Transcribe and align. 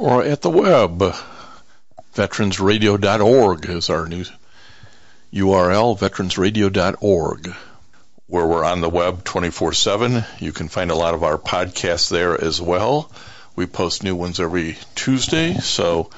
or 0.00 0.24
at 0.24 0.40
the 0.40 0.50
web. 0.50 1.14
Veteransradio.org 2.14 3.66
is 3.68 3.90
our 3.90 4.08
new 4.08 4.24
URL, 5.32 5.96
veteransradio.org, 5.98 7.54
where 8.26 8.46
we're 8.46 8.64
on 8.64 8.80
the 8.80 8.88
web 8.88 9.22
24 9.22 9.74
7. 9.74 10.24
You 10.38 10.52
can 10.52 10.68
find 10.68 10.90
a 10.90 10.96
lot 10.96 11.14
of 11.14 11.22
our 11.22 11.36
podcasts 11.36 12.08
there 12.08 12.42
as 12.42 12.60
well. 12.60 13.12
We 13.54 13.66
post 13.66 14.02
new 14.02 14.16
ones 14.16 14.40
every 14.40 14.78
Tuesday, 14.94 15.54
so 15.58 16.10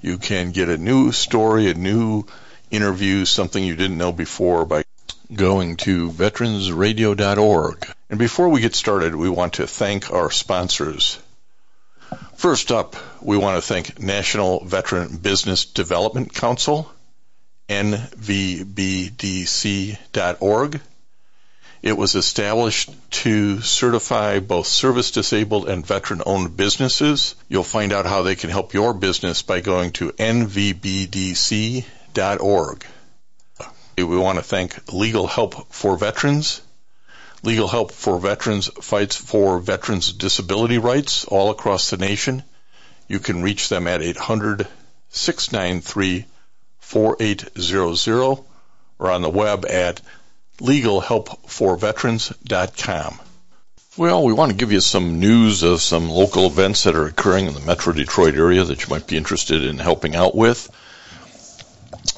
you 0.00 0.18
can 0.18 0.52
get 0.52 0.68
a 0.68 0.78
new 0.78 1.10
story, 1.10 1.68
a 1.68 1.74
new 1.74 2.24
interview, 2.70 3.24
something 3.24 3.62
you 3.62 3.74
didn't 3.74 3.98
know 3.98 4.12
before 4.12 4.64
by 4.64 4.84
going 5.34 5.76
to 5.78 6.10
veteransradio.org. 6.10 7.86
And 8.10 8.18
before 8.18 8.48
we 8.48 8.60
get 8.60 8.76
started, 8.76 9.16
we 9.16 9.28
want 9.28 9.54
to 9.54 9.66
thank 9.66 10.12
our 10.12 10.30
sponsors. 10.30 11.18
First 12.36 12.72
up, 12.72 12.96
we 13.20 13.36
want 13.36 13.56
to 13.56 13.62
thank 13.62 13.98
National 14.00 14.64
Veteran 14.64 15.16
Business 15.16 15.64
Development 15.64 16.32
Council, 16.32 16.90
nvbdc.org. 17.68 18.00
It 21.82 21.96
was 21.98 22.14
established 22.14 22.90
to 23.22 23.60
certify 23.60 24.40
both 24.40 24.66
service 24.66 25.10
disabled 25.10 25.68
and 25.68 25.86
veteran 25.86 26.22
owned 26.24 26.56
businesses. 26.56 27.34
You'll 27.48 27.62
find 27.62 27.92
out 27.92 28.06
how 28.06 28.22
they 28.22 28.36
can 28.36 28.48
help 28.48 28.72
your 28.72 28.94
business 28.94 29.42
by 29.42 29.60
going 29.60 29.92
to 29.92 30.10
nvbdc.org. 30.12 31.86
We 33.98 34.04
want 34.04 34.38
to 34.38 34.42
thank 34.42 34.92
Legal 34.92 35.26
Help 35.26 35.72
for 35.72 35.98
Veterans. 35.98 36.62
Legal 37.44 37.68
Help 37.68 37.92
for 37.92 38.18
Veterans 38.18 38.70
fights 38.80 39.14
for 39.16 39.58
veterans' 39.58 40.14
disability 40.14 40.78
rights 40.78 41.26
all 41.26 41.50
across 41.50 41.90
the 41.90 41.98
nation. 41.98 42.42
You 43.06 43.18
can 43.18 43.42
reach 43.42 43.68
them 43.68 43.86
at 43.86 44.00
800 44.00 44.66
693 45.10 46.24
4800 46.78 48.38
or 48.98 49.10
on 49.10 49.20
the 49.20 49.28
web 49.28 49.66
at 49.66 50.00
legalhelpforveterans.com. 50.58 53.20
Well, 53.98 54.24
we 54.24 54.32
want 54.32 54.50
to 54.50 54.56
give 54.56 54.72
you 54.72 54.80
some 54.80 55.20
news 55.20 55.62
of 55.62 55.82
some 55.82 56.08
local 56.08 56.46
events 56.46 56.84
that 56.84 56.96
are 56.96 57.06
occurring 57.06 57.44
in 57.46 57.52
the 57.52 57.60
Metro 57.60 57.92
Detroit 57.92 58.36
area 58.36 58.64
that 58.64 58.82
you 58.82 58.88
might 58.88 59.06
be 59.06 59.18
interested 59.18 59.62
in 59.62 59.78
helping 59.78 60.16
out 60.16 60.34
with. 60.34 60.70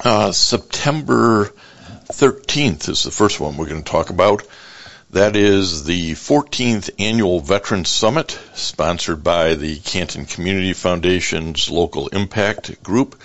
Uh, 0.03 0.31
September 0.31 1.51
13th 2.07 2.87
is 2.87 3.03
the 3.03 3.11
first 3.11 3.41
one 3.41 3.57
we're 3.57 3.67
going 3.67 3.83
to 3.83 3.91
talk 3.91 4.09
about. 4.09 4.43
That 5.11 5.37
is 5.37 5.85
the 5.85 6.11
14th 6.15 6.89
Annual 6.99 7.39
Veterans 7.39 7.87
Summit, 7.87 8.37
sponsored 8.55 9.23
by 9.23 9.55
the 9.55 9.77
Canton 9.79 10.25
Community 10.25 10.73
Foundation's 10.73 11.69
Local 11.69 12.09
Impact 12.09 12.83
Group, 12.83 13.17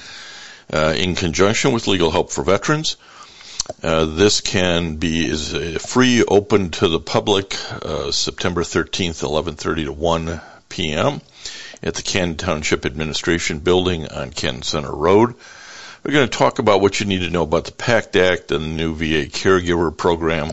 uh, 0.72 0.94
in 0.96 1.16
conjunction 1.16 1.72
with 1.72 1.88
Legal 1.88 2.12
Help 2.12 2.30
for 2.30 2.44
Veterans. 2.44 2.96
Uh, 3.82 4.04
this 4.04 4.40
can 4.40 4.94
be 4.94 5.26
is 5.26 5.56
free, 5.84 6.22
open 6.22 6.70
to 6.70 6.86
the 6.86 7.00
public, 7.00 7.56
uh, 7.84 8.12
September 8.12 8.62
13th, 8.62 9.24
11:30 9.24 9.86
to 9.86 9.92
1 9.92 10.40
p.m. 10.68 11.20
at 11.82 11.94
the 11.94 12.02
Canton 12.02 12.36
Township 12.36 12.86
Administration 12.86 13.58
Building 13.58 14.06
on 14.06 14.30
Canton 14.30 14.62
Center 14.62 14.94
Road. 14.94 15.34
We're 16.04 16.12
going 16.12 16.28
to 16.28 16.38
talk 16.38 16.60
about 16.60 16.80
what 16.80 17.00
you 17.00 17.06
need 17.06 17.22
to 17.22 17.30
know 17.30 17.42
about 17.42 17.64
the 17.64 17.72
PACT 17.72 18.14
Act 18.14 18.52
and 18.52 18.62
the 18.62 18.68
new 18.68 18.94
VA 18.94 19.28
caregiver 19.28 19.96
program. 19.96 20.52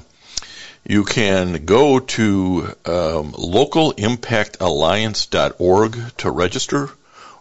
You 0.85 1.03
can 1.03 1.66
go 1.66 2.00
to 2.00 2.75
um, 2.85 3.34
localimpactalliance.org 3.34 6.17
to 6.17 6.31
register 6.31 6.90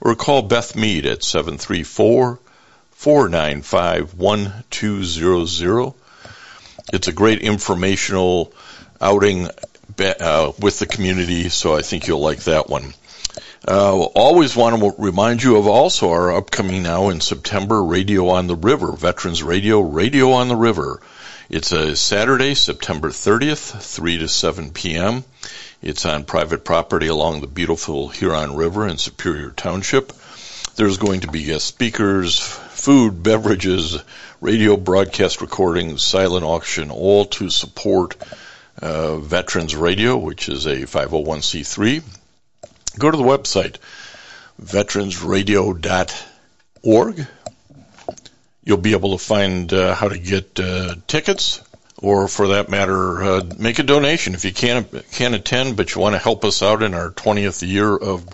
or 0.00 0.14
call 0.14 0.42
Beth 0.42 0.76
Mead 0.76 1.06
at 1.06 1.24
734 1.24 2.38
495 2.90 4.18
1200. 4.18 5.94
It's 6.92 7.08
a 7.08 7.12
great 7.12 7.40
informational 7.40 8.52
outing 9.00 9.48
uh, 9.98 10.52
with 10.58 10.78
the 10.78 10.86
community, 10.86 11.48
so 11.48 11.76
I 11.76 11.82
think 11.82 12.06
you'll 12.06 12.20
like 12.20 12.44
that 12.44 12.68
one. 12.68 12.94
Uh, 13.66 14.02
always 14.14 14.56
want 14.56 14.80
to 14.80 14.94
remind 14.98 15.42
you 15.42 15.56
of 15.56 15.66
also 15.66 16.10
our 16.10 16.32
upcoming 16.32 16.82
now 16.82 17.08
in 17.08 17.20
September 17.20 17.82
Radio 17.82 18.28
on 18.28 18.46
the 18.46 18.56
River, 18.56 18.92
Veterans 18.92 19.42
Radio, 19.42 19.80
Radio 19.80 20.32
on 20.32 20.48
the 20.48 20.56
River. 20.56 21.00
It's 21.50 21.72
a 21.72 21.96
Saturday, 21.96 22.54
September 22.54 23.10
30th, 23.10 23.80
3 23.80 24.18
to 24.18 24.28
7 24.28 24.70
p.m. 24.70 25.24
It's 25.82 26.04
on 26.04 26.24
private 26.24 26.64
property 26.64 27.06
along 27.06 27.40
the 27.40 27.46
beautiful 27.46 28.08
Huron 28.08 28.54
River 28.54 28.86
in 28.86 28.98
Superior 28.98 29.50
Township. 29.50 30.12
There's 30.76 30.98
going 30.98 31.20
to 31.20 31.28
be 31.28 31.44
guest 31.44 31.66
speakers, 31.66 32.38
food, 32.38 33.22
beverages, 33.22 33.98
radio 34.40 34.76
broadcast 34.76 35.40
recordings, 35.40 36.04
silent 36.04 36.44
auction, 36.44 36.90
all 36.90 37.24
to 37.26 37.50
support 37.50 38.16
uh, 38.80 39.16
Veterans 39.16 39.74
Radio, 39.74 40.16
which 40.16 40.48
is 40.48 40.66
a 40.66 40.82
501c3 40.82 42.02
go 42.98 43.10
to 43.10 43.16
the 43.16 43.22
website, 43.22 43.76
veteransradio.org. 44.60 47.26
You'll 48.68 48.76
be 48.76 48.92
able 48.92 49.16
to 49.16 49.24
find 49.24 49.72
uh, 49.72 49.94
how 49.94 50.08
to 50.08 50.18
get 50.18 50.60
uh, 50.60 50.96
tickets, 51.06 51.62
or 51.96 52.28
for 52.28 52.48
that 52.48 52.68
matter, 52.68 53.22
uh, 53.22 53.42
make 53.58 53.78
a 53.78 53.82
donation 53.82 54.34
if 54.34 54.44
you 54.44 54.52
can't 54.52 54.86
can't 55.10 55.34
attend, 55.34 55.78
but 55.78 55.94
you 55.94 56.02
want 56.02 56.14
to 56.14 56.18
help 56.18 56.44
us 56.44 56.62
out 56.62 56.82
in 56.82 56.92
our 56.92 57.10
20th 57.10 57.66
year 57.66 57.96
of 57.96 58.26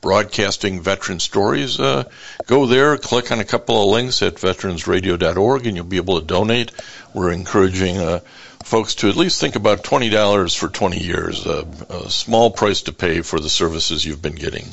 broadcasting 0.00 0.80
veteran 0.80 1.18
stories. 1.18 1.80
Uh, 1.80 2.04
go 2.46 2.66
there, 2.66 2.96
click 2.98 3.32
on 3.32 3.40
a 3.40 3.44
couple 3.44 3.82
of 3.82 3.90
links 3.90 4.22
at 4.22 4.36
veteransradio.org, 4.36 5.66
and 5.66 5.76
you'll 5.76 5.86
be 5.86 5.96
able 5.96 6.20
to 6.20 6.26
donate. 6.26 6.70
We're 7.12 7.32
encouraging 7.32 7.96
uh, 7.98 8.20
folks 8.62 8.94
to 8.96 9.08
at 9.08 9.16
least 9.16 9.40
think 9.40 9.56
about 9.56 9.82
$20 9.82 10.56
for 10.56 10.68
20 10.68 11.02
years, 11.02 11.46
a, 11.46 11.66
a 11.90 12.10
small 12.10 12.52
price 12.52 12.82
to 12.82 12.92
pay 12.92 13.22
for 13.22 13.40
the 13.40 13.50
services 13.50 14.04
you've 14.04 14.22
been 14.22 14.36
getting. 14.36 14.66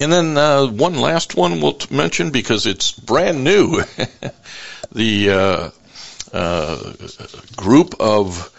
And 0.00 0.12
then 0.12 0.38
uh, 0.38 0.66
one 0.66 0.94
last 0.96 1.34
one 1.34 1.60
we'll 1.60 1.78
mention 1.90 2.30
because 2.30 2.66
it's 2.66 2.92
brand 2.92 3.42
new. 3.42 3.82
the 4.92 5.30
uh, 5.30 5.70
uh, 6.32 6.92
group 7.56 7.96
of 7.98 8.54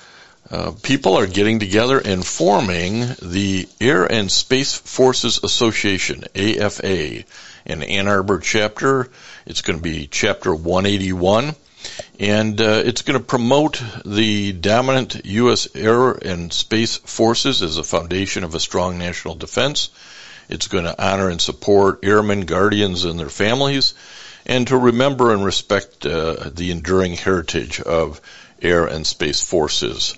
uh, 0.51 0.73
people 0.81 1.15
are 1.17 1.27
getting 1.27 1.59
together 1.59 1.99
and 1.99 2.25
forming 2.25 3.01
the 3.21 3.69
Air 3.79 4.05
and 4.05 4.31
Space 4.31 4.75
Forces 4.75 5.39
Association, 5.43 6.23
AFA, 6.35 7.23
in 7.65 7.83
Ann 7.83 8.07
Arbor 8.07 8.39
chapter. 8.39 9.09
It's 9.45 9.61
going 9.61 9.77
to 9.77 9.83
be 9.83 10.07
chapter 10.07 10.53
181 10.53 11.55
and 12.19 12.59
uh, 12.59 12.81
it's 12.85 13.03
going 13.03 13.17
to 13.17 13.25
promote 13.25 13.81
the 14.05 14.51
dominant 14.51 15.25
U.S. 15.25 15.67
air 15.75 16.11
and 16.11 16.51
space 16.51 16.97
forces 16.97 17.61
as 17.61 17.77
a 17.77 17.83
foundation 17.83 18.43
of 18.43 18.53
a 18.53 18.59
strong 18.59 18.97
national 18.97 19.35
defense. 19.35 19.89
It's 20.49 20.67
going 20.67 20.85
to 20.85 21.01
honor 21.01 21.29
and 21.29 21.39
support 21.39 21.99
airmen, 22.03 22.41
guardians, 22.41 23.05
and 23.05 23.19
their 23.19 23.29
families, 23.29 23.93
and 24.45 24.67
to 24.67 24.77
remember 24.77 25.33
and 25.33 25.45
respect 25.45 26.05
uh, 26.05 26.49
the 26.53 26.71
enduring 26.71 27.13
heritage 27.13 27.79
of 27.79 28.19
air 28.61 28.85
and 28.85 29.05
space 29.05 29.41
forces. 29.41 30.15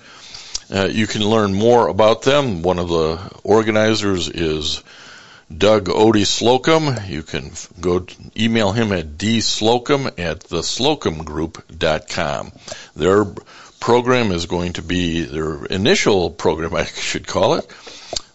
Uh, 0.72 0.88
you 0.90 1.06
can 1.06 1.22
learn 1.22 1.52
more 1.52 1.88
about 1.88 2.22
them. 2.22 2.62
One 2.62 2.78
of 2.78 2.88
the 2.88 3.20
organizers 3.44 4.28
is 4.28 4.82
Doug 5.54 5.88
Odie 5.88 6.26
Slocum. 6.26 6.96
You 7.08 7.22
can 7.22 7.52
go 7.78 8.06
email 8.36 8.72
him 8.72 8.90
at 8.92 9.18
dslocum 9.18 10.06
at 10.18 10.40
theslocumgroup.com. 10.40 12.52
Their 12.96 13.26
program 13.80 14.32
is 14.32 14.46
going 14.46 14.72
to 14.74 14.82
be, 14.82 15.24
their 15.24 15.64
initial 15.66 16.30
program, 16.30 16.74
I 16.74 16.84
should 16.84 17.26
call 17.26 17.54
it, 17.54 17.66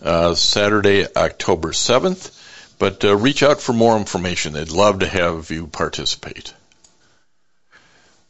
uh, 0.02 0.34
Saturday, 0.36 1.08
October 1.16 1.70
7th. 1.70 2.34
But 2.80 3.04
uh, 3.04 3.16
reach 3.16 3.42
out 3.42 3.60
for 3.60 3.74
more 3.74 3.98
information. 3.98 4.54
They'd 4.54 4.70
love 4.70 5.00
to 5.00 5.08
have 5.08 5.50
you 5.50 5.68
participate. 5.68 6.54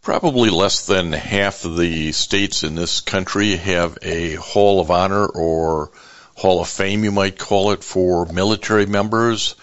Probably 0.01 0.49
less 0.49 0.85
than 0.85 1.11
half 1.11 1.65
of 1.65 1.75
the 1.77 2.13
states 2.13 2.63
in 2.63 2.75
this 2.75 3.01
country 3.01 3.57
have 3.57 3.97
a 4.01 4.35
Hall 4.35 4.79
of 4.79 4.89
Honor 4.89 5.25
or 5.25 5.91
Hall 6.35 6.61
of 6.61 6.69
Fame, 6.69 7.03
you 7.03 7.11
might 7.11 7.37
call 7.37 7.71
it, 7.71 7.83
for 7.83 8.25
military 8.25 8.85
members. 8.85 9.55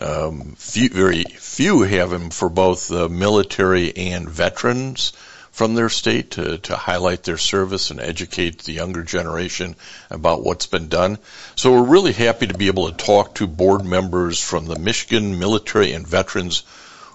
Um, 0.00 0.56
few, 0.58 0.88
very 0.88 1.22
few 1.22 1.82
have 1.82 2.10
them 2.10 2.30
for 2.30 2.48
both 2.48 2.90
uh, 2.90 3.08
military 3.08 3.96
and 3.96 4.28
veterans 4.28 5.12
from 5.52 5.74
their 5.74 5.90
state 5.90 6.32
to, 6.32 6.58
to 6.58 6.74
highlight 6.74 7.22
their 7.22 7.38
service 7.38 7.90
and 7.90 8.00
educate 8.00 8.62
the 8.62 8.72
younger 8.72 9.02
generation 9.02 9.76
about 10.10 10.42
what's 10.42 10.66
been 10.66 10.88
done. 10.88 11.18
So 11.56 11.72
we're 11.72 11.90
really 11.90 12.12
happy 12.12 12.46
to 12.46 12.56
be 12.56 12.68
able 12.68 12.90
to 12.90 12.96
talk 12.96 13.34
to 13.36 13.46
board 13.46 13.84
members 13.84 14.40
from 14.42 14.66
the 14.66 14.78
Michigan 14.78 15.38
Military 15.38 15.92
and 15.92 16.06
Veterans 16.06 16.62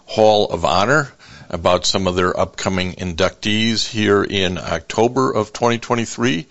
Hall 0.05 0.45
of 0.51 0.63
Honor 0.63 1.11
about 1.49 1.85
some 1.85 2.07
of 2.07 2.15
their 2.15 2.37
upcoming 2.39 2.93
inductees 2.93 3.87
here 3.87 4.23
in 4.23 4.57
October 4.57 5.31
of 5.31 5.51
2023. 5.51 6.45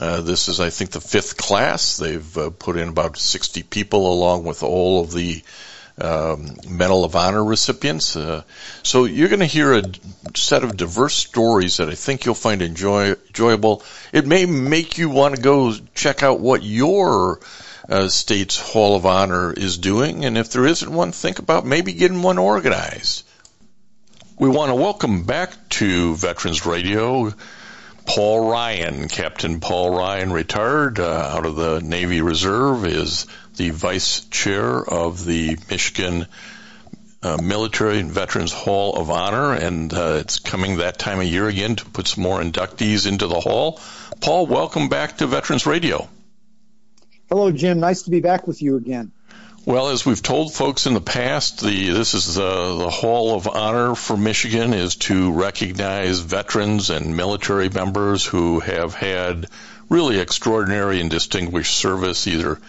Uh, 0.00 0.20
this 0.22 0.48
is, 0.48 0.58
I 0.58 0.70
think, 0.70 0.90
the 0.90 1.00
fifth 1.00 1.36
class. 1.36 1.96
They've 1.96 2.36
uh, 2.38 2.50
put 2.50 2.76
in 2.76 2.88
about 2.88 3.16
60 3.16 3.62
people 3.62 4.12
along 4.12 4.44
with 4.44 4.64
all 4.64 5.02
of 5.02 5.12
the 5.12 5.42
um, 6.00 6.56
Medal 6.68 7.04
of 7.04 7.14
Honor 7.14 7.44
recipients. 7.44 8.16
Uh, 8.16 8.42
so 8.82 9.04
you're 9.04 9.28
going 9.28 9.40
to 9.40 9.46
hear 9.46 9.74
a 9.74 9.82
set 10.34 10.64
of 10.64 10.76
diverse 10.76 11.14
stories 11.14 11.76
that 11.76 11.88
I 11.88 11.94
think 11.94 12.24
you'll 12.24 12.34
find 12.34 12.62
enjoy, 12.62 13.12
enjoyable. 13.12 13.82
It 14.12 14.26
may 14.26 14.46
make 14.46 14.98
you 14.98 15.10
want 15.10 15.36
to 15.36 15.42
go 15.42 15.74
check 15.94 16.22
out 16.22 16.40
what 16.40 16.62
your 16.62 17.40
uh, 17.88 18.08
state's 18.08 18.58
Hall 18.58 18.96
of 18.96 19.06
Honor 19.06 19.52
is 19.52 19.78
doing, 19.78 20.24
and 20.24 20.38
if 20.38 20.50
there 20.50 20.66
isn't 20.66 20.92
one, 20.92 21.12
think 21.12 21.38
about 21.38 21.66
maybe 21.66 21.92
getting 21.92 22.22
one 22.22 22.38
organized. 22.38 23.24
We 24.38 24.48
want 24.48 24.70
to 24.70 24.74
welcome 24.74 25.24
back 25.24 25.52
to 25.70 26.16
Veterans 26.16 26.66
Radio 26.66 27.32
Paul 28.06 28.50
Ryan. 28.50 29.08
Captain 29.08 29.60
Paul 29.60 29.96
Ryan, 29.96 30.32
retired 30.32 30.98
uh, 31.00 31.30
out 31.34 31.46
of 31.46 31.56
the 31.56 31.80
Navy 31.80 32.20
Reserve, 32.20 32.84
is 32.84 33.26
the 33.56 33.70
vice 33.70 34.20
chair 34.26 34.82
of 34.82 35.24
the 35.24 35.58
Michigan 35.70 36.26
uh, 37.22 37.38
Military 37.42 37.98
and 38.00 38.10
Veterans 38.10 38.52
Hall 38.52 38.96
of 38.96 39.10
Honor, 39.10 39.54
and 39.54 39.92
uh, 39.92 40.18
it's 40.20 40.38
coming 40.38 40.76
that 40.76 40.98
time 40.98 41.20
of 41.20 41.26
year 41.26 41.48
again 41.48 41.76
to 41.76 41.84
put 41.86 42.06
some 42.06 42.22
more 42.22 42.40
inductees 42.40 43.06
into 43.06 43.26
the 43.26 43.40
hall. 43.40 43.80
Paul, 44.20 44.46
welcome 44.46 44.88
back 44.88 45.18
to 45.18 45.26
Veterans 45.26 45.64
Radio. 45.64 46.06
Hello, 47.30 47.50
Jim. 47.50 47.80
Nice 47.80 48.02
to 48.02 48.10
be 48.10 48.20
back 48.20 48.46
with 48.46 48.60
you 48.60 48.76
again. 48.76 49.12
Well, 49.66 49.88
as 49.88 50.04
we've 50.04 50.22
told 50.22 50.52
folks 50.52 50.84
in 50.84 50.92
the 50.92 51.00
past, 51.00 51.62
the 51.62 51.88
this 51.88 52.12
is 52.12 52.34
the, 52.34 52.76
the 52.76 52.90
Hall 52.90 53.34
of 53.34 53.48
Honor 53.48 53.94
for 53.94 54.14
Michigan 54.14 54.74
is 54.74 54.96
to 54.96 55.32
recognize 55.32 56.18
veterans 56.18 56.90
and 56.90 57.16
military 57.16 57.70
members 57.70 58.26
who 58.26 58.60
have 58.60 58.92
had 58.92 59.46
really 59.88 60.18
extraordinary 60.18 61.00
and 61.00 61.10
distinguished 61.10 61.74
service, 61.74 62.26
either 62.26 62.60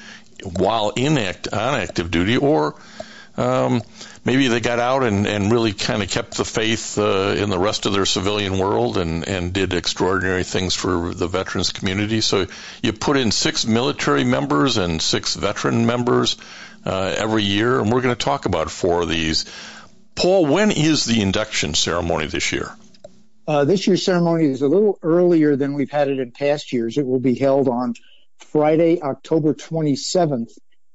while 0.41 0.93
in 0.95 1.17
act, 1.17 1.49
on 1.51 1.81
active 1.81 2.11
duty 2.11 2.37
or 2.37 2.75
um, 3.37 3.81
maybe 4.23 4.47
they 4.47 4.61
got 4.61 4.79
out 4.79 5.03
and, 5.03 5.27
and 5.27 5.51
really 5.51 5.73
kind 5.73 6.01
of 6.01 6.09
kept 6.09 6.37
the 6.37 6.45
faith 6.45 6.97
uh, 6.97 7.35
in 7.37 7.49
the 7.49 7.59
rest 7.59 7.85
of 7.85 7.93
their 7.93 8.05
civilian 8.05 8.57
world 8.57 8.97
and, 8.97 9.27
and 9.27 9.51
did 9.51 9.73
extraordinary 9.73 10.43
things 10.43 10.73
for 10.73 11.13
the 11.13 11.27
veterans 11.27 11.71
community. 11.71 12.21
So 12.21 12.47
you 12.81 12.93
put 12.93 13.17
in 13.17 13.31
six 13.31 13.65
military 13.65 14.23
members 14.23 14.77
and 14.77 15.01
six 15.01 15.35
veteran 15.35 15.85
members 15.85 16.37
uh, 16.85 17.15
every 17.17 17.43
year, 17.43 17.79
and 17.79 17.91
we're 17.91 18.01
going 18.01 18.15
to 18.15 18.23
talk 18.23 18.45
about 18.45 18.69
four 18.69 19.01
of 19.01 19.09
these. 19.09 19.45
Paul, 20.15 20.45
when 20.45 20.71
is 20.71 21.05
the 21.05 21.21
induction 21.21 21.73
ceremony 21.73 22.27
this 22.27 22.51
year? 22.51 22.71
Uh, 23.47 23.65
this 23.65 23.85
year's 23.85 24.03
ceremony 24.03 24.45
is 24.45 24.61
a 24.61 24.67
little 24.67 24.97
earlier 25.03 25.55
than 25.55 25.73
we've 25.73 25.91
had 25.91 26.07
it 26.07 26.19
in 26.19 26.31
past 26.31 26.73
years. 26.73 26.97
It 26.97 27.05
will 27.05 27.19
be 27.19 27.35
held 27.35 27.67
on 27.67 27.93
Friday, 28.39 29.01
October 29.01 29.53
27th 29.53 30.51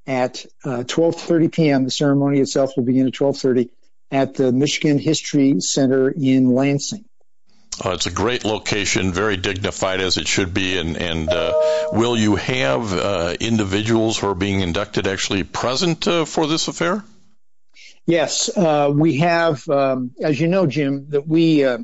at 0.07 0.45
uh, 0.65 0.83
12:30 0.83 1.51
p.m. 1.51 1.83
The 1.85 1.91
ceremony 1.91 2.39
itself 2.39 2.73
will 2.75 2.83
begin 2.83 3.07
at 3.07 3.13
12:30 3.13 3.69
at 4.09 4.33
the 4.33 4.51
Michigan 4.51 4.99
History 4.99 5.61
Center 5.61 6.09
in 6.09 6.53
Lansing. 6.53 7.05
Uh, 7.83 7.91
it's 7.91 8.05
a 8.05 8.11
great 8.11 8.43
location, 8.43 9.13
very 9.13 9.37
dignified 9.37 10.01
as 10.01 10.17
it 10.17 10.27
should 10.27 10.53
be. 10.53 10.77
And, 10.77 10.97
and 10.97 11.29
uh, 11.29 11.53
will 11.93 12.17
you 12.17 12.35
have 12.35 12.93
uh, 12.93 13.35
individuals 13.39 14.17
who 14.17 14.27
are 14.27 14.35
being 14.35 14.59
inducted 14.59 15.07
actually 15.07 15.43
present 15.43 16.07
uh, 16.07 16.25
for 16.25 16.47
this 16.47 16.67
affair? 16.67 17.03
Yes, 18.05 18.55
uh, 18.55 18.91
we 18.93 19.17
have. 19.17 19.67
Um, 19.69 20.11
as 20.21 20.39
you 20.39 20.47
know, 20.47 20.65
Jim, 20.67 21.07
that 21.09 21.27
we 21.27 21.63
uh, 21.63 21.77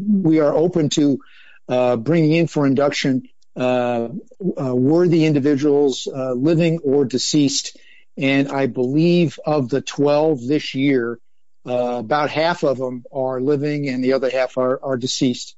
we 0.00 0.40
are 0.40 0.54
open 0.54 0.88
to 0.90 1.20
bringing 1.68 2.32
in 2.32 2.46
for 2.46 2.66
induction 2.66 3.28
worthy 3.54 5.24
individuals, 5.24 6.08
living 6.12 6.80
or 6.80 7.04
deceased. 7.04 7.76
And 8.16 8.48
I 8.48 8.66
believe 8.66 9.38
of 9.46 9.68
the 9.68 9.80
12 9.80 10.46
this 10.46 10.74
year, 10.74 11.20
uh, 11.66 11.98
about 11.98 12.30
half 12.30 12.62
of 12.62 12.78
them 12.78 13.04
are 13.12 13.40
living 13.40 13.88
and 13.88 14.02
the 14.02 14.14
other 14.14 14.30
half 14.30 14.58
are, 14.58 14.78
are 14.82 14.96
deceased. 14.96 15.56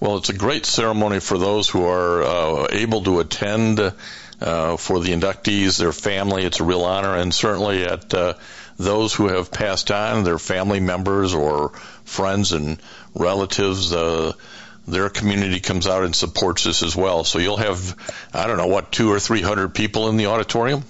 Well, 0.00 0.16
it's 0.16 0.30
a 0.30 0.34
great 0.34 0.66
ceremony 0.66 1.20
for 1.20 1.38
those 1.38 1.68
who 1.68 1.84
are 1.84 2.22
uh, 2.22 2.66
able 2.70 3.02
to 3.04 3.20
attend. 3.20 3.80
Uh, 4.42 4.78
for 4.78 5.00
the 5.00 5.12
inductees, 5.12 5.76
their 5.76 5.92
family, 5.92 6.44
it's 6.44 6.60
a 6.60 6.64
real 6.64 6.80
honor, 6.80 7.14
and 7.14 7.34
certainly 7.34 7.84
at 7.84 8.14
uh, 8.14 8.32
those 8.78 9.12
who 9.12 9.28
have 9.28 9.52
passed 9.52 9.90
on, 9.90 10.24
their 10.24 10.38
family 10.38 10.80
members 10.80 11.34
or 11.34 11.72
friends 12.06 12.52
and 12.52 12.80
relatives, 13.14 13.92
uh, 13.92 14.32
their 14.88 15.10
community 15.10 15.60
comes 15.60 15.86
out 15.86 16.04
and 16.04 16.16
supports 16.16 16.64
this 16.64 16.82
as 16.82 16.96
well. 16.96 17.22
So 17.24 17.38
you'll 17.38 17.58
have, 17.58 17.94
I 18.32 18.46
don't 18.46 18.56
know, 18.56 18.68
what, 18.68 18.90
two 18.90 19.12
or 19.12 19.20
three 19.20 19.42
hundred 19.42 19.74
people 19.74 20.08
in 20.08 20.16
the 20.16 20.28
auditorium? 20.28 20.84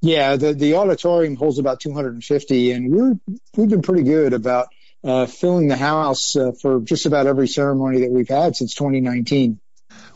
Yeah, 0.00 0.36
the, 0.36 0.52
the 0.52 0.74
auditorium 0.74 1.36
holds 1.36 1.58
about 1.58 1.80
250, 1.80 2.72
and 2.72 2.90
we're 2.92 3.18
we've 3.56 3.68
been 3.68 3.82
pretty 3.82 4.02
good 4.02 4.34
about 4.34 4.68
uh, 5.02 5.26
filling 5.26 5.68
the 5.68 5.76
house 5.76 6.36
uh, 6.36 6.52
for 6.52 6.80
just 6.80 7.06
about 7.06 7.26
every 7.26 7.48
ceremony 7.48 8.00
that 8.00 8.10
we've 8.10 8.28
had 8.28 8.56
since 8.56 8.74
2019. 8.74 9.58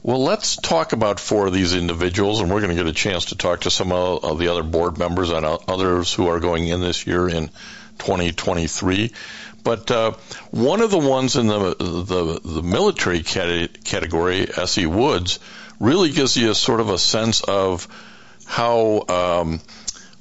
Well, 0.02 0.22
let's 0.22 0.56
talk 0.56 0.92
about 0.92 1.20
four 1.20 1.46
of 1.46 1.52
these 1.52 1.74
individuals, 1.74 2.40
and 2.40 2.50
we're 2.50 2.60
going 2.60 2.74
to 2.74 2.82
get 2.82 2.86
a 2.86 2.92
chance 2.92 3.26
to 3.26 3.36
talk 3.36 3.60
to 3.60 3.70
some 3.70 3.92
of 3.92 4.38
the 4.38 4.48
other 4.48 4.62
board 4.62 4.98
members 4.98 5.30
and 5.30 5.44
others 5.44 6.12
who 6.14 6.28
are 6.28 6.40
going 6.40 6.66
in 6.66 6.80
this 6.80 7.06
year 7.06 7.28
in 7.28 7.48
2023. 7.98 9.12
But 9.62 9.90
uh, 9.90 10.12
one 10.50 10.80
of 10.80 10.90
the 10.90 10.98
ones 10.98 11.36
in 11.36 11.46
the 11.46 11.74
the, 11.74 12.40
the 12.42 12.62
military 12.62 13.22
category, 13.22 14.48
Essie 14.56 14.86
Woods, 14.86 15.38
really 15.78 16.10
gives 16.10 16.36
you 16.36 16.50
a 16.50 16.54
sort 16.54 16.80
of 16.80 16.88
a 16.88 16.98
sense 16.98 17.42
of 17.42 17.86
how 18.50 19.04
um, 19.08 19.60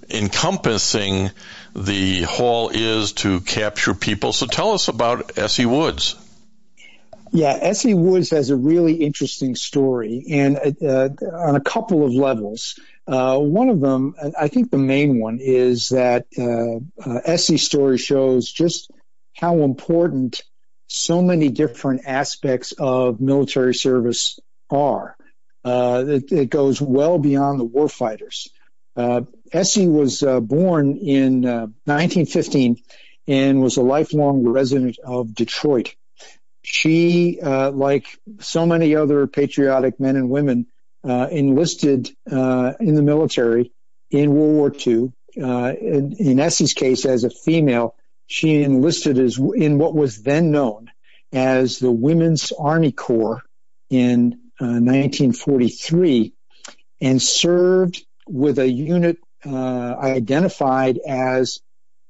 encompassing 0.07 1.31
the 1.75 2.21
hall 2.21 2.69
is 2.71 3.13
to 3.13 3.41
capture 3.41 3.95
people. 3.95 4.33
So 4.33 4.45
tell 4.45 4.73
us 4.73 4.87
about 4.87 5.37
Essie 5.39 5.65
Woods. 5.65 6.15
Yeah, 7.31 7.57
Essie 7.59 7.95
Woods 7.95 8.29
has 8.29 8.51
a 8.51 8.55
really 8.55 8.93
interesting 8.93 9.55
story, 9.55 10.25
and 10.29 10.57
uh, 10.81 11.09
on 11.33 11.55
a 11.55 11.61
couple 11.61 12.05
of 12.05 12.13
levels. 12.13 12.79
Uh, 13.07 13.39
one 13.39 13.69
of 13.69 13.79
them, 13.79 14.15
I 14.39 14.47
think 14.47 14.69
the 14.69 14.77
main 14.77 15.19
one, 15.19 15.39
is 15.41 15.89
that 15.89 16.27
uh, 16.37 17.09
uh 17.09 17.21
Essie's 17.25 17.63
story 17.63 17.97
shows 17.97 18.51
just 18.51 18.91
how 19.35 19.61
important 19.61 20.43
so 20.87 21.23
many 21.23 21.49
different 21.49 22.01
aspects 22.05 22.73
of 22.77 23.19
military 23.19 23.73
service 23.73 24.39
are. 24.69 25.15
Uh, 25.63 26.05
it, 26.07 26.31
it, 26.31 26.49
goes 26.49 26.81
well 26.81 27.19
beyond 27.19 27.59
the 27.59 27.65
warfighters. 27.65 28.47
Uh, 28.95 29.21
Essie 29.51 29.87
was 29.89 30.23
uh, 30.23 30.39
born 30.39 30.97
in 30.97 31.41
1915 31.41 32.71
uh, 32.77 32.93
and 33.27 33.61
was 33.61 33.77
a 33.77 33.81
lifelong 33.81 34.47
resident 34.47 34.97
of 35.03 35.33
Detroit. 35.33 35.95
She, 36.63 37.39
uh, 37.41 37.71
like 37.71 38.05
so 38.39 38.65
many 38.65 38.95
other 38.95 39.27
patriotic 39.27 39.99
men 39.99 40.15
and 40.15 40.29
women, 40.29 40.67
uh, 41.03 41.27
enlisted 41.31 42.09
in 42.25 42.95
the 42.95 43.01
military 43.03 43.71
in 44.11 44.33
World 44.33 44.53
War 44.53 44.73
II. 44.75 45.11
in, 45.35 46.15
in 46.17 46.39
Essie's 46.39 46.73
case, 46.73 47.05
as 47.05 47.23
a 47.25 47.29
female, 47.29 47.95
she 48.27 48.63
enlisted 48.63 49.17
as 49.19 49.37
in 49.37 49.77
what 49.77 49.93
was 49.93 50.21
then 50.21 50.51
known 50.51 50.91
as 51.31 51.79
the 51.79 51.91
Women's 51.91 52.51
Army 52.51 52.91
Corps 52.91 53.41
in 53.89 54.39
1943 54.59 56.33
uh, 56.67 56.71
and 57.01 57.21
served 57.21 58.05
with 58.27 58.59
a 58.59 58.67
unit 58.69 59.17
uh, 59.45 59.95
identified 59.97 60.99
as 61.07 61.59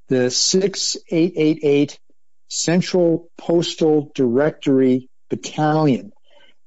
the 0.08 0.32
6888 0.32 2.00
Central 2.50 3.30
Postal 3.38 4.12
Directory 4.16 5.10
Battalion. 5.30 6.12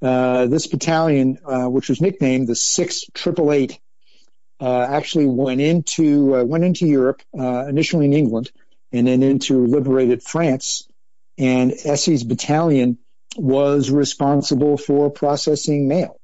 Uh, 0.00 0.46
this 0.46 0.66
battalion, 0.66 1.38
uh, 1.44 1.66
which 1.66 1.88
was 1.88 2.00
nicknamed 2.00 2.48
the 2.48 2.56
6888, 2.56 3.78
uh, 4.60 4.82
actually 4.82 5.26
went 5.26 5.60
into 5.60 6.36
uh, 6.36 6.44
went 6.44 6.62
into 6.62 6.86
Europe 6.86 7.20
initially 7.34 8.04
in 8.04 8.12
England 8.12 8.50
and 8.92 9.06
then 9.06 9.22
into 9.22 9.66
liberated 9.66 10.22
France. 10.22 10.86
And 11.38 11.72
Essie's 11.72 12.22
battalion 12.22 12.98
was 13.36 13.90
responsible 13.90 14.76
for 14.76 15.10
processing 15.10 15.88
mail. 15.88 16.16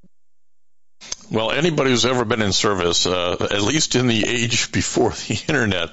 Well, 1.30 1.50
anybody 1.50 1.90
who's 1.90 2.06
ever 2.06 2.24
been 2.24 2.42
in 2.42 2.52
service, 2.52 3.06
uh, 3.06 3.36
at 3.50 3.60
least 3.60 3.94
in 3.94 4.06
the 4.06 4.26
age 4.26 4.72
before 4.72 5.10
the 5.10 5.42
internet, 5.48 5.90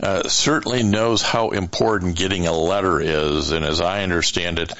uh, 0.00 0.28
certainly 0.28 0.82
knows 0.82 1.22
how 1.22 1.50
important 1.50 2.16
getting 2.16 2.46
a 2.46 2.52
letter 2.52 3.00
is. 3.00 3.50
And 3.50 3.64
as 3.64 3.80
I 3.80 4.02
understand 4.02 4.58
it, 4.58 4.72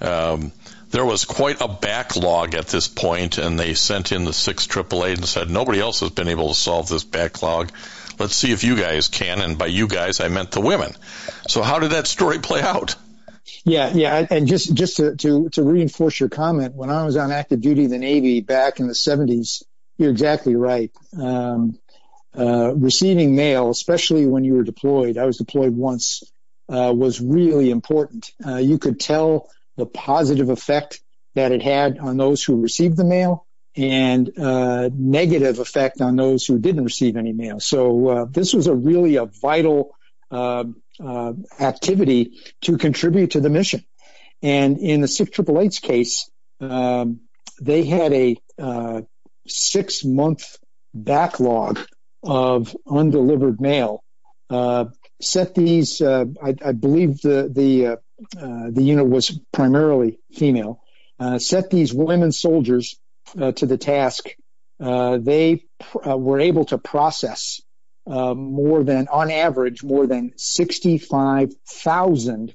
um, 0.00 0.52
there 0.90 1.04
was 1.04 1.24
quite 1.24 1.60
a 1.60 1.68
backlog 1.68 2.54
at 2.54 2.68
this 2.68 2.88
point, 2.88 3.38
and 3.38 3.58
they 3.58 3.74
sent 3.74 4.12
in 4.12 4.24
the 4.24 4.32
six 4.32 4.66
triple 4.66 5.04
eight 5.04 5.18
and 5.18 5.26
said 5.26 5.50
nobody 5.50 5.80
else 5.80 6.00
has 6.00 6.10
been 6.10 6.28
able 6.28 6.48
to 6.48 6.54
solve 6.54 6.88
this 6.88 7.04
backlog. 7.04 7.72
Let's 8.18 8.36
see 8.36 8.52
if 8.52 8.62
you 8.62 8.76
guys 8.76 9.08
can. 9.08 9.40
And 9.40 9.58
by 9.58 9.66
you 9.66 9.88
guys, 9.88 10.20
I 10.20 10.28
meant 10.28 10.52
the 10.52 10.60
women. 10.60 10.92
So 11.48 11.62
how 11.62 11.80
did 11.80 11.92
that 11.92 12.06
story 12.06 12.38
play 12.38 12.62
out? 12.62 12.94
Yeah, 13.64 13.92
yeah, 13.94 14.26
and 14.30 14.46
just 14.46 14.74
just 14.74 14.96
to, 14.96 15.16
to 15.16 15.48
to 15.50 15.62
reinforce 15.62 16.18
your 16.18 16.28
comment, 16.28 16.74
when 16.74 16.90
I 16.90 17.04
was 17.04 17.16
on 17.16 17.30
active 17.30 17.60
duty 17.60 17.84
in 17.84 17.90
the 17.90 17.98
Navy 17.98 18.40
back 18.40 18.80
in 18.80 18.86
the 18.86 18.94
'70s, 18.94 19.62
you're 19.98 20.10
exactly 20.10 20.56
right. 20.56 20.90
Um, 21.18 21.78
uh, 22.36 22.74
receiving 22.74 23.36
mail, 23.36 23.70
especially 23.70 24.26
when 24.26 24.44
you 24.44 24.54
were 24.54 24.64
deployed, 24.64 25.18
I 25.18 25.24
was 25.24 25.36
deployed 25.36 25.76
once, 25.76 26.24
uh, 26.68 26.92
was 26.94 27.20
really 27.20 27.70
important. 27.70 28.30
Uh, 28.44 28.56
you 28.56 28.78
could 28.78 28.98
tell 28.98 29.48
the 29.76 29.86
positive 29.86 30.48
effect 30.48 31.00
that 31.34 31.52
it 31.52 31.62
had 31.62 31.98
on 31.98 32.16
those 32.16 32.42
who 32.42 32.60
received 32.60 32.96
the 32.96 33.04
mail 33.04 33.46
and 33.76 34.36
uh, 34.38 34.88
negative 34.92 35.58
effect 35.58 36.00
on 36.00 36.16
those 36.16 36.46
who 36.46 36.58
didn't 36.58 36.84
receive 36.84 37.16
any 37.16 37.32
mail. 37.32 37.60
So 37.60 38.08
uh, 38.08 38.24
this 38.26 38.52
was 38.54 38.66
a 38.66 38.74
really 38.74 39.16
a 39.16 39.26
vital 39.26 39.96
uh, 40.34 40.64
uh 41.02 41.32
activity 41.60 42.32
to 42.62 42.78
contribute 42.78 43.32
to 43.32 43.40
the 43.40 43.50
mission. 43.50 43.84
And 44.42 44.78
in 44.78 45.00
the 45.00 45.08
six 45.08 45.30
triple 45.30 45.60
eight's 45.60 45.78
case, 45.78 46.30
um, 46.60 47.20
they 47.60 47.84
had 47.84 48.12
a 48.12 48.36
uh, 48.58 49.02
six 49.46 50.04
month 50.04 50.58
backlog 50.92 51.78
of 52.22 52.76
undelivered 52.86 53.60
mail. 53.60 54.02
Uh, 54.50 54.86
set 55.20 55.54
these, 55.54 56.02
I, 56.02 56.26
I, 56.42 56.72
believe 56.72 57.20
the 57.22 57.50
the 57.50 57.98
uh, 58.40 58.70
the 58.70 58.82
unit 58.82 59.08
was 59.08 59.38
primarily 59.52 60.18
female, 60.32 60.80
uh, 61.18 61.38
set 61.38 61.70
these 61.70 61.92
women 61.92 62.32
soldiers 62.32 62.96
uh, 63.38 63.52
to 63.52 63.66
the 63.66 63.78
task. 63.78 64.28
Uh, 64.80 65.18
they 65.18 65.64
pr- 65.78 66.10
uh, 66.10 66.16
were 66.16 66.40
able 66.40 66.64
to 66.66 66.78
process 66.78 67.60
Uh, 68.06 68.34
more 68.34 68.84
than, 68.84 69.08
on 69.08 69.30
average, 69.30 69.82
more 69.82 70.06
than 70.06 70.34
65,000 70.36 72.54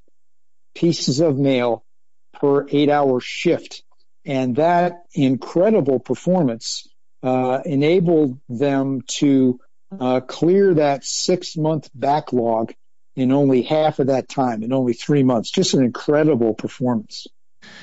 pieces 0.75 1.21
of 1.21 1.37
mail 1.37 1.83
per 2.39 2.67
eight 2.69 2.89
hour 2.89 3.19
shift. 3.19 3.83
And 4.25 4.57
that 4.57 5.03
incredible 5.13 5.99
performance 5.99 6.87
uh, 7.23 7.61
enabled 7.65 8.39
them 8.47 9.01
to 9.07 9.59
uh, 9.99 10.19
clear 10.21 10.75
that 10.75 11.03
six 11.03 11.57
month 11.57 11.89
backlog 11.93 12.73
in 13.15 13.31
only 13.31 13.63
half 13.63 13.99
of 13.99 14.07
that 14.07 14.29
time, 14.29 14.63
in 14.63 14.71
only 14.71 14.93
three 14.93 15.23
months. 15.23 15.51
Just 15.51 15.73
an 15.73 15.83
incredible 15.83 16.53
performance. 16.53 17.27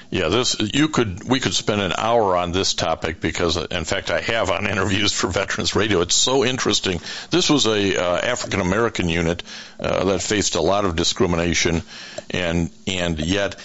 Yeah, 0.08 0.28
this 0.28 0.56
you 0.60 0.88
could 0.88 1.28
we 1.28 1.40
could 1.40 1.54
spend 1.54 1.80
an 1.80 1.92
hour 1.96 2.36
on 2.36 2.52
this 2.52 2.74
topic 2.74 3.20
because, 3.20 3.56
in 3.56 3.84
fact, 3.84 4.10
I 4.10 4.20
have 4.20 4.50
on 4.50 4.66
interviews 4.70 5.12
for 5.12 5.28
Veterans 5.28 5.74
Radio. 5.74 6.00
It's 6.00 6.14
so 6.14 6.44
interesting. 6.44 7.00
This 7.30 7.50
was 7.50 7.66
a 7.66 7.96
uh, 7.96 8.18
African 8.18 8.60
American 8.60 9.08
unit 9.08 9.42
uh, 9.80 10.04
that 10.04 10.22
faced 10.22 10.54
a 10.54 10.60
lot 10.60 10.84
of 10.84 10.94
discrimination, 10.94 11.82
and 12.30 12.70
and 12.86 13.18
yet 13.18 13.56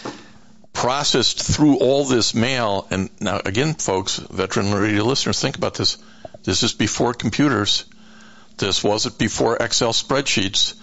processed 0.73 1.43
through 1.43 1.77
all 1.77 2.05
this 2.05 2.33
mail. 2.33 2.87
And 2.89 3.09
now, 3.19 3.39
again, 3.45 3.75
folks, 3.75 4.17
Veteran 4.17 4.73
Radio 4.73 5.03
listeners, 5.03 5.39
think 5.39 5.57
about 5.57 5.75
this. 5.75 5.97
This 6.43 6.63
is 6.63 6.73
before 6.73 7.13
computers. 7.13 7.85
This 8.57 8.83
wasn't 8.83 9.19
before 9.19 9.57
Excel 9.57 9.93
spreadsheets 9.93 10.73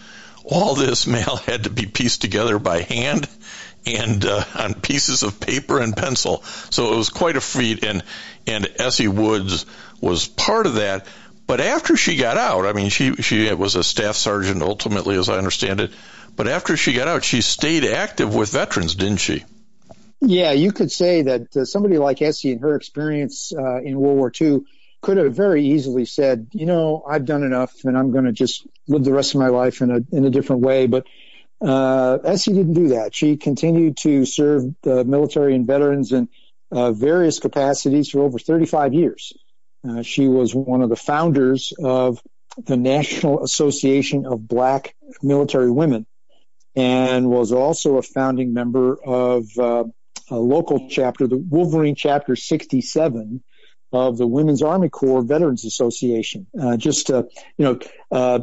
all 0.48 0.74
this 0.74 1.06
mail 1.18 1.36
had 1.36 1.64
to 1.64 1.70
be 1.70 1.86
pieced 1.86 2.22
together 2.22 2.58
by 2.58 2.82
hand 2.82 3.28
and 3.96 4.24
uh, 4.24 4.44
on 4.56 4.74
pieces 4.74 5.22
of 5.22 5.40
paper 5.40 5.80
and 5.80 5.96
pencil. 5.96 6.42
So 6.70 6.92
it 6.92 6.96
was 6.96 7.10
quite 7.10 7.36
a 7.36 7.40
feat, 7.40 7.84
and 7.84 8.02
and 8.46 8.68
Essie 8.76 9.08
Woods 9.08 9.66
was 10.00 10.26
part 10.26 10.66
of 10.66 10.74
that. 10.74 11.06
But 11.46 11.60
after 11.60 11.96
she 11.96 12.16
got 12.16 12.36
out, 12.36 12.66
I 12.66 12.72
mean, 12.72 12.90
she 12.90 13.14
she 13.16 13.52
was 13.54 13.74
a 13.74 13.84
staff 13.84 14.16
sergeant 14.16 14.62
ultimately, 14.62 15.16
as 15.16 15.28
I 15.28 15.38
understand 15.38 15.80
it. 15.80 15.92
But 16.36 16.46
after 16.46 16.76
she 16.76 16.92
got 16.92 17.08
out, 17.08 17.24
she 17.24 17.40
stayed 17.40 17.84
active 17.84 18.34
with 18.34 18.50
veterans, 18.50 18.94
didn't 18.94 19.16
she? 19.16 19.44
Yeah, 20.20 20.52
you 20.52 20.72
could 20.72 20.90
say 20.90 21.22
that 21.22 21.56
uh, 21.56 21.64
somebody 21.64 21.98
like 21.98 22.22
Essie 22.22 22.52
and 22.52 22.60
her 22.60 22.74
experience 22.74 23.52
uh, 23.56 23.80
in 23.80 23.98
World 23.98 24.18
War 24.18 24.32
II 24.40 24.60
could 25.00 25.16
have 25.16 25.34
very 25.34 25.64
easily 25.64 26.04
said, 26.04 26.48
you 26.52 26.66
know, 26.66 27.04
I've 27.08 27.24
done 27.24 27.44
enough 27.44 27.84
and 27.84 27.96
I'm 27.96 28.10
going 28.10 28.24
to 28.24 28.32
just 28.32 28.66
live 28.88 29.04
the 29.04 29.12
rest 29.12 29.34
of 29.34 29.40
my 29.40 29.48
life 29.48 29.80
in 29.80 29.90
a 29.90 30.00
in 30.10 30.24
a 30.24 30.30
different 30.30 30.62
way. 30.62 30.86
But 30.86 31.06
uh, 31.60 32.18
Essie 32.24 32.52
didn't 32.52 32.74
do 32.74 32.88
that. 32.88 33.14
She 33.14 33.36
continued 33.36 33.96
to 33.98 34.24
serve 34.24 34.64
the 34.82 35.04
military 35.04 35.54
and 35.54 35.66
veterans 35.66 36.12
in 36.12 36.28
uh, 36.70 36.92
various 36.92 37.38
capacities 37.38 38.10
for 38.10 38.20
over 38.20 38.38
35 38.38 38.94
years. 38.94 39.32
Uh, 39.88 40.02
she 40.02 40.28
was 40.28 40.54
one 40.54 40.82
of 40.82 40.88
the 40.88 40.96
founders 40.96 41.72
of 41.82 42.20
the 42.66 42.76
National 42.76 43.42
Association 43.42 44.26
of 44.26 44.46
Black 44.46 44.94
Military 45.22 45.70
Women 45.70 46.06
and 46.74 47.28
was 47.28 47.52
also 47.52 47.96
a 47.96 48.02
founding 48.02 48.52
member 48.52 48.96
of 49.02 49.46
uh, 49.58 49.84
a 50.30 50.36
local 50.36 50.88
chapter, 50.88 51.26
the 51.26 51.36
Wolverine 51.36 51.94
Chapter 51.94 52.36
67, 52.36 53.42
of 53.92 54.18
the 54.18 54.26
Women's 54.26 54.62
Army 54.62 54.88
Corps 54.88 55.22
Veterans 55.22 55.64
Association. 55.64 56.46
Uh, 56.60 56.76
just 56.76 57.06
to, 57.08 57.26
you 57.56 57.64
know, 57.64 57.78
uh, 58.12 58.40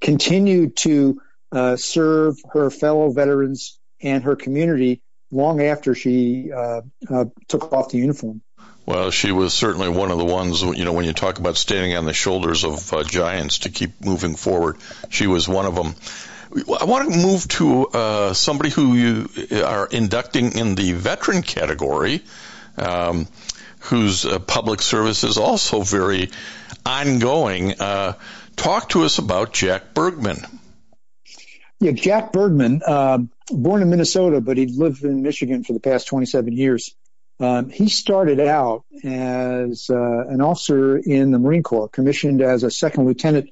continue 0.00 0.70
to 0.70 1.20
uh, 1.52 1.76
serve 1.76 2.36
her 2.52 2.70
fellow 2.70 3.10
veterans 3.10 3.78
and 4.00 4.24
her 4.24 4.36
community 4.36 5.00
long 5.30 5.60
after 5.60 5.94
she 5.94 6.52
uh, 6.52 6.82
uh, 7.08 7.24
took 7.48 7.72
off 7.72 7.90
the 7.90 7.98
uniform. 7.98 8.42
Well, 8.84 9.10
she 9.10 9.32
was 9.32 9.52
certainly 9.52 9.88
one 9.88 10.12
of 10.12 10.18
the 10.18 10.24
ones, 10.24 10.62
you 10.62 10.84
know, 10.84 10.92
when 10.92 11.04
you 11.04 11.12
talk 11.12 11.40
about 11.40 11.56
standing 11.56 11.96
on 11.96 12.04
the 12.04 12.12
shoulders 12.12 12.64
of 12.64 12.92
uh, 12.92 13.02
giants 13.02 13.60
to 13.60 13.70
keep 13.70 14.04
moving 14.04 14.36
forward, 14.36 14.76
she 15.10 15.26
was 15.26 15.48
one 15.48 15.66
of 15.66 15.74
them. 15.74 15.94
I 16.80 16.84
want 16.84 17.12
to 17.12 17.18
move 17.18 17.48
to 17.48 17.86
uh, 17.88 18.32
somebody 18.32 18.70
who 18.70 18.94
you 18.94 19.28
are 19.64 19.86
inducting 19.86 20.56
in 20.56 20.76
the 20.76 20.92
veteran 20.92 21.42
category. 21.42 22.22
Um, 22.78 23.26
whose 23.80 24.26
uh, 24.26 24.38
public 24.38 24.82
service 24.82 25.24
is 25.24 25.38
also 25.38 25.80
very 25.82 26.30
ongoing. 26.84 27.80
Uh, 27.80 28.14
talk 28.56 28.88
to 28.90 29.04
us 29.04 29.18
about 29.18 29.52
Jack 29.52 29.94
Bergman. 29.94 30.38
Yeah, 31.80 31.92
Jack 31.92 32.32
Bergman, 32.32 32.82
uh, 32.86 33.18
born 33.50 33.82
in 33.82 33.90
Minnesota, 33.90 34.40
but 34.40 34.56
he'd 34.56 34.76
lived 34.76 35.04
in 35.04 35.22
Michigan 35.22 35.62
for 35.62 35.72
the 35.72 35.80
past 35.80 36.06
27 36.08 36.52
years. 36.52 36.94
Um, 37.38 37.68
he 37.68 37.90
started 37.90 38.40
out 38.40 38.84
as 39.04 39.90
uh, 39.90 40.26
an 40.28 40.40
officer 40.40 40.96
in 40.96 41.32
the 41.32 41.38
Marine 41.38 41.62
Corps, 41.62 41.88
commissioned 41.88 42.40
as 42.40 42.62
a 42.62 42.70
second 42.70 43.04
lieutenant 43.04 43.50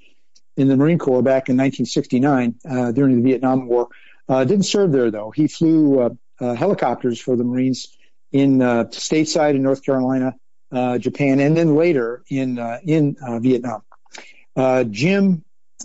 in 0.57 0.69
the 0.69 0.77
Marine 0.77 0.99
Corps 0.99 1.23
back 1.23 1.51
in 1.51 1.57
1969 1.57 2.55
uh, 2.69 2.93
during 2.93 3.17
the 3.17 3.23
Vietnam 3.23 3.67
War. 3.67 3.89
Uh, 4.27 4.45
didn't 4.45 4.65
serve 4.65 4.91
there 4.91 5.11
though. 5.11 5.31
He 5.31 5.49
flew 5.49 6.17
helicopters 6.41 7.21
for 7.21 7.37
the 7.37 7.45
Marines 7.45 7.95
in 8.35 8.61
uh, 8.61 8.85
stateside 8.91 9.55
in 9.55 9.63
North 9.63 9.85
Carolina, 9.85 10.35
uh, 10.73 10.99
Japan, 10.99 11.39
and 11.39 11.57
then 11.57 11.77
later 11.77 12.25
in 12.29 12.59
uh, 12.59 12.81
in 12.85 13.17
uh, 13.25 13.39
Vietnam. 13.39 13.83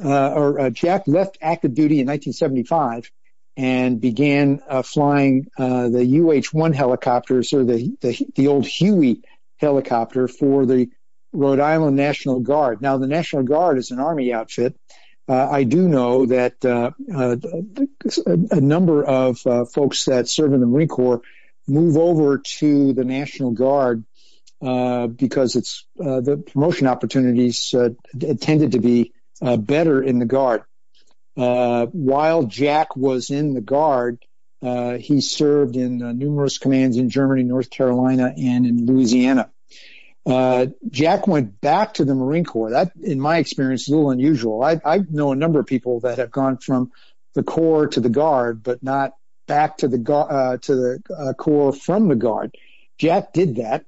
Uh, 0.04 0.32
or 0.34 0.70
Jack 0.70 1.08
left 1.08 1.38
active 1.42 1.74
duty 1.74 2.00
in 2.00 2.08
1975 2.08 3.12
and 3.58 4.00
began 4.00 4.60
flying 4.84 5.48
the 5.58 5.64
UH-1 5.66 6.74
helicopters 6.74 7.52
or 7.54 7.66
the, 7.66 7.98
the 8.02 8.28
the 8.36 8.48
old 8.48 8.66
Huey 8.66 9.22
helicopter 9.58 10.28
for 10.28 10.66
the 10.66 10.90
Rhode 11.34 11.60
Island 11.60 11.96
National 11.96 12.40
Guard. 12.40 12.82
Now, 12.82 12.98
the 12.98 13.08
National 13.08 13.44
Guard 13.44 13.78
is 13.78 13.92
an 13.92 14.00
Army 14.00 14.34
outfit. 14.34 14.76
Uh, 15.28 15.48
I 15.52 15.64
do 15.64 15.88
know 15.88 16.26
that 16.26 16.66
uh, 16.66 16.92
uh, 17.14 17.36
a 18.52 18.62
number 18.62 19.04
of 19.04 19.40
folks 19.72 20.06
that 20.06 20.28
serve 20.28 20.54
in 20.54 20.60
the 20.60 20.66
Marine 20.66 20.88
Corps 20.88 21.22
move 21.68 21.98
over 21.98 22.40
to 22.40 22.94
the 22.94 23.04
National 23.04 23.52
Guard 23.52 24.04
uh, 24.62 25.06
because 25.06 25.56
it's 25.56 25.86
uh, 26.04 26.20
the 26.22 26.38
promotion 26.38 26.88
opportunities 26.88 27.74
uh, 27.76 27.90
tended 28.42 28.72
to 28.72 28.80
be 28.80 29.14
uh, 29.42 29.58
better 29.58 30.02
in 30.02 30.20
the 30.20 30.26
Guard. 30.26 30.64
Uh, 31.38 31.86
while 31.88 32.44
Jack 32.44 32.96
was 32.96 33.30
in 33.30 33.54
the 33.54 33.62
Guard, 33.62 34.24
uh, 34.62 34.98
he 34.98 35.22
served 35.22 35.76
in 35.76 35.98
numerous 36.18 36.58
commands 36.58 36.98
in 36.98 37.10
Germany, 37.10 37.44
North 37.44 37.70
Carolina, 37.70 38.34
and 38.36 38.66
in 38.66 38.86
Louisiana. 38.86 39.50
Jack 40.90 41.28
went 41.28 41.62
back 41.62 41.96
to 41.96 42.06
the 42.06 42.14
Marine 42.14 42.44
Corps. 42.44 42.72
That, 42.72 42.92
in 43.02 43.20
my 43.20 43.38
experience, 43.38 43.84
is 43.84 43.88
a 43.88 43.96
little 43.96 44.12
unusual. 44.12 44.62
I, 44.62 44.80
I 44.86 45.00
know 45.10 45.32
a 45.32 45.36
number 45.36 45.60
of 45.60 45.66
people 45.66 46.02
that 46.02 46.18
have 46.18 46.30
gone 46.30 46.58
from 46.58 46.92
the 47.36 47.44
Corps 47.44 47.88
to 47.88 48.00
the 48.00 48.10
Guard, 48.10 48.62
but 48.62 48.84
not 48.84 49.14
back 49.48 49.78
to 49.78 49.88
the 49.88 50.14
uh, 50.14 50.58
to 50.58 50.76
the 50.76 51.02
uh, 51.18 51.34
Corps 51.34 51.74
from 51.74 52.08
the 52.08 52.16
Guard. 52.16 52.56
Jack 52.98 53.34
did 53.34 53.56
that, 53.58 53.86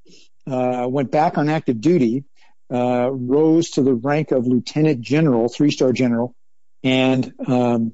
uh, 0.47 0.87
went 0.89 1.11
back 1.11 1.37
on 1.37 1.49
active 1.49 1.81
duty, 1.81 2.23
uh, 2.71 3.09
rose 3.11 3.71
to 3.71 3.81
the 3.81 3.93
rank 3.93 4.31
of 4.31 4.47
lieutenant 4.47 5.01
general, 5.01 5.49
three 5.49 5.71
star 5.71 5.91
general, 5.91 6.35
and 6.83 7.33
um, 7.45 7.93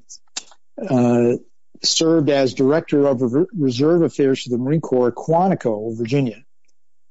uh, 0.80 1.32
served 1.82 2.30
as 2.30 2.54
director 2.54 3.06
of 3.06 3.22
reserve 3.56 4.02
affairs 4.02 4.42
for 4.42 4.50
the 4.50 4.58
Marine 4.58 4.80
Corps 4.80 5.12
Quantico, 5.12 5.96
Virginia. 5.96 6.44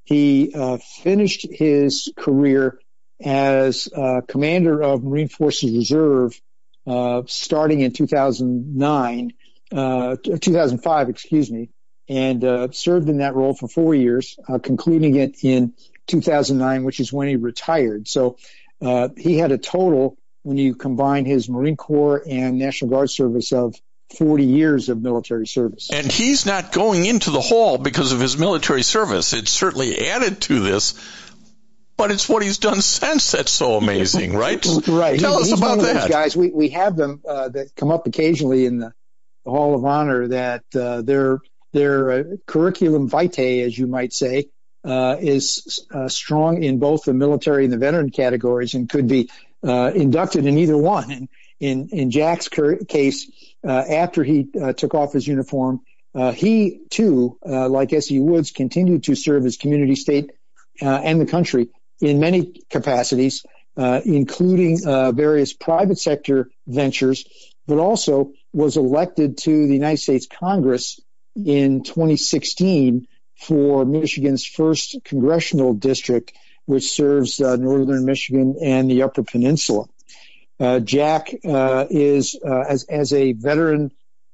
He 0.03 0.53
uh, 0.53 0.77
finished 1.03 1.45
his 1.51 2.11
career 2.17 2.79
as 3.21 3.89
uh, 3.93 4.21
commander 4.27 4.81
of 4.81 5.03
Marine 5.03 5.27
Forces 5.27 5.75
Reserve 5.75 6.39
uh, 6.85 7.23
starting 7.27 7.81
in 7.81 7.91
2009, 7.91 9.33
uh, 9.73 10.15
2005, 10.23 11.09
excuse 11.09 11.51
me, 11.51 11.69
and 12.07 12.73
served 12.73 13.09
in 13.09 13.17
that 13.17 13.35
role 13.35 13.53
for 13.53 13.67
four 13.67 13.93
years, 13.93 14.37
concluding 14.63 15.15
it 15.15 15.43
in 15.43 15.73
2009, 16.07 16.83
which 16.83 16.99
is 16.99 17.13
when 17.13 17.27
he 17.27 17.35
retired. 17.35 18.07
So 18.07 18.37
he 18.79 19.37
had 19.37 19.51
a 19.51 19.57
total, 19.57 20.17
when 20.43 20.57
you 20.57 20.75
combine 20.75 21.25
his 21.25 21.49
Marine 21.49 21.75
Corps 21.75 22.23
and 22.27 22.57
National 22.57 22.89
Guard 22.89 23.09
service, 23.09 23.51
of 23.51 23.75
40 24.15 24.45
years 24.45 24.89
of 24.89 25.01
military 25.01 25.47
service. 25.47 25.89
And 25.91 26.09
he's 26.09 26.45
not 26.45 26.71
going 26.71 27.05
into 27.05 27.31
the 27.31 27.41
hall 27.41 27.77
because 27.77 28.13
of 28.13 28.19
his 28.19 28.37
military 28.37 28.83
service. 28.83 29.33
It's 29.33 29.51
certainly 29.51 30.09
added 30.09 30.41
to 30.43 30.59
this, 30.61 30.93
but 31.97 32.11
it's 32.11 32.29
what 32.29 32.41
he's 32.41 32.57
done 32.57 32.81
since 32.81 33.31
that's 33.31 33.51
so 33.51 33.75
amazing, 33.75 34.33
right? 34.37 34.65
right. 34.87 35.19
Tell 35.19 35.39
us 35.39 35.51
about 35.51 35.79
that. 35.79 36.09
guys, 36.09 36.37
we, 36.37 36.49
we 36.51 36.69
have 36.69 36.95
them 36.95 37.21
uh, 37.27 37.49
that 37.49 37.75
come 37.75 37.91
up 37.91 38.07
occasionally 38.07 38.65
in 38.65 38.77
the, 38.77 38.93
the 39.43 39.51
Hall 39.51 39.75
of 39.75 39.83
Honor 39.83 40.27
that 40.29 40.63
uh, 40.75 41.01
their 41.01 41.39
their 41.73 42.11
uh, 42.11 42.23
curriculum 42.45 43.09
vitae, 43.09 43.61
as 43.61 43.77
you 43.77 43.87
might 43.87 44.13
say, 44.13 44.39
uh, 44.39 44.43
is 44.87 45.85
uh, 45.93 46.07
strong 46.07 46.63
in 46.63 46.79
both 46.79 47.03
the 47.03 47.13
military 47.13 47.65
and 47.65 47.73
the 47.73 47.77
veteran 47.77 48.09
categories 48.09 48.73
and 48.73 48.89
could 48.89 49.07
be 49.07 49.29
uh, 49.63 49.91
inducted 49.93 50.45
in 50.45 50.57
either 50.57 50.77
one. 50.77 51.27
In 51.59 52.11
Jack's 52.11 52.49
case, 52.49 53.31
uh, 53.67 53.71
after 53.71 54.23
he 54.23 54.47
uh, 54.61 54.73
took 54.73 54.93
off 54.93 55.13
his 55.13 55.27
uniform, 55.27 55.81
uh, 56.13 56.31
he 56.31 56.81
too, 56.89 57.37
like 57.43 57.93
Essie 57.93 58.19
Woods, 58.19 58.51
continued 58.51 59.03
to 59.05 59.15
serve 59.15 59.43
his 59.43 59.57
community, 59.57 59.95
state, 59.95 60.31
and 60.81 61.19
the 61.19 61.25
country 61.25 61.69
in 61.99 62.19
many 62.19 62.61
capacities, 62.69 63.43
including 63.75 64.79
various 65.15 65.53
private 65.53 65.97
sector 65.97 66.49
ventures, 66.67 67.25
but 67.65 67.79
also 67.79 68.33
was 68.53 68.77
elected 68.77 69.39
to 69.39 69.67
the 69.67 69.73
United 69.73 69.97
States 69.97 70.27
Congress 70.27 70.99
in 71.35 71.83
2016 71.83 73.07
for 73.37 73.85
Michigan's 73.85 74.45
first 74.45 74.97
congressional 75.03 75.73
district, 75.73 76.33
which 76.65 76.89
serves 76.89 77.39
uh, 77.39 77.55
northern 77.55 78.05
Michigan 78.05 78.57
and 78.61 78.89
the 78.89 79.03
Upper 79.03 79.23
Peninsula. 79.23 79.85
Uh, 80.59 80.79
Jack 80.79 81.33
uh, 81.45 81.85
is, 81.89 82.35
uh, 82.43 82.63
as, 82.67 82.83
as 82.85 83.13
a 83.13 83.33
veteran 83.33 83.91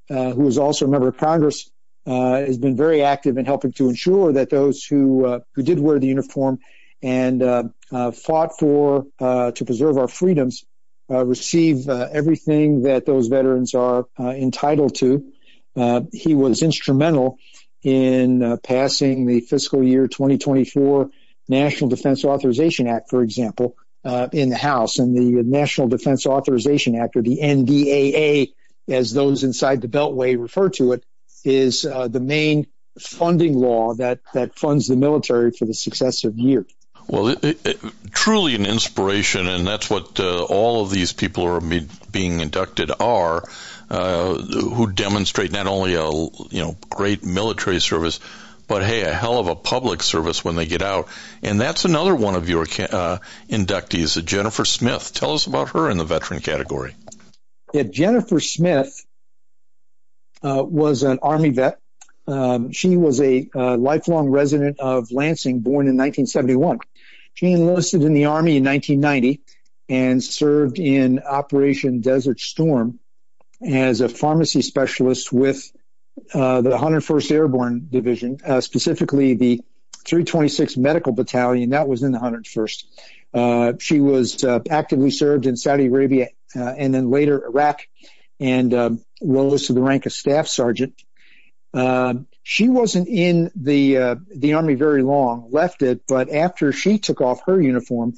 uh, 0.10 0.32
who 0.32 0.48
is 0.48 0.58
also 0.58 0.86
a 0.86 0.88
member 0.88 1.10
of 1.10 1.18
Congress, 1.18 1.70
uh, 2.06 2.38
has 2.40 2.58
been 2.58 2.76
very 2.76 3.02
active 3.02 3.38
in 3.38 3.46
helping 3.46 3.74
to 3.74 3.90
ensure 3.90 4.34
that 4.34 4.50
those 4.50 4.84
who 4.84 5.26
uh, 5.26 5.40
who 5.54 5.64
did 5.64 5.80
wear 5.80 6.00
the 6.00 6.08
uniform 6.08 6.60
and 7.02 7.42
fought 8.14 8.58
for 8.60 9.06
to 9.20 9.66
preserve 9.66 9.98
our 9.98 10.08
freedoms 10.08 10.66
receive 11.10 11.88
everything 11.90 12.84
that 12.84 13.06
those 13.06 13.28
veterans 13.28 13.74
are 13.74 14.06
entitled 14.20 14.96
to. 14.96 15.32
he 16.12 16.36
was 16.36 16.62
instrumental 16.62 17.38
in 17.84 18.42
uh, 18.42 18.58
passing 18.58 19.26
the 19.26 19.42
fiscal 19.42 19.84
year 19.84 20.08
2024 20.08 21.10
National 21.48 21.90
Defense 21.90 22.24
Authorization 22.24 22.88
Act, 22.88 23.10
for 23.10 23.22
example, 23.22 23.76
uh, 24.06 24.30
in 24.32 24.50
the 24.50 24.58
House. 24.58 25.00
And 25.00 25.16
the 25.16 25.44
National 25.44 25.88
Defense 25.88 26.26
Authorization 26.26 26.96
Act, 26.96 27.16
or 27.16 27.22
the 27.22 27.40
NDAA, 27.42 28.54
as 28.88 29.14
those 29.14 29.44
inside 29.44 29.82
the 29.82 29.88
Beltway 29.88 30.40
refer 30.40 30.70
to 30.70 30.94
it, 30.94 31.04
is 31.44 31.86
uh, 31.86 32.08
the 32.08 32.20
main 32.20 32.68
funding 33.00 33.58
law 33.58 33.94
that, 33.96 34.20
that 34.34 34.58
funds 34.58 34.88
the 34.88 34.96
military 34.96 35.52
for 35.52 35.66
the 35.66 35.74
successive 35.74 36.38
year. 36.38 36.66
Well, 37.08 37.30
it, 37.30 37.44
it, 37.44 37.66
it, 37.66 37.80
truly 38.12 38.56
an 38.56 38.66
inspiration, 38.66 39.48
and 39.48 39.68
that's 39.68 39.90
what 39.90 40.20
uh, 40.20 40.44
all 40.44 40.84
of 40.84 40.90
these 40.90 41.12
people 41.12 41.46
are 41.46 41.60
being 41.60 42.40
inducted 42.40 42.92
are, 42.98 43.44
uh, 43.90 44.36
who 44.36 44.92
demonstrate 44.92 45.52
not 45.52 45.68
only 45.68 45.96
a 45.96 46.10
you 46.10 46.62
know 46.62 46.78
great 46.90 47.24
military 47.24 47.80
service, 47.80 48.20
but 48.68 48.84
hey, 48.84 49.02
a 49.02 49.14
hell 49.14 49.40
of 49.40 49.48
a 49.48 49.56
public 49.56 50.02
service 50.02 50.44
when 50.44 50.56
they 50.56 50.66
get 50.66 50.82
out. 50.82 51.08
And 51.42 51.60
that's 51.60 51.86
another 51.86 52.16
one 52.16 52.36
of 52.36 52.50
your 52.50 52.64
uh, 52.64 53.20
inductees, 53.50 54.24
Jennifer 54.24 54.66
Smith. 54.66 55.14
Tell 55.14 55.34
us 55.34 55.48
about 55.48 55.70
her 55.72 55.90
in 55.90 55.98
the 55.98 56.06
veteran 56.06 56.40
category. 56.40 56.96
Yeah, 57.74 57.84
Jennifer 57.84 58.40
Smith 58.40 59.06
uh, 60.42 60.64
was 60.64 61.04
an 61.04 61.20
Army 61.22 61.50
vet. 61.50 61.80
Um, 62.26 62.72
she 62.72 62.96
was 62.96 63.20
a 63.20 63.50
uh, 63.54 63.76
lifelong 63.78 64.30
resident 64.30 64.80
of 64.80 65.12
Lansing, 65.12 65.60
born 65.60 65.88
in 65.88 65.98
1971. 65.98 66.80
She 67.34 67.52
enlisted 67.52 68.04
in 68.04 68.14
the 68.14 68.26
Army 68.26 68.58
in 68.58 68.64
1990 68.64 69.42
and 69.90 70.24
served 70.24 70.80
in 70.80 71.20
Operation 71.20 72.02
Desert 72.02 72.40
Storm 72.40 73.00
as 73.66 74.02
a 74.02 74.10
pharmacy 74.10 74.62
specialist 74.62 75.32
with 75.32 75.72
uh, 76.34 76.62
the 76.62 76.72
101st 76.72 77.32
Airborne 77.32 77.88
Division, 77.90 78.38
uh, 78.46 78.62
specifically 78.62 79.34
the 79.34 79.62
326 80.06 80.78
Medical 80.78 81.14
Battalion. 81.14 81.72
That 81.72 81.88
was 81.88 82.04
in 82.04 82.12
the 82.12 82.20
101st. 82.20 82.84
Uh, 83.34 83.74
she 83.80 84.00
was 84.00 84.44
uh, 84.44 84.60
actively 84.70 85.12
served 85.12 85.46
in 85.46 85.56
Saudi 85.58 85.88
Arabia 85.88 86.30
uh, 86.56 86.64
and 86.64 86.94
then 86.94 87.10
later 87.10 87.46
Iraq, 87.46 87.82
and 88.40 88.74
um, 88.74 89.06
rose 89.22 89.68
to 89.68 89.74
the 89.74 89.82
rank 89.82 90.06
of 90.06 90.14
staff 90.14 90.48
sergeant. 90.48 90.94
Um, 91.74 92.28
she 92.44 92.70
wasn't 92.70 93.08
in 93.08 93.50
the 93.56 94.20
the 94.36 94.54
army 94.54 94.76
very 94.76 95.02
long, 95.02 95.48
left 95.50 95.82
it, 95.82 96.02
but 96.08 96.30
after 96.30 96.72
she 96.72 97.00
took 97.00 97.22
off 97.22 97.46
her 97.46 97.60
uniform, 97.60 98.14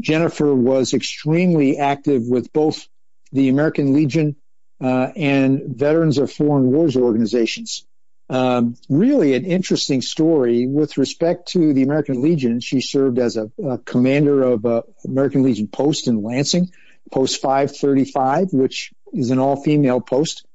Jennifer 0.00 0.54
was 0.54 0.92
extremely 0.92 1.78
active 1.78 2.24
with 2.26 2.52
both 2.52 2.86
the 3.32 3.48
American 3.48 3.92
Legion 3.92 4.36
uh, 4.80 5.08
and 5.14 5.62
Veterans 5.76 6.18
of 6.18 6.32
Foreign 6.32 6.70
Wars 6.70 6.96
organizations. 6.96 7.84
Um, 8.28 8.76
really 8.88 9.34
an 9.34 9.44
interesting 9.44 10.02
story 10.02 10.66
with 10.66 10.98
respect 10.98 11.48
to 11.48 11.72
the 11.72 11.82
American 11.82 12.22
Legion. 12.22 12.60
She 12.60 12.80
served 12.80 13.18
as 13.18 13.36
a, 13.36 13.50
a 13.62 13.78
commander 13.78 14.42
of 14.42 14.64
uh, 14.64 14.82
American 15.04 15.42
Legion 15.42 15.66
post 15.66 16.06
in 16.06 16.22
Lansing, 16.22 16.70
post 17.10 17.42
535, 17.42 18.52
which 18.52 18.92
is 19.12 19.30
an 19.30 19.40
all-female 19.40 20.00
post. 20.00 20.46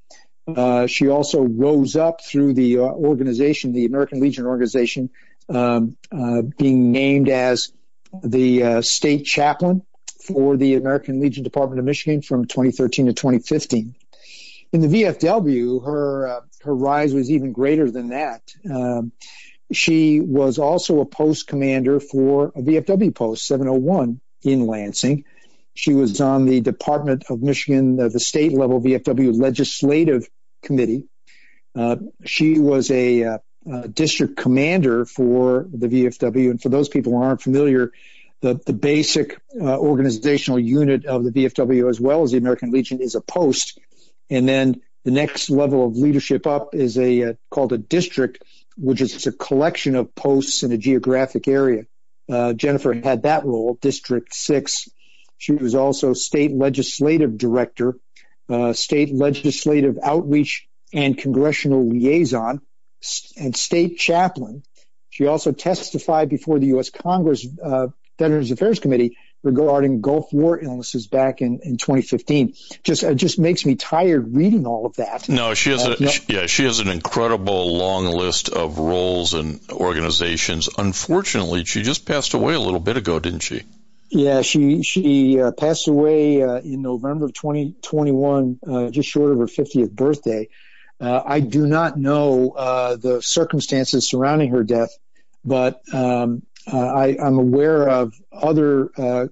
Uh, 0.48 0.88
she 0.88 1.10
also 1.10 1.42
rose 1.42 1.96
up 1.96 2.24
through 2.24 2.54
the 2.54 2.78
uh, 2.78 2.84
organization, 2.84 3.74
the 3.74 3.86
American 3.86 4.22
Legion 4.22 4.46
organization, 4.46 5.10
um, 5.50 5.98
uh, 6.12 6.44
being 6.58 6.94
named 6.94 7.28
as 7.28 7.74
the 8.24 8.82
state 8.84 9.26
chaplain 9.26 9.82
for 10.26 10.58
the 10.58 10.76
American 10.76 11.20
Legion 11.20 11.44
Department 11.44 11.80
of 11.80 11.86
Michigan 11.86 12.22
from 12.22 12.46
2013 12.46 13.08
to 13.08 13.14
2015 13.14 13.96
in 14.76 14.82
the 14.82 14.88
VFW, 14.88 15.86
her 15.86 16.28
uh, 16.28 16.42
her 16.64 16.76
rise 16.76 17.14
was 17.14 17.32
even 17.32 17.54
greater 17.54 17.90
than 17.90 18.10
that. 18.10 18.42
Um, 18.70 19.14
she 19.72 20.20
was 20.20 20.60
also 20.60 21.00
a 21.00 21.06
post 21.06 21.48
commander 21.48 22.00
for 22.00 22.48
a 22.48 22.62
VFW 22.62 23.16
post 23.16 23.48
701 23.48 24.20
in 24.44 24.68
Lansing. 24.68 25.26
She 25.74 25.94
was 25.94 26.22
on 26.22 26.46
the 26.46 26.62
Department 26.62 27.26
of 27.30 27.42
Michigan, 27.42 28.00
uh, 28.00 28.10
the 28.10 28.20
state 28.20 28.54
level 28.54 28.82
VFW 28.82 29.40
legislative 29.40 30.28
committee. 30.62 31.06
Uh, 31.76 31.98
she 32.24 32.60
was 32.60 32.92
a, 32.92 33.24
uh, 33.24 33.38
a, 33.72 33.88
district 33.88 34.38
commander 34.38 35.06
for 35.06 35.68
the 35.72 35.88
VFW, 35.88 36.52
and 36.52 36.62
for 36.62 36.70
those 36.70 36.88
people 36.90 37.12
who 37.14 37.22
aren't 37.22 37.42
familiar, 37.42 37.92
the, 38.46 38.62
the 38.66 38.74
basic 38.74 39.42
uh, 39.60 39.78
organizational 39.80 40.60
unit 40.60 41.06
of 41.06 41.24
the 41.24 41.32
VFW, 41.32 41.90
as 41.90 42.00
well 42.00 42.22
as 42.22 42.32
the 42.32 42.38
American 42.38 42.70
Legion, 42.70 43.02
is 43.02 43.16
a 43.16 43.22
post 43.22 43.80
and 44.30 44.48
then 44.48 44.82
the 45.04 45.12
next 45.12 45.50
level 45.50 45.86
of 45.86 45.96
leadership 45.96 46.48
up 46.48 46.74
is 46.74 46.98
a 46.98 47.24
uh, 47.24 47.34
called 47.50 47.74
a 47.74 47.78
district, 47.78 48.44
which 48.78 49.02
is 49.02 49.28
a 49.28 49.32
collection 49.32 49.96
of 49.96 50.14
posts 50.16 50.64
in 50.64 50.72
a 50.72 50.78
geographic 50.78 51.48
area. 51.48 51.86
Uh, 52.30 52.54
Jennifer 52.54 52.94
had 52.94 53.24
that 53.24 53.46
role, 53.46 53.78
District 53.82 54.34
Six. 54.34 54.90
She 55.38 55.52
was 55.52 55.76
also 55.76 56.14
state 56.14 56.52
legislative 56.54 57.38
director, 57.38 57.96
uh, 58.50 58.74
state 58.74 59.14
legislative 59.14 60.00
outreach 60.02 60.68
and 60.94 61.18
congressional 61.18 61.88
liaison, 61.88 62.62
and 63.38 63.56
state 63.56 63.98
chaplain. 63.98 64.64
She 65.10 65.28
also 65.28 65.52
testified 65.52 66.30
before 66.30 66.58
the 66.60 66.68
U.S. 66.68 66.90
Congress 66.90 67.46
uh, 67.64 67.88
Veterans 68.18 68.52
Affairs 68.52 68.80
Committee 68.80 69.18
regarding 69.44 70.02
Gulf 70.02 70.34
War 70.34 70.60
illnesses 70.60 71.08
back 71.08 71.42
in, 71.42 71.60
in 71.64 71.78
2015. 71.78 72.56
Just 72.84 73.04
it 73.04 73.16
just 73.16 73.40
makes 73.40 73.66
me 73.66 73.76
tired 73.76 74.36
reading 74.36 74.66
all 74.66 74.86
of 74.86 74.96
that. 74.96 75.30
No, 75.30 75.54
she 75.54 75.70
has 75.70 75.86
uh, 75.86 75.96
a 75.98 76.04
no. 76.04 76.12
yeah, 76.28 76.46
she 76.48 76.64
has 76.64 76.80
an 76.80 76.90
incredible 76.90 77.78
long 77.78 78.06
list 78.08 78.50
of 78.50 78.80
roles 78.80 79.34
and 79.34 79.60
organizations. 79.72 80.68
Unfortunately, 80.78 81.64
she 81.64 81.84
just 81.84 82.06
passed 82.06 82.34
away 82.34 82.56
a 82.56 82.60
little 82.60 82.80
bit 82.80 82.98
ago, 82.98 83.20
didn't 83.20 83.42
she? 83.42 83.64
Yeah, 84.10 84.42
she 84.42 84.84
she 84.84 85.40
uh, 85.40 85.52
passed 85.52 85.88
away 85.88 86.42
uh, 86.42 86.60
in 86.60 86.82
November 86.82 87.26
of 87.26 87.34
2021, 87.34 88.60
uh, 88.68 88.90
just 88.90 89.10
short 89.10 89.32
of 89.32 89.40
her 89.40 89.46
50th 89.46 89.92
birthday. 89.92 90.50
Uh, 91.00 91.22
I 91.26 91.40
do 91.42 91.68
not 91.68 91.98
know 91.98 92.52
uh, 92.52 92.96
the 92.96 93.22
circumstances 93.22 94.08
surrounding 94.08 94.52
her 94.52 94.64
death, 94.64 94.98
but 95.44 95.82
um, 95.94 96.44
I, 96.68 97.16
am 97.20 97.38
aware 97.38 97.88
of 97.88 98.14
other 98.32 98.90
uh, 98.98 99.28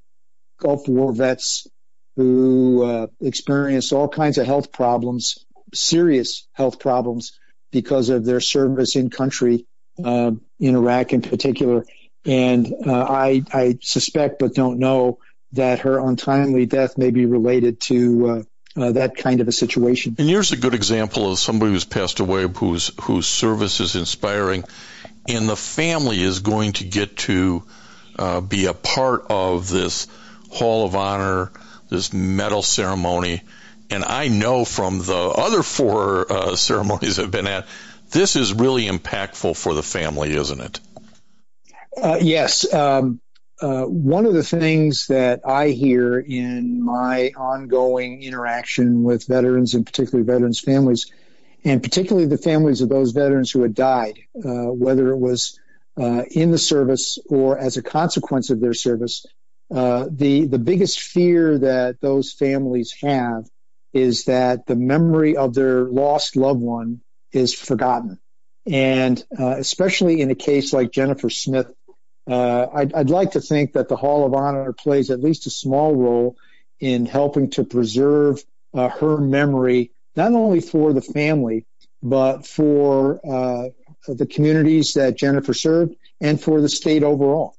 Gulf 0.59 0.87
War 0.87 1.13
vets 1.13 1.67
who 2.15 2.83
uh, 2.83 3.07
experienced 3.21 3.91
all 3.91 4.07
kinds 4.07 4.37
of 4.37 4.45
health 4.45 4.71
problems, 4.71 5.43
serious 5.73 6.47
health 6.53 6.79
problems, 6.79 7.37
because 7.71 8.09
of 8.09 8.23
their 8.23 8.39
service 8.39 8.95
in 8.95 9.09
country, 9.09 9.65
uh, 10.03 10.31
in 10.59 10.75
Iraq 10.75 11.13
in 11.13 11.21
particular. 11.21 11.85
And 12.25 12.71
uh, 12.85 13.03
I, 13.03 13.43
I, 13.51 13.79
suspect, 13.81 14.39
but 14.39 14.53
don't 14.53 14.79
know, 14.79 15.17
that 15.53 15.79
her 15.79 15.99
untimely 15.99 16.65
death 16.65 16.97
may 16.97 17.11
be 17.11 17.25
related 17.25 17.81
to 17.81 18.45
uh, 18.75 18.91
that 18.91 19.17
kind 19.17 19.41
of 19.41 19.47
a 19.47 19.51
situation. 19.51 20.15
And 20.17 20.29
here's 20.29 20.51
a 20.51 20.57
good 20.57 20.73
example 20.73 21.31
of 21.31 21.39
somebody 21.39 21.71
who's 21.71 21.85
passed 21.85 22.19
away 22.19 22.47
whose 22.47 22.91
whose 23.01 23.27
service 23.27 23.79
is 23.79 23.95
inspiring 23.95 24.63
and 25.27 25.47
the 25.47 25.55
family 25.55 26.21
is 26.21 26.39
going 26.39 26.73
to 26.73 26.83
get 26.83 27.17
to 27.17 27.63
uh, 28.17 28.41
be 28.41 28.65
a 28.65 28.73
part 28.73 29.25
of 29.29 29.69
this 29.69 30.07
Hall 30.51 30.85
of 30.85 30.95
Honor, 30.95 31.51
this 31.89 32.13
medal 32.13 32.61
ceremony. 32.61 33.41
And 33.89 34.03
I 34.03 34.27
know 34.27 34.65
from 34.65 34.99
the 34.99 35.15
other 35.15 35.63
four 35.63 36.31
uh, 36.31 36.55
ceremonies 36.55 37.19
I've 37.19 37.31
been 37.31 37.47
at, 37.47 37.67
this 38.11 38.35
is 38.35 38.53
really 38.53 38.85
impactful 38.85 39.57
for 39.57 39.73
the 39.73 39.83
family, 39.83 40.35
isn't 40.35 40.59
it? 40.59 40.79
Uh, 41.95 42.19
yes. 42.21 42.71
Um, 42.73 43.19
uh, 43.61 43.85
one 43.85 44.25
of 44.25 44.33
the 44.33 44.43
things 44.43 45.07
that 45.07 45.41
I 45.45 45.69
hear 45.69 46.19
in 46.19 46.83
my 46.83 47.31
ongoing 47.37 48.21
interaction 48.21 49.03
with 49.03 49.25
veterans 49.25 49.73
and 49.73 49.85
particularly 49.85 50.25
veterans' 50.25 50.59
families 50.59 51.11
and 51.65 51.81
particularly 51.81 52.27
the 52.27 52.37
families 52.37 52.81
of 52.81 52.89
those 52.89 53.11
veterans 53.11 53.51
who 53.51 53.61
had 53.61 53.73
died, 53.73 54.19
uh, 54.37 54.71
whether 54.71 55.09
it 55.09 55.17
was 55.17 55.59
uh, 55.99 56.23
in 56.31 56.51
the 56.51 56.57
service 56.57 57.19
or 57.29 57.57
as 57.57 57.77
a 57.77 57.83
consequence 57.83 58.49
of 58.49 58.59
their 58.59 58.73
service. 58.73 59.25
Uh, 59.73 60.07
the 60.11 60.45
the 60.45 60.59
biggest 60.59 60.99
fear 60.99 61.57
that 61.57 62.01
those 62.01 62.33
families 62.33 62.93
have 63.01 63.45
is 63.93 64.25
that 64.25 64.65
the 64.65 64.75
memory 64.75 65.37
of 65.37 65.53
their 65.53 65.85
lost 65.85 66.35
loved 66.35 66.61
one 66.61 67.01
is 67.31 67.53
forgotten, 67.53 68.19
and 68.67 69.23
uh, 69.39 69.55
especially 69.57 70.21
in 70.21 70.29
a 70.29 70.35
case 70.35 70.73
like 70.73 70.91
Jennifer 70.91 71.29
Smith, 71.29 71.71
uh, 72.29 72.67
I'd, 72.73 72.93
I'd 72.93 73.09
like 73.09 73.31
to 73.31 73.41
think 73.41 73.73
that 73.73 73.87
the 73.87 73.95
Hall 73.95 74.25
of 74.25 74.33
Honor 74.33 74.73
plays 74.73 75.09
at 75.09 75.21
least 75.21 75.47
a 75.47 75.51
small 75.51 75.95
role 75.95 76.35
in 76.79 77.05
helping 77.05 77.49
to 77.51 77.63
preserve 77.63 78.43
uh, 78.73 78.89
her 78.89 79.17
memory 79.17 79.91
not 80.15 80.33
only 80.33 80.61
for 80.61 80.93
the 80.93 81.01
family, 81.01 81.65
but 82.01 82.45
for 82.45 83.19
uh, 83.25 83.69
the 84.07 84.25
communities 84.25 84.93
that 84.93 85.17
Jennifer 85.17 85.53
served 85.53 85.95
and 86.19 86.39
for 86.39 86.61
the 86.61 86.69
state 86.69 87.03
overall. 87.03 87.55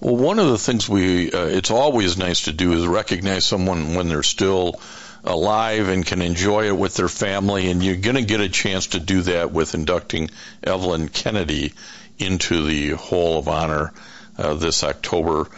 Well, 0.00 0.16
one 0.16 0.38
of 0.38 0.48
the 0.48 0.58
things 0.58 0.88
we, 0.88 1.32
uh, 1.32 1.46
it's 1.46 1.70
always 1.70 2.16
nice 2.16 2.42
to 2.42 2.52
do 2.52 2.72
is 2.72 2.86
recognize 2.86 3.44
someone 3.44 3.94
when 3.94 4.08
they're 4.08 4.22
still 4.22 4.80
alive 5.24 5.88
and 5.88 6.06
can 6.06 6.22
enjoy 6.22 6.66
it 6.66 6.76
with 6.76 6.94
their 6.94 7.08
family, 7.08 7.70
and 7.70 7.82
you're 7.82 7.96
going 7.96 8.16
to 8.16 8.24
get 8.24 8.40
a 8.40 8.48
chance 8.48 8.88
to 8.88 9.00
do 9.00 9.22
that 9.22 9.52
with 9.52 9.74
inducting 9.74 10.30
Evelyn 10.62 11.08
Kennedy 11.08 11.72
into 12.18 12.64
the 12.64 12.90
Hall 12.90 13.38
of 13.38 13.48
Honor 13.48 13.92
uh, 14.38 14.54
this 14.54 14.84
October. 14.84 15.48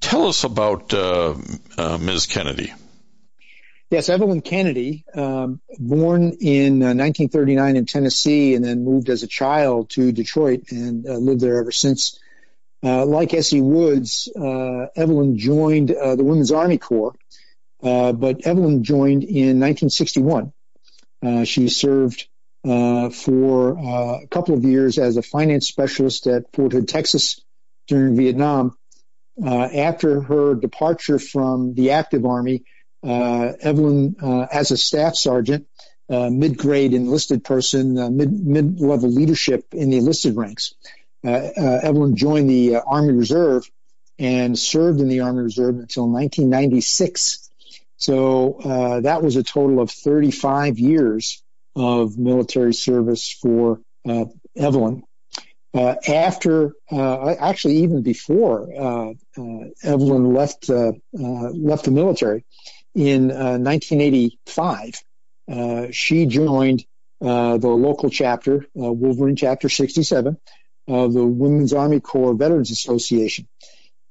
Tell 0.00 0.26
us 0.26 0.44
about 0.44 0.92
uh, 0.92 1.34
uh 1.78 1.98
Ms. 1.98 2.26
Kennedy. 2.26 2.72
Yes, 3.88 4.08
Evelyn 4.08 4.40
Kennedy, 4.40 5.04
um, 5.14 5.60
born 5.78 6.32
in 6.40 6.82
uh, 6.82 6.90
1939 6.90 7.76
in 7.76 7.86
Tennessee 7.86 8.56
and 8.56 8.64
then 8.64 8.84
moved 8.84 9.08
as 9.08 9.22
a 9.22 9.28
child 9.28 9.90
to 9.90 10.10
Detroit 10.10 10.72
and 10.72 11.06
uh, 11.06 11.12
lived 11.12 11.40
there 11.40 11.58
ever 11.58 11.70
since. 11.70 12.18
Uh, 12.82 13.06
like 13.06 13.32
Essie 13.32 13.60
Woods, 13.60 14.28
uh, 14.36 14.86
Evelyn 14.96 15.38
joined 15.38 15.92
uh, 15.92 16.16
the 16.16 16.24
Women's 16.24 16.50
Army 16.50 16.78
Corps, 16.78 17.14
uh, 17.80 18.10
but 18.10 18.44
Evelyn 18.44 18.82
joined 18.82 19.22
in 19.22 19.60
1961. 19.60 20.52
she 21.44 21.68
served 21.68 22.26
for 22.64 23.78
a 23.78 24.26
couple 24.28 24.56
of 24.56 24.64
years 24.64 24.98
as 24.98 25.16
a 25.16 25.22
finance 25.22 25.68
specialist 25.68 26.26
at 26.26 26.52
Fort 26.52 26.72
Hood, 26.72 26.88
Texas 26.88 27.40
during 27.86 28.16
Vietnam. 28.16 28.76
after 29.40 30.22
her 30.22 30.56
departure 30.56 31.20
from 31.20 31.74
the 31.74 31.92
active 31.92 32.24
army, 32.26 32.64
Evelyn, 33.06 34.16
uh, 34.20 34.46
as 34.52 34.70
a 34.70 34.76
staff 34.76 35.16
sergeant, 35.16 35.66
uh, 36.08 36.30
mid-grade 36.30 36.92
enlisted 36.94 37.44
person, 37.44 37.94
mid 38.16 38.32
mid-level 38.32 39.10
leadership 39.10 39.66
in 39.72 39.90
the 39.90 39.98
enlisted 39.98 40.36
ranks. 40.36 40.74
Evelyn 41.24 42.16
joined 42.16 42.48
the 42.48 42.76
Army 42.76 43.12
Reserve 43.12 43.68
and 44.18 44.58
served 44.58 45.00
in 45.00 45.08
the 45.08 45.20
Army 45.20 45.42
Reserve 45.42 45.76
until 45.76 46.04
1996. 46.04 47.50
So 47.96 48.54
uh, 48.54 49.00
that 49.00 49.22
was 49.22 49.36
a 49.36 49.42
total 49.42 49.80
of 49.80 49.90
35 49.90 50.78
years 50.78 51.42
of 51.74 52.16
military 52.18 52.74
service 52.74 53.30
for 53.30 53.80
uh, 54.08 54.26
Evelyn. 54.56 55.02
Uh, 55.74 55.96
after, 56.08 56.72
actually, 56.90 57.78
even 57.78 58.02
before 58.02 58.70
Evelyn 59.82 60.32
left 60.32 60.70
left 60.70 61.84
the 61.84 61.90
military, 61.90 62.44
in 62.96 63.30
uh, 63.30 63.58
1985, 63.58 64.94
uh, 65.52 65.86
she 65.90 66.24
joined 66.24 66.82
uh, 67.20 67.58
the 67.58 67.68
local 67.68 68.08
chapter, 68.08 68.66
uh, 68.74 68.90
Wolverine 68.90 69.36
Chapter 69.36 69.68
67, 69.68 70.38
of 70.88 71.12
the 71.12 71.26
Women's 71.26 71.74
Army 71.74 72.00
Corps 72.00 72.34
Veterans 72.34 72.70
Association. 72.70 73.46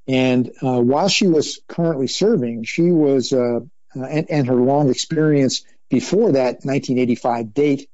And 0.08 0.52
uh, 0.62 0.80
while 0.82 1.08
she 1.08 1.28
was 1.28 1.62
currently 1.68 2.06
serving, 2.06 2.64
she 2.64 2.92
was, 2.92 3.34
uh, 3.34 3.62
and, 3.96 4.30
and, 4.30 4.48
her 4.48 4.56
long 4.56 4.92
experience 4.92 5.64
before 5.90 6.34
that 6.34 6.64
1985 6.64 7.54
date, 7.56 7.90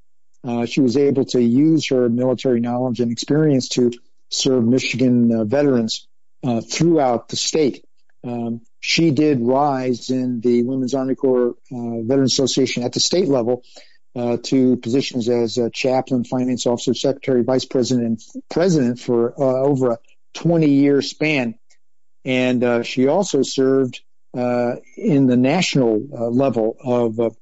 she 0.66 0.82
was 0.82 0.98
able 0.98 1.24
to 1.26 1.40
use 1.40 1.88
her 1.88 2.10
military 2.10 2.60
knowledge 2.60 3.00
and 3.00 3.12
experience 3.12 3.68
to 3.70 3.92
serve 4.28 4.64
Michigan 4.64 5.48
veterans 5.48 6.06
throughout 6.68 7.28
the 7.28 7.36
state. 7.36 7.84
Um, 8.24 8.60
she 8.82 9.12
did 9.12 9.40
rise 9.40 10.10
in 10.10 10.40
the 10.40 10.64
Women's 10.64 10.92
Army 10.92 11.14
Corps 11.14 11.54
uh, 11.70 12.02
Veterans 12.02 12.32
Association 12.32 12.82
at 12.82 12.92
the 12.92 12.98
state 12.98 13.28
level 13.28 13.62
uh, 14.16 14.38
to 14.42 14.76
positions 14.76 15.28
as 15.28 15.56
chaplain, 15.72 16.24
finance 16.24 16.66
officer, 16.66 16.92
secretary, 16.92 17.44
vice 17.44 17.64
president, 17.64 18.06
and 18.06 18.44
president 18.50 18.98
for 18.98 19.40
uh, 19.40 19.62
over 19.62 19.92
a 19.92 19.98
20 20.34 20.68
year 20.68 21.00
span. 21.00 21.54
And 22.24 22.64
uh, 22.64 22.82
she 22.82 23.06
also 23.06 23.42
served 23.42 24.00
uh, 24.36 24.74
in 24.96 25.28
the 25.28 25.36
national 25.36 26.00
level 26.32 26.76
of 26.82 27.36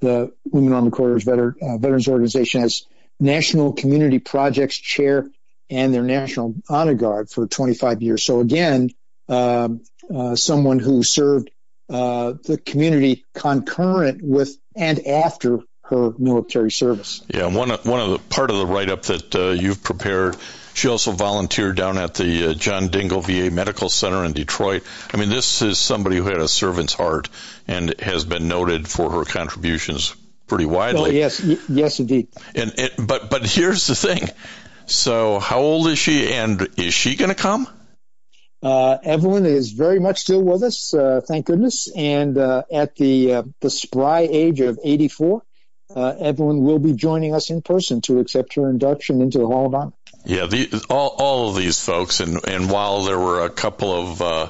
the 0.00 0.32
Women 0.46 0.72
Army 0.72 0.90
Corps 0.90 1.18
Veter- 1.18 1.80
Veterans 1.80 2.08
Organization 2.08 2.62
as 2.62 2.86
National 3.20 3.74
Community 3.74 4.20
Projects 4.20 4.78
Chair 4.78 5.28
and 5.68 5.92
their 5.92 6.02
National 6.02 6.54
Honor 6.68 6.94
Guard 6.94 7.28
for 7.28 7.46
25 7.46 8.00
years. 8.00 8.22
So 8.22 8.40
again, 8.40 8.88
someone 9.28 10.78
who 10.78 11.02
served 11.02 11.50
uh, 11.92 12.34
the 12.44 12.56
community 12.56 13.24
concurrent 13.34 14.22
with 14.22 14.56
and 14.74 15.06
after 15.06 15.58
her 15.82 16.12
military 16.18 16.70
service. 16.70 17.22
Yeah, 17.28 17.46
one 17.46 17.70
of, 17.70 17.84
one 17.84 18.00
of 18.00 18.10
the 18.10 18.18
part 18.18 18.50
of 18.50 18.56
the 18.56 18.66
write 18.66 18.88
up 18.88 19.02
that 19.02 19.34
uh, 19.34 19.50
you've 19.50 19.82
prepared. 19.82 20.36
She 20.74 20.88
also 20.88 21.12
volunteered 21.12 21.76
down 21.76 21.98
at 21.98 22.14
the 22.14 22.46
uh, 22.46 22.54
John 22.54 22.88
Dingell 22.88 23.22
VA 23.22 23.54
Medical 23.54 23.90
Center 23.90 24.24
in 24.24 24.32
Detroit. 24.32 24.84
I 25.12 25.18
mean, 25.18 25.28
this 25.28 25.60
is 25.60 25.78
somebody 25.78 26.16
who 26.16 26.24
had 26.24 26.38
a 26.38 26.48
servant's 26.48 26.94
heart 26.94 27.28
and 27.68 28.00
has 28.00 28.24
been 28.24 28.48
noted 28.48 28.88
for 28.88 29.10
her 29.10 29.24
contributions 29.26 30.16
pretty 30.46 30.64
widely. 30.64 31.10
Oh, 31.10 31.12
yes, 31.12 31.42
y- 31.42 31.58
yes, 31.68 32.00
indeed. 32.00 32.28
And 32.54 32.72
it, 32.78 32.92
but 32.98 33.28
but 33.28 33.44
here's 33.44 33.86
the 33.86 33.94
thing. 33.94 34.30
So, 34.86 35.40
how 35.40 35.60
old 35.60 35.88
is 35.88 35.98
she, 35.98 36.32
and 36.32 36.66
is 36.78 36.94
she 36.94 37.16
going 37.16 37.28
to 37.28 37.34
come? 37.34 37.68
Uh, 38.62 38.98
Evelyn 39.02 39.44
is 39.44 39.72
very 39.72 39.98
much 39.98 40.20
still 40.20 40.42
with 40.42 40.62
us, 40.62 40.94
uh, 40.94 41.20
thank 41.26 41.46
goodness. 41.46 41.90
And 41.94 42.38
uh, 42.38 42.62
at 42.72 42.94
the 42.94 43.34
uh, 43.34 43.42
the 43.60 43.70
spry 43.70 44.20
age 44.30 44.60
of 44.60 44.78
84, 44.82 45.42
uh, 45.94 46.14
Evelyn 46.20 46.62
will 46.62 46.78
be 46.78 46.92
joining 46.92 47.34
us 47.34 47.50
in 47.50 47.62
person 47.62 48.00
to 48.02 48.20
accept 48.20 48.54
her 48.54 48.70
induction 48.70 49.20
into 49.20 49.38
the 49.38 49.46
Hall 49.46 49.66
of 49.66 49.74
Honor. 49.74 49.92
Yeah, 50.24 50.46
the, 50.46 50.84
all 50.88 51.16
all 51.18 51.48
of 51.50 51.56
these 51.56 51.84
folks, 51.84 52.20
and 52.20 52.38
and 52.46 52.70
while 52.70 53.02
there 53.02 53.18
were 53.18 53.44
a 53.44 53.50
couple 53.50 53.92
of 53.92 54.22
uh, 54.22 54.48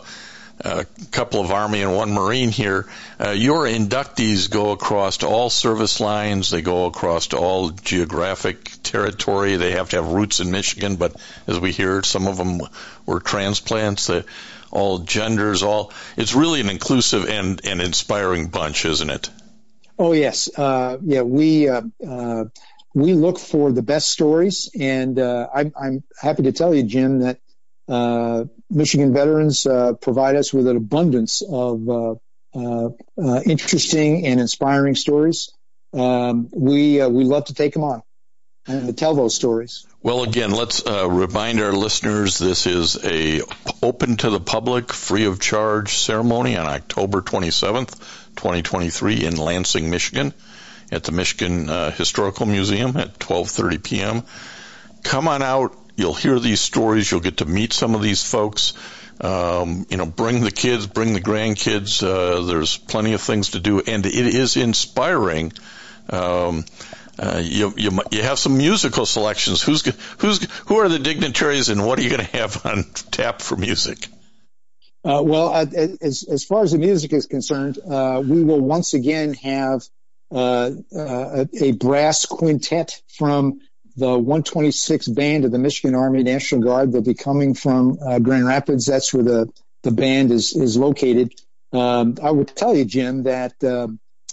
a 0.64 0.86
couple 1.10 1.40
of 1.40 1.50
Army 1.50 1.82
and 1.82 1.94
one 1.94 2.12
Marine 2.12 2.50
here. 2.50 2.86
Uh, 3.20 3.30
your 3.30 3.64
inductees 3.64 4.50
go 4.50 4.72
across 4.72 5.22
all 5.22 5.50
service 5.50 6.00
lines. 6.00 6.50
They 6.50 6.62
go 6.62 6.86
across 6.86 7.32
all 7.32 7.70
geographic 7.70 8.70
territory. 8.82 9.56
They 9.56 9.72
have 9.72 9.90
to 9.90 9.96
have 9.96 10.08
roots 10.08 10.40
in 10.40 10.50
Michigan, 10.50 10.96
but 10.96 11.16
as 11.46 11.58
we 11.58 11.72
hear, 11.72 12.02
some 12.02 12.26
of 12.26 12.36
them 12.36 12.60
were 13.06 13.20
transplants. 13.20 14.08
Uh, 14.08 14.22
all 14.70 15.00
genders, 15.00 15.62
all. 15.62 15.92
It's 16.16 16.34
really 16.34 16.60
an 16.60 16.70
inclusive 16.70 17.28
and, 17.28 17.60
and 17.64 17.82
inspiring 17.82 18.48
bunch, 18.48 18.86
isn't 18.86 19.10
it? 19.10 19.28
Oh 19.98 20.12
yes, 20.12 20.48
uh, 20.58 20.98
yeah. 21.04 21.22
We 21.22 21.68
uh, 21.68 21.82
uh, 22.04 22.44
we 22.94 23.12
look 23.12 23.38
for 23.38 23.72
the 23.72 23.82
best 23.82 24.10
stories, 24.10 24.70
and 24.78 25.18
uh, 25.18 25.48
I'm, 25.54 25.72
I'm 25.80 26.02
happy 26.20 26.44
to 26.44 26.52
tell 26.52 26.74
you, 26.74 26.82
Jim, 26.82 27.20
that 27.20 27.38
Michigan 28.72 29.12
veterans 29.12 29.66
uh, 29.66 29.92
provide 29.94 30.36
us 30.36 30.52
with 30.52 30.66
an 30.66 30.76
abundance 30.76 31.42
of 31.42 31.88
uh, 31.88 32.14
uh, 32.54 32.90
uh 33.18 33.40
interesting 33.44 34.26
and 34.26 34.40
inspiring 34.40 34.94
stories. 34.94 35.52
Um, 35.92 36.48
we 36.52 37.04
we 37.06 37.24
love 37.24 37.46
to 37.46 37.54
take 37.54 37.74
them 37.74 37.84
on 37.84 38.02
and 38.66 38.86
to 38.86 38.92
tell 38.92 39.14
those 39.14 39.34
stories. 39.34 39.86
Well, 40.02 40.22
again, 40.22 40.52
let's 40.52 40.84
remind 40.86 41.60
our 41.60 41.72
listeners 41.72 42.38
this 42.38 42.66
is 42.66 43.04
a 43.04 43.42
open 43.82 44.16
to 44.18 44.30
the 44.30 44.40
public, 44.40 44.92
free 44.92 45.26
of 45.26 45.38
charge 45.38 45.98
ceremony 45.98 46.56
on 46.56 46.66
October 46.66 47.20
27th, 47.20 47.98
2023, 48.36 49.24
in 49.24 49.36
Lansing, 49.36 49.90
Michigan, 49.90 50.32
at 50.90 51.04
the 51.04 51.12
Michigan 51.12 51.68
Historical 51.92 52.46
Museum 52.46 52.96
at 52.96 53.18
12:30 53.18 53.82
p.m. 53.82 54.22
Come 55.02 55.28
on 55.28 55.42
out 55.42 55.81
You'll 56.02 56.14
hear 56.14 56.40
these 56.40 56.60
stories. 56.60 57.08
You'll 57.08 57.20
get 57.20 57.36
to 57.36 57.44
meet 57.44 57.72
some 57.72 57.94
of 57.94 58.02
these 58.02 58.28
folks. 58.28 58.72
Um, 59.20 59.86
you 59.88 59.96
know, 59.96 60.04
bring 60.04 60.40
the 60.40 60.50
kids, 60.50 60.84
bring 60.88 61.12
the 61.12 61.20
grandkids. 61.20 62.02
Uh, 62.02 62.44
there's 62.44 62.76
plenty 62.76 63.12
of 63.12 63.20
things 63.20 63.50
to 63.50 63.60
do, 63.60 63.78
and 63.78 64.04
it 64.04 64.12
is 64.12 64.56
inspiring. 64.56 65.52
Um, 66.10 66.64
uh, 67.16 67.40
you, 67.40 67.72
you 67.76 68.00
you 68.10 68.22
have 68.22 68.40
some 68.40 68.56
musical 68.56 69.06
selections. 69.06 69.62
Who's 69.62 69.84
who's 70.18 70.42
who 70.66 70.78
are 70.78 70.88
the 70.88 70.98
dignitaries, 70.98 71.68
and 71.68 71.86
what 71.86 72.00
are 72.00 72.02
you 72.02 72.10
going 72.10 72.26
to 72.26 72.36
have 72.36 72.66
on 72.66 72.82
tap 73.12 73.40
for 73.40 73.56
music? 73.56 74.08
Uh, 75.04 75.22
well, 75.22 75.54
as 75.54 76.26
as 76.28 76.44
far 76.44 76.64
as 76.64 76.72
the 76.72 76.78
music 76.78 77.12
is 77.12 77.26
concerned, 77.26 77.78
uh, 77.78 78.20
we 78.26 78.42
will 78.42 78.60
once 78.60 78.92
again 78.94 79.34
have 79.34 79.82
uh, 80.32 80.72
uh, 80.96 81.44
a 81.60 81.70
brass 81.70 82.26
quintet 82.26 83.00
from 83.06 83.60
the 83.96 84.10
126 84.18 85.08
band 85.08 85.44
of 85.44 85.52
the 85.52 85.58
Michigan 85.58 85.94
Army 85.94 86.22
National 86.22 86.62
Guard. 86.62 86.92
They'll 86.92 87.02
be 87.02 87.14
coming 87.14 87.54
from 87.54 87.98
uh, 88.04 88.18
Grand 88.18 88.46
Rapids. 88.46 88.86
That's 88.86 89.12
where 89.12 89.22
the, 89.22 89.52
the 89.82 89.90
band 89.90 90.30
is, 90.30 90.54
is 90.54 90.76
located. 90.76 91.32
Um, 91.72 92.16
I 92.22 92.30
would 92.30 92.48
tell 92.48 92.76
you, 92.76 92.84
Jim, 92.84 93.24
that 93.24 93.54
uh, 93.64 93.88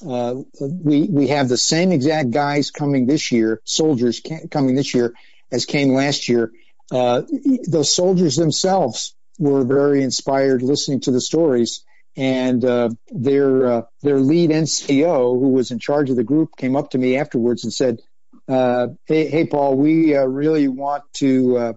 uh, 0.08 0.36
we 0.60 1.04
we 1.04 1.28
have 1.28 1.50
the 1.50 1.58
same 1.58 1.91
exact 1.91 2.32
guys 2.32 2.72
coming 2.72 3.06
this 3.06 3.32
year, 3.32 3.62
soldiers 3.63 4.22
coming 4.52 4.76
this 4.76 4.93
year 4.93 5.13
as 5.52 5.65
came 5.65 5.93
last 5.93 6.30
year. 6.30 6.52
Uh, 6.91 7.22
the 7.63 7.84
soldiers 7.84 8.36
themselves 8.36 9.15
were 9.38 9.63
very 9.63 10.04
inspired 10.04 10.62
listening 10.62 11.02
to 11.02 11.12
the 11.12 11.22
stories, 11.22 11.84
and 12.15 12.63
uh, 12.65 12.89
their 13.10 13.67
uh, 13.67 13.82
their 14.02 14.19
lead 14.19 14.52
NCO, 14.52 15.39
who 15.39 15.50
was 15.50 15.72
in 15.72 15.80
charge 15.80 16.10
of 16.10 16.15
the 16.15 16.24
group, 16.24 16.56
came 16.58 16.76
up 16.76 16.91
to 16.91 16.98
me 16.98 17.17
afterwards 17.17 17.63
and 17.63 17.74
said, 17.74 18.00
uh, 18.49 18.88
hey, 19.05 19.29
hey, 19.29 19.45
Paul, 19.45 19.75
we 19.75 20.15
uh, 20.15 20.23
really 20.23 20.67
want 20.67 21.03
to 21.17 21.57
uh, 21.57 21.73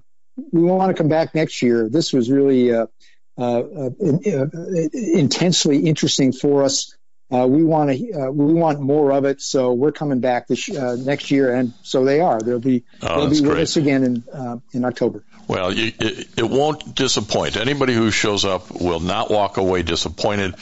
we 0.52 0.62
want 0.62 0.90
to 0.90 1.00
come 1.00 1.08
back 1.08 1.34
next 1.34 1.60
year. 1.60 1.88
This 1.90 2.12
was 2.12 2.30
really 2.30 2.72
uh, 2.72 2.86
uh, 3.36 3.60
uh, 3.60 3.90
intensely 4.92 5.80
interesting 5.80 6.32
for 6.32 6.64
us. 6.64 6.96
we 7.30 7.62
want 7.62 7.90
to 7.90 8.30
we 8.30 8.54
want 8.54 8.80
more 8.80 9.12
of 9.12 9.26
it, 9.26 9.42
so 9.42 9.74
we're 9.74 9.92
coming 9.92 10.20
back 10.20 10.48
this 10.48 10.68
next 10.70 11.30
year, 11.30 11.54
and 11.54 11.74
so 11.82 12.06
they 12.06 12.20
are. 12.20 12.40
They'll 12.40 12.58
be 12.58 12.84
oh, 13.02 13.20
they'll 13.20 13.30
be 13.30 13.40
with 13.42 13.50
great. 13.50 13.62
us 13.62 13.76
again 13.76 14.02
in 14.04 14.62
in 14.72 14.84
October. 14.86 15.24
Well, 15.48 15.72
you, 15.72 15.92
it, 15.98 16.28
it 16.38 16.48
won't 16.48 16.94
disappoint. 16.94 17.56
Anybody 17.56 17.94
who 17.94 18.10
shows 18.10 18.46
up 18.46 18.70
will 18.70 19.00
not 19.00 19.30
walk 19.30 19.58
away 19.58 19.82
disappointed 19.82 20.54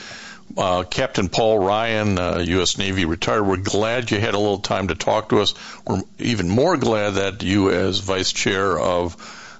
uh, 0.56 0.84
Captain 0.84 1.28
Paul 1.28 1.58
Ryan, 1.58 2.18
uh, 2.18 2.38
U.S. 2.38 2.78
Navy 2.78 3.04
retired. 3.04 3.44
We're 3.44 3.56
glad 3.56 4.10
you 4.10 4.18
had 4.18 4.34
a 4.34 4.38
little 4.38 4.58
time 4.58 4.88
to 4.88 4.94
talk 4.94 5.30
to 5.30 5.40
us. 5.40 5.54
We're 5.86 6.02
even 6.18 6.48
more 6.48 6.76
glad 6.76 7.14
that 7.14 7.42
you, 7.42 7.70
as 7.70 7.98
Vice 7.98 8.32
Chair 8.32 8.78
of 8.78 9.16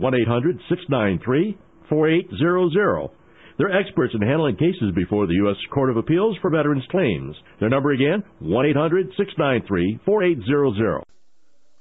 1-800-693-4800. 1.89 3.09
They're 3.57 3.79
experts 3.79 4.13
in 4.15 4.21
handling 4.21 4.55
cases 4.55 4.93
before 4.95 5.27
the 5.27 5.35
U.S. 5.35 5.57
Court 5.71 5.91
of 5.91 5.97
Appeals 5.97 6.37
for 6.41 6.49
Veterans 6.49 6.85
Claims. 6.89 7.35
Their 7.59 7.69
number 7.69 7.91
again, 7.91 8.23
1-800-693-4800. 8.41 11.03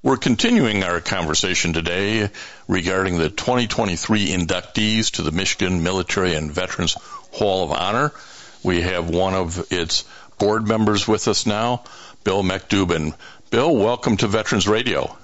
We're 0.02 0.16
continuing 0.16 0.82
our 0.82 1.00
conversation 1.00 1.72
today 1.72 2.28
regarding 2.66 3.18
the 3.18 3.30
2023 3.30 4.26
inductees 4.28 5.12
to 5.12 5.22
the 5.22 5.30
Michigan 5.30 5.84
Military 5.84 6.34
and 6.34 6.50
Veterans 6.50 6.94
Hall 7.30 7.64
of 7.64 7.70
Honor. 7.70 8.10
We 8.64 8.82
have 8.82 9.08
one 9.08 9.34
of 9.34 9.72
its 9.72 10.04
board 10.38 10.66
members 10.66 11.06
with 11.06 11.28
us 11.28 11.46
now, 11.46 11.84
Bill 12.24 12.42
McDubin. 12.42 13.14
Bill, 13.50 13.76
welcome 13.76 14.16
to 14.18 14.26
Veterans 14.26 14.66
Radio. 14.66 15.16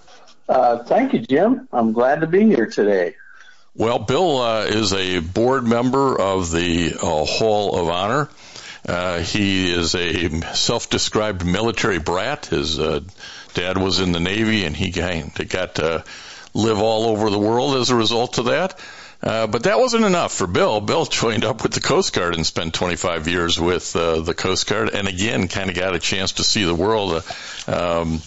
Uh, 0.48 0.84
thank 0.84 1.12
you, 1.12 1.20
Jim. 1.20 1.68
I'm 1.72 1.92
glad 1.92 2.20
to 2.20 2.26
be 2.26 2.44
here 2.44 2.66
today. 2.66 3.16
Well, 3.78 4.00
Bill 4.00 4.38
uh, 4.38 4.64
is 4.64 4.92
a 4.92 5.20
board 5.20 5.64
member 5.64 6.20
of 6.20 6.50
the 6.50 6.94
uh, 6.94 7.24
Hall 7.24 7.78
of 7.78 7.88
Honor. 7.88 8.28
Uh, 8.84 9.20
he 9.20 9.70
is 9.70 9.94
a 9.94 10.40
self-described 10.52 11.46
military 11.46 12.00
brat. 12.00 12.46
His 12.46 12.76
uh, 12.80 13.02
dad 13.54 13.78
was 13.78 14.00
in 14.00 14.10
the 14.10 14.18
Navy, 14.18 14.64
and 14.64 14.74
he 14.74 14.90
got 14.90 15.76
to 15.76 16.02
live 16.54 16.78
all 16.80 17.04
over 17.04 17.30
the 17.30 17.38
world 17.38 17.76
as 17.76 17.90
a 17.90 17.94
result 17.94 18.38
of 18.38 18.46
that. 18.46 18.80
Uh, 19.22 19.46
but 19.46 19.62
that 19.62 19.78
wasn't 19.78 20.04
enough 20.04 20.32
for 20.32 20.48
Bill. 20.48 20.80
Bill 20.80 21.04
joined 21.04 21.44
up 21.44 21.62
with 21.62 21.70
the 21.70 21.80
Coast 21.80 22.12
Guard 22.12 22.34
and 22.34 22.44
spent 22.44 22.74
25 22.74 23.28
years 23.28 23.60
with 23.60 23.94
uh, 23.94 24.22
the 24.22 24.34
Coast 24.34 24.68
Guard, 24.68 24.90
and 24.92 25.06
again, 25.06 25.46
kind 25.46 25.70
of 25.70 25.76
got 25.76 25.94
a 25.94 26.00
chance 26.00 26.32
to 26.32 26.42
see 26.42 26.64
the 26.64 26.74
world. 26.74 27.22
Um, 27.68 28.22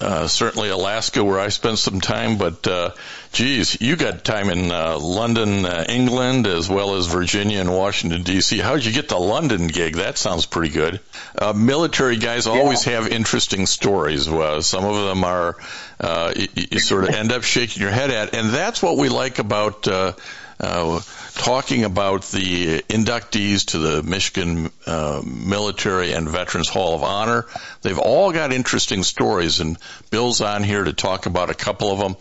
uh, 0.00 0.26
certainly 0.26 0.68
Alaska, 0.68 1.22
where 1.22 1.38
I 1.38 1.48
spent 1.48 1.78
some 1.78 2.00
time, 2.00 2.38
but 2.38 2.66
uh, 2.66 2.90
Geez, 3.32 3.80
you 3.80 3.96
got 3.96 4.24
time 4.24 4.50
in 4.50 4.70
uh, 4.70 4.98
London, 4.98 5.64
uh, 5.64 5.86
England, 5.88 6.46
as 6.46 6.68
well 6.68 6.96
as 6.96 7.06
Virginia 7.06 7.60
and 7.60 7.74
Washington 7.74 8.24
D.C. 8.24 8.58
How'd 8.58 8.84
you 8.84 8.92
get 8.92 9.08
the 9.08 9.18
London 9.18 9.68
gig? 9.68 9.96
That 9.96 10.18
sounds 10.18 10.44
pretty 10.44 10.68
good. 10.68 11.00
Uh, 11.36 11.54
military 11.54 12.18
guys 12.18 12.46
always 12.46 12.86
yeah. 12.86 13.00
have 13.00 13.08
interesting 13.08 13.64
stories. 13.64 14.26
some 14.26 14.84
of 14.84 15.06
them 15.06 15.24
are 15.24 15.56
uh, 15.98 16.34
you, 16.36 16.48
you, 16.72 16.78
sort 16.78 17.04
of 17.04 17.14
end 17.14 17.32
up 17.32 17.42
shaking 17.42 17.80
your 17.80 17.90
head 17.90 18.10
at, 18.10 18.34
and 18.34 18.50
that's 18.50 18.82
what 18.82 18.98
we 18.98 19.08
like 19.08 19.38
about. 19.38 19.88
Uh, 19.88 20.12
uh, 20.60 21.00
talking 21.34 21.82
about 21.82 22.22
the 22.30 22.82
inductees 22.82 23.70
to 23.70 23.78
the 23.78 24.02
Michigan 24.04 24.70
uh, 24.86 25.20
Military 25.24 26.12
and 26.12 26.28
Veterans 26.28 26.68
Hall 26.68 26.94
of 26.94 27.02
Honor. 27.02 27.46
They've 27.80 27.98
all 27.98 28.30
got 28.30 28.52
interesting 28.52 29.02
stories, 29.02 29.58
and 29.58 29.76
Bill's 30.10 30.40
on 30.40 30.62
here 30.62 30.84
to 30.84 30.92
talk 30.92 31.26
about 31.26 31.50
a 31.50 31.54
couple 31.54 31.90
of 31.90 31.98
them. 31.98 32.16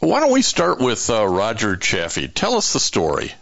Why 0.00 0.20
don't 0.20 0.32
we 0.32 0.42
start 0.42 0.78
with 0.78 1.08
uh, 1.10 1.26
Roger 1.26 1.76
Chaffee? 1.76 2.28
Tell 2.28 2.54
us 2.54 2.72
the 2.72 2.80
story. 2.80 3.32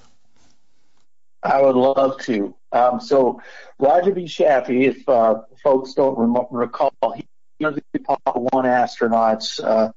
I 1.42 1.60
would 1.60 1.76
love 1.76 2.20
to. 2.22 2.54
Um, 2.72 3.00
so, 3.00 3.40
Roger 3.78 4.12
B. 4.12 4.26
Chaffee, 4.26 4.86
if 4.86 5.08
uh, 5.08 5.42
folks 5.62 5.94
don't 5.94 6.18
rem- 6.18 6.46
recall, 6.50 6.92
he 7.14 7.26
was 7.60 7.74
the 7.74 7.82
Apollo 7.94 8.48
1 8.52 8.64
astronauts 8.64 9.62
uh, 9.62 9.92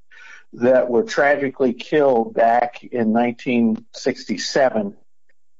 that 0.53 0.89
were 0.89 1.03
tragically 1.03 1.73
killed 1.73 2.33
back 2.33 2.83
in 2.83 3.13
1967 3.13 4.95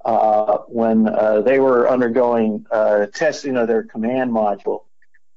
uh, 0.04 0.58
when 0.68 1.08
uh, 1.08 1.42
they 1.42 1.60
were 1.60 1.90
undergoing 1.90 2.66
uh, 2.72 3.06
testing 3.08 3.58
of 3.58 3.68
their 3.68 3.84
command 3.84 4.32
module. 4.32 4.84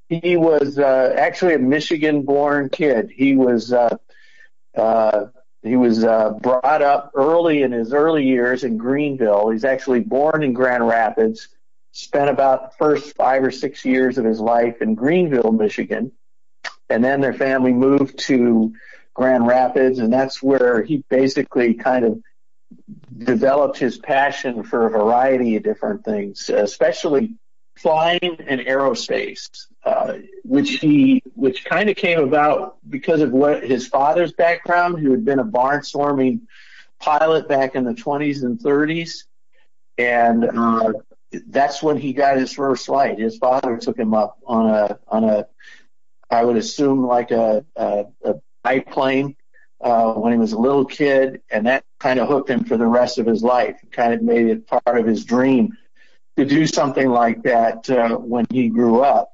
He 0.09 0.35
was 0.35 0.77
actually 0.77 1.53
a 1.53 1.59
Michigan-born 1.59 2.69
kid. 2.69 3.11
He 3.15 3.35
was 3.35 3.71
uh, 3.71 3.97
he 5.63 5.75
was 5.75 6.03
uh, 6.03 6.31
brought 6.31 6.81
up 6.81 7.11
early 7.13 7.61
in 7.61 7.71
his 7.71 7.93
early 7.93 8.25
years 8.25 8.63
in 8.63 8.77
Greenville. 8.77 9.49
He's 9.49 9.65
actually 9.65 9.99
born 9.99 10.43
in 10.43 10.53
Grand 10.53 10.87
Rapids, 10.87 11.49
spent 11.91 12.29
about 12.29 12.71
the 12.71 12.77
first 12.77 13.15
five 13.15 13.43
or 13.43 13.51
six 13.51 13.85
years 13.85 14.17
of 14.17 14.25
his 14.25 14.39
life 14.39 14.81
in 14.81 14.95
Greenville, 14.95 15.51
Michigan. 15.51 16.11
And 16.89 17.03
then 17.03 17.21
their 17.21 17.33
family 17.33 17.73
moved 17.73 18.17
to 18.19 18.73
Grand 19.13 19.45
Rapids, 19.45 19.99
and 19.99 20.11
that's 20.11 20.41
where 20.41 20.83
he 20.83 21.03
basically 21.09 21.75
kind 21.75 22.05
of 22.05 22.21
developed 23.17 23.77
his 23.77 23.97
passion 23.97 24.63
for 24.63 24.87
a 24.87 24.89
variety 24.89 25.57
of 25.57 25.63
different 25.63 26.03
things, 26.03 26.49
especially 26.49 27.35
flying 27.81 28.19
and 28.21 28.61
aerospace, 28.61 29.67
uh, 29.83 30.17
which 30.43 30.71
he 30.79 31.21
which 31.35 31.65
kind 31.65 31.89
of 31.89 31.95
came 31.95 32.19
about 32.19 32.77
because 32.89 33.21
of 33.21 33.31
what 33.31 33.63
his 33.63 33.87
father's 33.87 34.33
background, 34.33 34.99
who 34.99 35.11
had 35.11 35.25
been 35.25 35.39
a 35.39 35.45
barnstorming 35.45 36.41
pilot 36.99 37.47
back 37.47 37.75
in 37.75 37.83
the 37.83 37.93
20s 37.93 38.43
and 38.43 38.59
30s, 38.59 39.23
and 39.97 40.45
uh, 40.45 40.93
that's 41.47 41.81
when 41.81 41.97
he 41.97 42.13
got 42.13 42.37
his 42.37 42.53
first 42.53 42.85
flight. 42.85 43.17
His 43.17 43.37
father 43.37 43.77
took 43.77 43.97
him 43.97 44.13
up 44.13 44.37
on 44.45 44.69
a 44.69 44.99
on 45.07 45.23
a 45.23 45.47
I 46.29 46.45
would 46.45 46.57
assume 46.57 47.05
like 47.05 47.31
a, 47.31 47.65
a, 47.75 48.05
a 48.23 48.35
biplane 48.63 49.35
uh, 49.81 50.13
when 50.13 50.31
he 50.31 50.37
was 50.37 50.53
a 50.53 50.59
little 50.59 50.85
kid, 50.85 51.41
and 51.49 51.67
that 51.67 51.83
kind 51.99 52.19
of 52.19 52.27
hooked 52.27 52.49
him 52.49 52.63
for 52.63 52.77
the 52.77 52.87
rest 52.87 53.17
of 53.17 53.25
his 53.25 53.43
life. 53.43 53.77
Kind 53.91 54.13
of 54.13 54.21
made 54.21 54.47
it 54.47 54.67
part 54.67 54.97
of 54.97 55.05
his 55.05 55.25
dream 55.25 55.77
to 56.37 56.45
do 56.45 56.65
something 56.65 57.09
like 57.09 57.43
that 57.43 57.89
uh, 57.89 58.15
when 58.17 58.45
he 58.49 58.69
grew 58.69 59.01
up. 59.01 59.31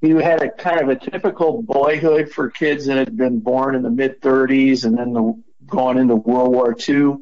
He 0.00 0.10
had 0.10 0.42
a 0.42 0.50
kind 0.50 0.80
of 0.80 0.88
a 0.88 0.96
typical 0.96 1.62
boyhood 1.62 2.30
for 2.30 2.50
kids 2.50 2.86
that 2.86 2.98
had 2.98 3.16
been 3.16 3.40
born 3.40 3.74
in 3.74 3.82
the 3.82 3.90
mid 3.90 4.20
30s 4.20 4.84
and 4.84 4.96
then 4.96 5.12
the, 5.12 5.42
going 5.66 5.98
into 5.98 6.16
World 6.16 6.52
War 6.52 6.76
II. 6.76 7.16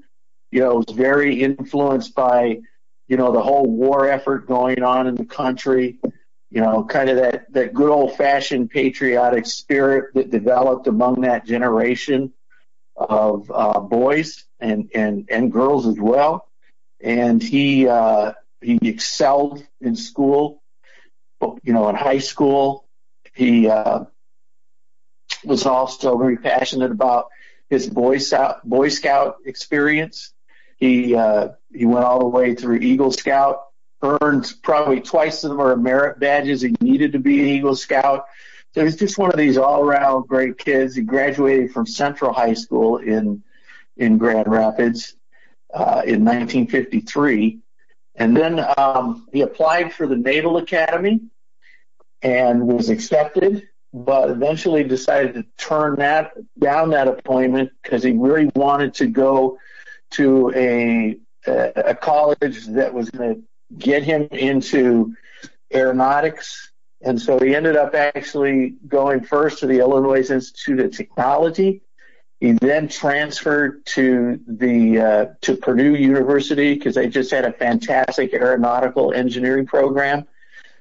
You 0.50 0.60
know, 0.60 0.74
was 0.76 0.94
very 0.94 1.42
influenced 1.42 2.14
by, 2.14 2.60
you 3.08 3.16
know, 3.16 3.32
the 3.32 3.42
whole 3.42 3.66
war 3.66 4.08
effort 4.08 4.46
going 4.46 4.82
on 4.82 5.06
in 5.06 5.14
the 5.14 5.24
country. 5.24 5.98
You 6.50 6.60
know, 6.60 6.84
kind 6.84 7.10
of 7.10 7.16
that, 7.16 7.52
that 7.52 7.74
good 7.74 7.90
old 7.90 8.16
fashioned 8.16 8.70
patriotic 8.70 9.46
spirit 9.46 10.14
that 10.14 10.30
developed 10.30 10.86
among 10.86 11.22
that 11.22 11.44
generation 11.44 12.32
of 12.96 13.50
uh, 13.52 13.80
boys 13.80 14.44
and, 14.60 14.88
and, 14.94 15.28
and 15.30 15.50
girls 15.50 15.86
as 15.88 15.98
well. 15.98 16.46
And 17.00 17.42
he, 17.42 17.88
uh, 17.88 18.34
he 18.64 18.88
excelled 18.88 19.64
in 19.80 19.96
school. 19.96 20.62
You 21.62 21.74
know, 21.74 21.88
in 21.90 21.94
high 21.94 22.18
school, 22.18 22.88
he 23.34 23.68
uh, 23.68 24.04
was 25.44 25.66
also 25.66 26.16
very 26.16 26.38
passionate 26.38 26.90
about 26.90 27.28
his 27.68 27.88
Boy 27.88 28.18
Scout 28.18 28.64
Boy 28.64 28.88
Scout 28.88 29.36
experience. 29.44 30.32
He 30.78 31.14
uh, 31.14 31.48
he 31.72 31.84
went 31.84 32.04
all 32.04 32.20
the 32.20 32.26
way 32.26 32.54
through 32.54 32.76
Eagle 32.76 33.12
Scout, 33.12 33.60
earned 34.02 34.52
probably 34.62 35.00
twice 35.00 35.42
the 35.42 35.48
number 35.48 35.72
of 35.72 35.80
merit 35.80 36.18
badges 36.18 36.62
he 36.62 36.74
needed 36.80 37.12
to 37.12 37.18
be 37.18 37.40
an 37.40 37.46
Eagle 37.46 37.76
Scout. 37.76 38.26
So 38.72 38.84
he's 38.84 38.96
just 38.96 39.18
one 39.18 39.30
of 39.30 39.36
these 39.36 39.56
all-around 39.56 40.26
great 40.26 40.58
kids. 40.58 40.96
He 40.96 41.02
graduated 41.02 41.72
from 41.72 41.86
Central 41.86 42.32
High 42.32 42.54
School 42.54 42.96
in 42.98 43.42
in 43.96 44.18
Grand 44.18 44.48
Rapids 44.48 45.14
uh, 45.72 46.02
in 46.04 46.24
1953, 46.24 47.60
and 48.14 48.36
then 48.36 48.64
um, 48.78 49.26
he 49.32 49.40
applied 49.40 49.92
for 49.92 50.06
the 50.06 50.16
Naval 50.16 50.56
Academy 50.56 51.20
and 52.22 52.66
was 52.66 52.88
accepted, 52.88 53.68
but 53.92 54.30
eventually 54.30 54.84
decided 54.84 55.34
to 55.34 55.44
turn 55.58 55.96
that 55.96 56.32
down 56.58 56.90
that 56.90 57.08
appointment 57.08 57.70
because 57.82 58.02
he 58.02 58.12
really 58.12 58.50
wanted 58.54 58.94
to 58.94 59.06
go 59.06 59.58
to 60.12 60.52
a 60.54 61.18
a 61.46 61.94
college 61.94 62.64
that 62.68 62.94
was 62.94 63.10
going 63.10 63.34
to 63.34 63.42
get 63.76 64.02
him 64.02 64.28
into 64.30 65.14
aeronautics. 65.72 66.72
And 67.02 67.20
so 67.20 67.38
he 67.38 67.54
ended 67.54 67.76
up 67.76 67.94
actually 67.94 68.76
going 68.88 69.24
first 69.24 69.58
to 69.58 69.66
the 69.66 69.80
Illinois 69.80 70.30
Institute 70.30 70.80
of 70.80 70.96
Technology 70.96 71.82
he 72.40 72.52
then 72.52 72.88
transferred 72.88 73.86
to 73.86 74.40
the 74.46 75.00
uh, 75.00 75.26
to 75.42 75.56
Purdue 75.56 75.94
University 75.94 76.74
because 76.74 76.94
they 76.94 77.08
just 77.08 77.30
had 77.30 77.44
a 77.44 77.52
fantastic 77.52 78.34
aeronautical 78.34 79.12
engineering 79.12 79.66
program. 79.66 80.26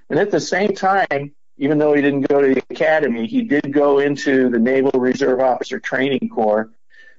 And 0.09 0.19
at 0.19 0.31
the 0.31 0.39
same 0.39 0.73
time, 0.73 1.33
even 1.57 1.77
though 1.77 1.93
he 1.93 2.01
didn't 2.01 2.27
go 2.27 2.41
to 2.41 2.53
the 2.53 2.63
academy, 2.69 3.27
he 3.27 3.43
did 3.43 3.71
go 3.71 3.99
into 3.99 4.49
the 4.49 4.59
Naval 4.59 4.99
Reserve 4.99 5.39
Officer 5.39 5.79
Training 5.79 6.29
Corps. 6.29 6.71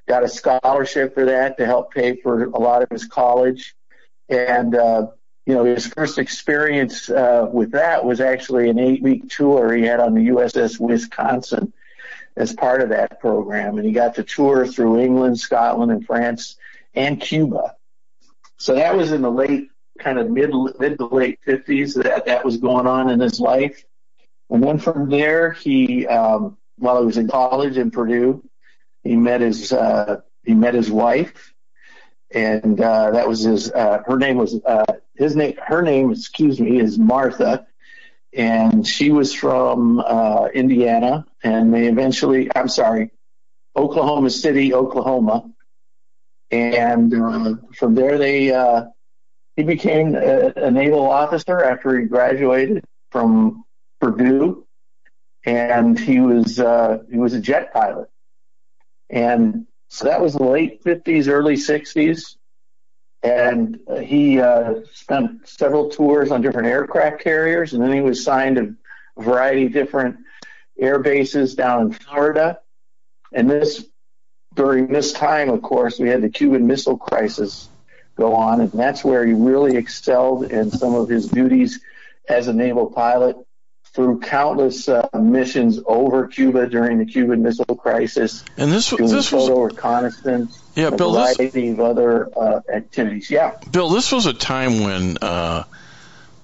Got 0.07 0.25
a 0.25 0.29
scholarship 0.29 1.15
for 1.15 1.25
that 1.25 1.57
to 1.57 1.65
help 1.65 1.95
pay 1.95 2.17
for 2.17 2.45
a 2.45 2.59
lot 2.59 2.83
of 2.83 2.91
his 2.91 3.07
college. 3.07 3.75
And 4.29 4.75
uh, 4.75 5.07
you 5.47 5.55
know, 5.55 5.65
his 5.65 5.87
first 5.87 6.19
experience 6.19 7.09
uh, 7.09 7.49
with 7.51 7.73
that 7.73 8.05
was 8.05 8.21
actually 8.21 8.69
an 8.69 8.79
eight-week 8.79 9.29
tour 9.29 9.75
he 9.75 9.85
had 9.85 10.01
on 10.01 10.15
the 10.15 10.29
USS 10.29 10.79
Wisconsin 10.79 11.73
as 12.37 12.53
part 12.53 12.83
of 12.83 12.89
that 12.91 13.21
program. 13.21 13.79
And 13.79 13.87
he 13.87 13.93
got 13.93 14.17
to 14.17 14.23
tour 14.23 14.67
through 14.67 15.01
England, 15.01 15.39
Scotland, 15.39 15.93
and 15.93 16.05
France 16.05 16.57
and 16.95 17.21
Cuba. 17.21 17.75
So 18.59 18.75
that 18.75 18.97
was 18.97 19.13
in 19.13 19.23
the 19.23 19.31
late, 19.31 19.69
kind 19.99 20.19
of 20.19 20.31
mid, 20.31 20.51
mid 20.79 20.99
to 20.99 21.07
late 21.07 21.39
50s 21.47 22.03
that 22.03 22.27
that 22.27 22.45
was 22.45 22.57
going 22.57 22.87
on 22.87 23.11
in 23.11 23.21
his 23.21 23.41
life. 23.41 23.85
And 24.51 24.63
then 24.63 24.79
from 24.79 25.09
there, 25.09 25.53
he, 25.53 26.07
um, 26.07 26.57
while 26.79 27.01
he 27.01 27.07
was 27.07 27.17
in 27.17 27.29
college 27.29 27.77
in 27.77 27.91
Purdue, 27.91 28.43
he 29.03 29.17
met 29.17 29.41
his, 29.41 29.73
uh, 29.73 30.21
he 30.45 30.55
met 30.55 30.75
his 30.75 30.91
wife 30.91 31.55
and, 32.31 32.81
uh, 32.81 33.13
that 33.13 33.29
was 33.29 33.43
his, 33.43 33.71
uh, 33.71 34.03
her 34.07 34.19
name 34.19 34.37
was, 34.37 34.61
uh, 34.65 34.85
his 35.15 35.37
name, 35.37 35.57
her 35.65 35.83
name, 35.83 36.11
excuse 36.11 36.61
me, 36.61 36.81
is 36.81 36.99
Martha 36.99 37.67
and 38.37 38.87
she 38.87 39.11
was 39.11 39.33
from 39.33 40.01
uh, 40.01 40.47
Indiana, 40.53 41.25
and 41.43 41.73
they 41.73 41.87
eventually, 41.87 42.51
I'm 42.55 42.69
sorry, 42.69 43.11
Oklahoma 43.77 44.31
City, 44.31 44.75
Oklahoma, 44.75 45.51
and 46.51 47.15
uh, 47.15 47.55
from 47.77 47.95
there 47.95 48.19
they 48.19 48.53
uh, 48.53 48.85
he 49.57 49.63
became 49.63 50.15
a, 50.15 50.53
a 50.57 50.71
naval 50.71 51.09
officer 51.09 51.63
after 51.63 51.99
he 51.99 52.07
graduated 52.07 52.85
from 53.11 53.65
Purdue, 54.01 54.67
and 55.45 55.99
he 55.99 56.21
was 56.21 56.59
uh, 56.59 56.99
he 57.11 57.19
was 57.19 57.35
a 57.35 57.41
jet 57.41 57.73
pilot, 57.73 58.09
and 59.11 59.67
so 59.89 60.07
that 60.07 60.21
was 60.21 60.35
the 60.35 60.43
late 60.43 60.83
50s, 60.83 61.29
early 61.29 61.55
60s 61.55 62.37
and 63.25 63.81
he 64.03 64.39
uh, 64.39 64.81
spent 64.93 65.49
several 65.49 65.89
tours 65.89 66.31
on 66.31 66.43
different 66.43 66.69
aircraft 66.69 67.23
carriers, 67.23 67.73
and 67.73 67.83
then 67.83 67.93
he 67.93 68.03
was 68.03 68.23
signed 68.23 68.57
to 68.57 68.77
a 69.17 69.23
variety 69.23 69.65
of 69.65 69.73
different 69.73 70.17
air 70.79 70.99
bases 70.99 71.55
down 71.55 71.87
in 71.87 71.93
Florida. 71.93 72.61
And 73.33 73.51
this, 73.51 73.87
during 74.55 74.89
this 74.89 75.15
time, 75.15 75.49
of 75.49 75.63
course, 75.63 75.99
we 75.99 76.09
had 76.09 76.21
the 76.21 76.29
Cuban 76.29 76.67
Missile 76.67 76.99
Crisis 76.99 77.71
go 78.15 78.35
on, 78.35 78.61
and 78.61 78.71
that's 78.73 79.03
where 79.03 79.25
he 79.25 79.33
really 79.33 79.77
excelled 79.77 80.53
in 80.53 80.71
some 80.71 80.95
of 80.95 81.09
his 81.09 81.27
duties 81.27 81.81
as 82.29 82.47
a 82.47 82.53
naval 82.53 82.91
pilot. 82.91 83.37
Through 83.95 84.19
countless 84.19 84.89
uh, 84.89 85.09
missions 85.15 85.79
over 85.87 86.27
Cuba 86.27 86.67
during 86.67 86.99
the 86.99 87.07
Cuban 87.07 87.43
Missile 87.43 87.77
Crisis. 87.77 88.45
And 88.57 88.73
this, 88.73 88.91
doing 88.91 89.09
this 89.09 89.29
photo 89.29 89.61
was 89.61 89.73
reconnaissance, 89.73 90.61
Yeah, 90.75 90.91
Bill, 90.91 91.13
this- 91.13 91.37
variety 91.37 91.71
of 91.71 91.81
other 91.81 92.29
uh, 92.37 92.61
activities. 92.73 93.31
Yeah, 93.31 93.57
Bill. 93.71 93.89
This 93.91 94.11
was 94.11 94.27
a 94.27 94.33
time 94.35 94.81
when 94.81 95.19
uh, 95.23 95.63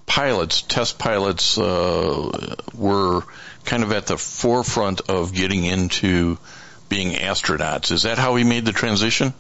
pilots, 0.07 0.63
test 0.63 0.99
pilots, 1.01 1.59
uh, 1.59 2.55
were 2.73 3.23
kind 3.65 3.83
of 3.83 3.91
at 3.93 4.07
the 4.07 4.17
forefront 4.17 5.01
of 5.11 5.35
getting 5.35 5.65
into 5.65 6.39
being 6.89 7.15
astronauts. 7.15 7.91
Is 7.91 8.05
that 8.05 8.17
how 8.17 8.37
he 8.37 8.45
made 8.45 8.65
the 8.65 8.73
transition? 8.73 9.35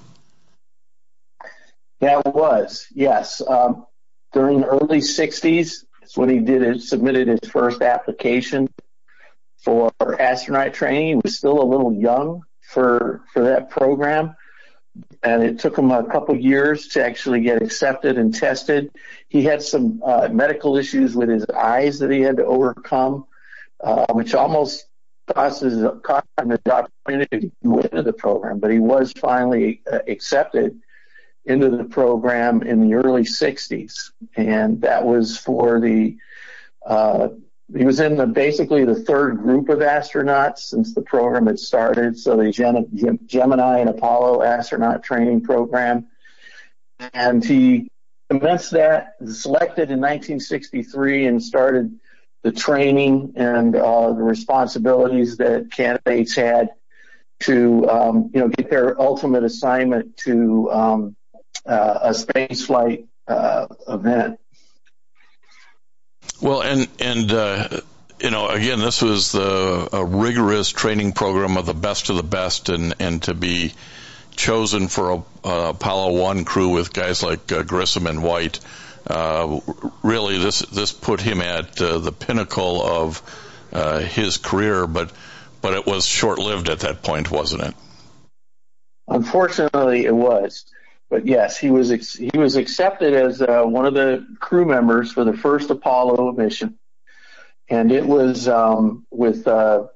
that 2.00 2.24
was 2.26 2.86
yes. 2.92 3.40
Um, 3.46 3.86
during 4.32 4.60
the 4.60 4.66
early 4.66 4.98
'60s, 5.00 5.84
is 6.10 6.16
when 6.16 6.28
he 6.28 6.38
did 6.38 6.62
it. 6.62 6.82
Submitted 6.82 7.28
his 7.28 7.50
first 7.50 7.82
application 7.82 8.68
for 9.62 9.92
astronaut 10.20 10.74
training. 10.74 11.08
He 11.08 11.14
was 11.16 11.36
still 11.36 11.62
a 11.62 11.64
little 11.64 11.92
young 11.92 12.42
for 12.60 13.22
for 13.32 13.44
that 13.44 13.70
program, 13.70 14.36
and 15.22 15.42
it 15.42 15.58
took 15.58 15.76
him 15.76 15.90
a 15.90 16.04
couple 16.04 16.36
years 16.36 16.88
to 16.88 17.04
actually 17.04 17.40
get 17.40 17.62
accepted 17.62 18.18
and 18.18 18.34
tested. 18.34 18.90
He 19.28 19.42
had 19.42 19.62
some 19.62 20.02
uh, 20.04 20.28
medical 20.30 20.76
issues 20.76 21.14
with 21.14 21.28
his 21.28 21.44
eyes 21.46 21.98
that 22.00 22.10
he 22.10 22.20
had 22.20 22.36
to 22.38 22.44
overcome, 22.44 23.26
uh, 23.82 24.06
which 24.12 24.34
almost 24.34 24.86
cost 25.32 25.62
him 25.62 25.78
the 26.48 26.60
opportunity 26.72 27.40
to 27.40 27.52
go 27.64 27.78
into 27.78 28.02
the 28.02 28.12
program. 28.12 28.58
But 28.58 28.72
he 28.72 28.80
was 28.80 29.12
finally 29.12 29.82
uh, 29.90 30.00
accepted 30.08 30.80
into 31.44 31.70
the 31.70 31.84
program 31.84 32.62
in 32.62 32.80
the 32.80 32.94
early 32.94 33.22
60s, 33.22 34.10
and 34.36 34.82
that 34.82 35.04
was 35.04 35.36
for 35.36 35.80
the 35.80 36.16
uh, 36.84 37.28
he 37.76 37.84
was 37.84 38.00
in 38.00 38.16
the 38.16 38.26
basically 38.26 38.84
the 38.84 38.96
third 38.96 39.38
group 39.38 39.68
of 39.68 39.78
astronauts 39.78 40.58
since 40.58 40.94
the 40.94 41.02
program 41.02 41.46
had 41.46 41.58
started. 41.58 42.18
So 42.18 42.36
the 42.36 42.50
Gem- 42.50 43.20
Gemini 43.26 43.78
and 43.78 43.88
Apollo 43.88 44.42
astronaut 44.42 45.04
training 45.04 45.42
program, 45.42 46.08
and 47.14 47.44
he 47.44 47.88
commenced 48.28 48.72
that, 48.72 49.14
selected 49.24 49.90
in 49.90 50.00
1963, 50.00 51.26
and 51.26 51.42
started 51.42 51.98
the 52.42 52.52
training 52.52 53.34
and 53.36 53.76
uh, 53.76 54.12
the 54.12 54.22
responsibilities 54.22 55.36
that 55.36 55.70
candidates 55.70 56.34
had 56.34 56.70
to 57.40 57.88
um, 57.88 58.30
you 58.34 58.40
know 58.40 58.48
get 58.48 58.70
their 58.70 59.00
ultimate 59.00 59.44
assignment 59.44 60.16
to 60.16 60.70
um, 60.70 61.16
a 61.66 62.14
space 62.14 62.64
flight 62.66 63.06
uh, 63.28 63.66
event. 63.88 64.40
Well, 66.40 66.62
and 66.62 66.88
and 66.98 67.32
uh, 67.32 67.80
you 68.20 68.30
know, 68.30 68.48
again, 68.48 68.78
this 68.78 69.02
was 69.02 69.32
the 69.32 69.88
a 69.92 70.04
rigorous 70.04 70.70
training 70.70 71.12
program 71.12 71.56
of 71.56 71.66
the 71.66 71.74
best 71.74 72.10
of 72.10 72.16
the 72.16 72.22
best, 72.22 72.68
and 72.68 72.94
and 72.98 73.22
to 73.24 73.34
be 73.34 73.72
chosen 74.36 74.88
for 74.88 75.10
a, 75.44 75.48
Apollo 75.70 76.18
One 76.18 76.44
crew 76.44 76.70
with 76.70 76.92
guys 76.92 77.22
like 77.22 77.50
uh, 77.52 77.62
Grissom 77.62 78.06
and 78.06 78.22
White, 78.22 78.60
uh, 79.06 79.60
really 80.02 80.38
this 80.38 80.60
this 80.60 80.92
put 80.92 81.20
him 81.20 81.40
at 81.40 81.80
uh, 81.80 81.98
the 81.98 82.12
pinnacle 82.12 82.82
of 82.82 83.22
uh, 83.72 84.00
his 84.00 84.36
career, 84.36 84.86
but 84.86 85.12
but 85.60 85.74
it 85.74 85.86
was 85.86 86.06
short 86.06 86.38
lived 86.38 86.68
at 86.68 86.80
that 86.80 87.02
point, 87.02 87.30
wasn't 87.30 87.62
it? 87.62 87.74
Unfortunately, 89.08 90.04
it 90.04 90.14
was. 90.14 90.64
But 91.10 91.26
yes, 91.26 91.58
he 91.58 91.70
was 91.70 91.90
ex- 91.90 92.14
he 92.14 92.30
was 92.38 92.54
accepted 92.54 93.14
as 93.14 93.42
uh, 93.42 93.64
one 93.64 93.84
of 93.84 93.94
the 93.94 94.24
crew 94.38 94.64
members 94.64 95.10
for 95.12 95.24
the 95.24 95.32
first 95.32 95.68
Apollo 95.68 96.32
mission, 96.32 96.78
and 97.68 97.90
it 97.90 98.06
was 98.06 98.46
um, 98.46 99.04
with 99.10 99.48
uh, 99.48 99.88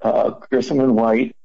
uh, 0.00 0.30
Grissom 0.50 0.80
and 0.80 0.96
White, 0.96 1.36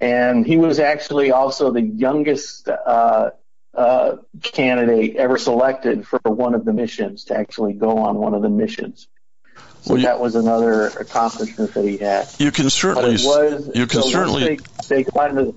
and 0.00 0.44
he 0.44 0.56
was 0.56 0.80
actually 0.80 1.30
also 1.30 1.70
the 1.70 1.80
youngest 1.80 2.68
uh, 2.68 3.30
uh, 3.72 4.16
candidate 4.42 5.14
ever 5.14 5.38
selected 5.38 6.04
for 6.06 6.18
one 6.24 6.54
of 6.56 6.64
the 6.64 6.72
missions 6.72 7.26
to 7.26 7.36
actually 7.36 7.72
go 7.74 7.98
on 7.98 8.16
one 8.16 8.34
of 8.34 8.42
the 8.42 8.48
missions. 8.48 9.06
So 9.82 9.92
Well, 9.94 9.98
you- 9.98 10.06
that 10.06 10.18
was 10.18 10.34
another 10.34 10.86
accomplishment 10.88 11.72
that 11.74 11.84
he 11.84 11.98
had. 11.98 12.26
You 12.38 12.50
can 12.50 12.68
certainly 12.68 13.12
was 13.24 13.70
you 13.76 13.86
can 13.86 14.02
so 14.02 14.08
certainly 14.10 14.56
they, 14.56 14.58
they 14.88 15.02
got 15.04 15.30
into 15.30 15.54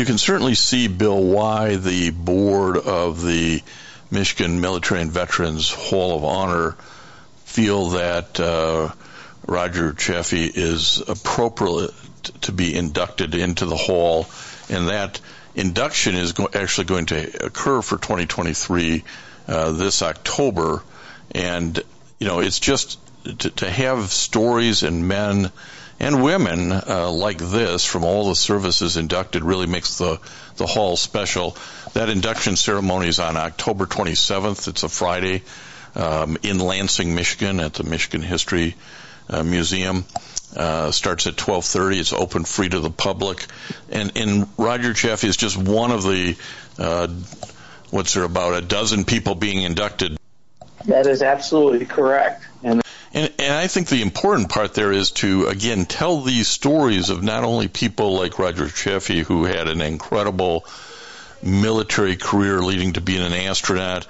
you 0.00 0.06
can 0.06 0.16
certainly 0.16 0.54
see, 0.54 0.88
Bill, 0.88 1.22
why 1.22 1.76
the 1.76 2.08
board 2.08 2.78
of 2.78 3.20
the 3.22 3.62
Michigan 4.10 4.62
Military 4.62 5.02
and 5.02 5.12
Veterans 5.12 5.70
Hall 5.70 6.16
of 6.16 6.24
Honor 6.24 6.72
feel 7.44 7.90
that 7.90 8.40
uh, 8.40 8.92
Roger 9.46 9.92
Chaffee 9.92 10.46
is 10.46 11.02
appropriate 11.06 11.90
to 12.40 12.52
be 12.52 12.74
inducted 12.74 13.34
into 13.34 13.66
the 13.66 13.76
hall, 13.76 14.26
and 14.70 14.88
that 14.88 15.20
induction 15.54 16.14
is 16.14 16.32
go- 16.32 16.48
actually 16.54 16.86
going 16.86 17.06
to 17.06 17.44
occur 17.44 17.82
for 17.82 17.98
2023 17.98 19.04
uh, 19.48 19.72
this 19.72 20.00
October, 20.00 20.82
and 21.32 21.78
you 22.18 22.26
know 22.26 22.40
it's 22.40 22.58
just 22.58 22.98
to, 23.24 23.50
to 23.50 23.70
have 23.70 24.10
stories 24.10 24.82
and 24.82 25.06
men 25.06 25.50
and 25.98 26.22
women 26.22 26.72
uh, 26.72 27.10
like 27.10 27.38
this 27.38 27.84
from 27.84 28.04
all 28.04 28.28
the 28.28 28.34
services 28.34 28.96
inducted 28.96 29.44
really 29.44 29.66
makes 29.66 29.98
the 29.98 30.18
the 30.56 30.66
hall 30.66 30.96
special. 30.96 31.56
That 31.92 32.08
induction 32.08 32.56
ceremony 32.56 33.08
is 33.08 33.18
on 33.18 33.36
October 33.36 33.86
27th. 33.86 34.68
It's 34.68 34.82
a 34.82 34.88
Friday 34.88 35.42
um, 35.94 36.38
in 36.42 36.58
Lansing, 36.58 37.14
Michigan, 37.14 37.60
at 37.60 37.74
the 37.74 37.84
Michigan 37.84 38.22
History 38.22 38.76
uh, 39.28 39.42
Museum. 39.42 40.04
Uh, 40.56 40.90
starts 40.90 41.26
at 41.26 41.36
12:30. 41.36 42.00
It's 42.00 42.12
open 42.12 42.44
free 42.44 42.68
to 42.68 42.80
the 42.80 42.90
public, 42.90 43.46
and 43.90 44.12
and 44.16 44.48
Roger 44.56 44.94
Chaffee 44.94 45.28
is 45.28 45.36
just 45.36 45.56
one 45.56 45.92
of 45.92 46.02
the 46.02 46.36
uh, 46.78 47.08
what's 47.90 48.14
there 48.14 48.24
about 48.24 48.54
a 48.54 48.60
dozen 48.60 49.04
people 49.04 49.34
being 49.34 49.62
inducted 49.62 50.16
that 50.86 51.06
is 51.06 51.22
absolutely 51.22 51.86
correct. 51.86 52.44
And 52.62 52.82
and, 53.12 53.32
and 53.38 53.52
I 53.52 53.66
think 53.66 53.88
the 53.88 54.02
important 54.02 54.48
part 54.48 54.74
there 54.74 54.92
is 54.92 55.10
to, 55.12 55.46
again, 55.46 55.86
tell 55.86 56.20
these 56.20 56.48
stories 56.48 57.10
of 57.10 57.22
not 57.22 57.44
only 57.44 57.68
people 57.68 58.14
like 58.14 58.38
Roger 58.38 58.68
Chaffee, 58.68 59.20
who 59.20 59.44
had 59.44 59.68
an 59.68 59.80
incredible 59.80 60.64
military 61.42 62.16
career 62.16 62.60
leading 62.60 62.92
to 62.94 63.00
being 63.00 63.22
an 63.22 63.32
astronaut, 63.32 64.06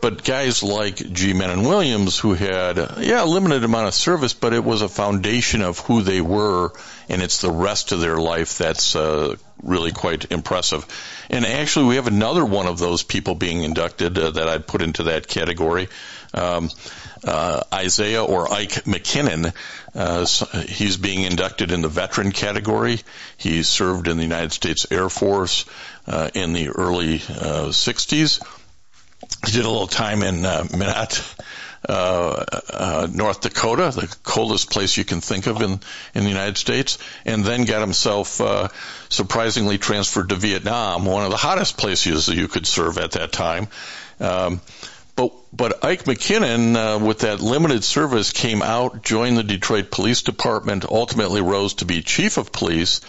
but 0.00 0.22
guys 0.22 0.62
like 0.62 0.96
G. 0.96 1.32
Mennen 1.32 1.66
Williams, 1.66 2.18
who 2.18 2.34
had, 2.34 2.76
yeah, 2.98 3.24
a 3.24 3.26
limited 3.26 3.64
amount 3.64 3.88
of 3.88 3.94
service, 3.94 4.34
but 4.34 4.52
it 4.52 4.62
was 4.62 4.82
a 4.82 4.88
foundation 4.88 5.62
of 5.62 5.78
who 5.78 6.02
they 6.02 6.20
were, 6.20 6.72
and 7.08 7.22
it's 7.22 7.40
the 7.40 7.50
rest 7.50 7.92
of 7.92 8.00
their 8.00 8.18
life 8.18 8.58
that's 8.58 8.94
uh, 8.94 9.36
really 9.62 9.92
quite 9.92 10.30
impressive. 10.30 10.84
And 11.30 11.46
actually, 11.46 11.86
we 11.86 11.96
have 11.96 12.06
another 12.06 12.44
one 12.44 12.66
of 12.66 12.78
those 12.78 13.02
people 13.02 13.34
being 13.34 13.62
inducted 13.62 14.18
uh, 14.18 14.32
that 14.32 14.46
I'd 14.46 14.66
put 14.66 14.82
into 14.82 15.04
that 15.04 15.26
category. 15.26 15.88
Um, 16.34 16.68
uh, 17.24 17.62
Isaiah 17.72 18.24
or 18.24 18.52
Ike 18.52 18.84
McKinnon. 18.84 19.54
Uh, 19.94 20.26
he's 20.66 20.96
being 20.96 21.22
inducted 21.22 21.72
in 21.72 21.82
the 21.82 21.88
veteran 21.88 22.32
category. 22.32 23.00
He 23.36 23.62
served 23.62 24.08
in 24.08 24.16
the 24.16 24.22
United 24.22 24.52
States 24.52 24.86
Air 24.90 25.08
Force 25.08 25.64
uh, 26.06 26.30
in 26.34 26.52
the 26.52 26.70
early 26.70 27.16
uh, 27.16 27.70
60s. 27.70 28.42
He 29.46 29.52
did 29.52 29.64
a 29.64 29.70
little 29.70 29.86
time 29.86 30.22
in 30.22 30.44
uh, 30.44 30.64
Minot, 30.72 31.34
uh, 31.88 32.44
uh, 32.70 33.08
North 33.10 33.42
Dakota, 33.42 33.90
the 33.94 34.14
coldest 34.22 34.70
place 34.70 34.96
you 34.96 35.04
can 35.04 35.20
think 35.20 35.46
of 35.46 35.60
in, 35.60 35.80
in 36.14 36.24
the 36.24 36.30
United 36.30 36.56
States, 36.56 36.98
and 37.24 37.44
then 37.44 37.64
got 37.64 37.80
himself 37.80 38.40
uh, 38.40 38.68
surprisingly 39.08 39.78
transferred 39.78 40.30
to 40.30 40.34
Vietnam, 40.34 41.04
one 41.04 41.24
of 41.24 41.30
the 41.30 41.36
hottest 41.36 41.76
places 41.76 42.28
you 42.28 42.48
could 42.48 42.66
serve 42.66 42.98
at 42.98 43.12
that 43.12 43.32
time. 43.32 43.68
Um, 44.20 44.60
but 45.16 45.32
but 45.52 45.84
Ike 45.84 46.04
McKinnon, 46.04 46.76
uh, 46.76 47.04
with 47.04 47.20
that 47.20 47.40
limited 47.40 47.84
service, 47.84 48.32
came 48.32 48.62
out, 48.62 49.02
joined 49.02 49.36
the 49.36 49.42
Detroit 49.44 49.90
Police 49.90 50.22
Department, 50.22 50.84
ultimately 50.84 51.40
rose 51.40 51.74
to 51.74 51.84
be 51.84 52.02
chief 52.02 52.36
of 52.36 52.52
police. 52.52 53.00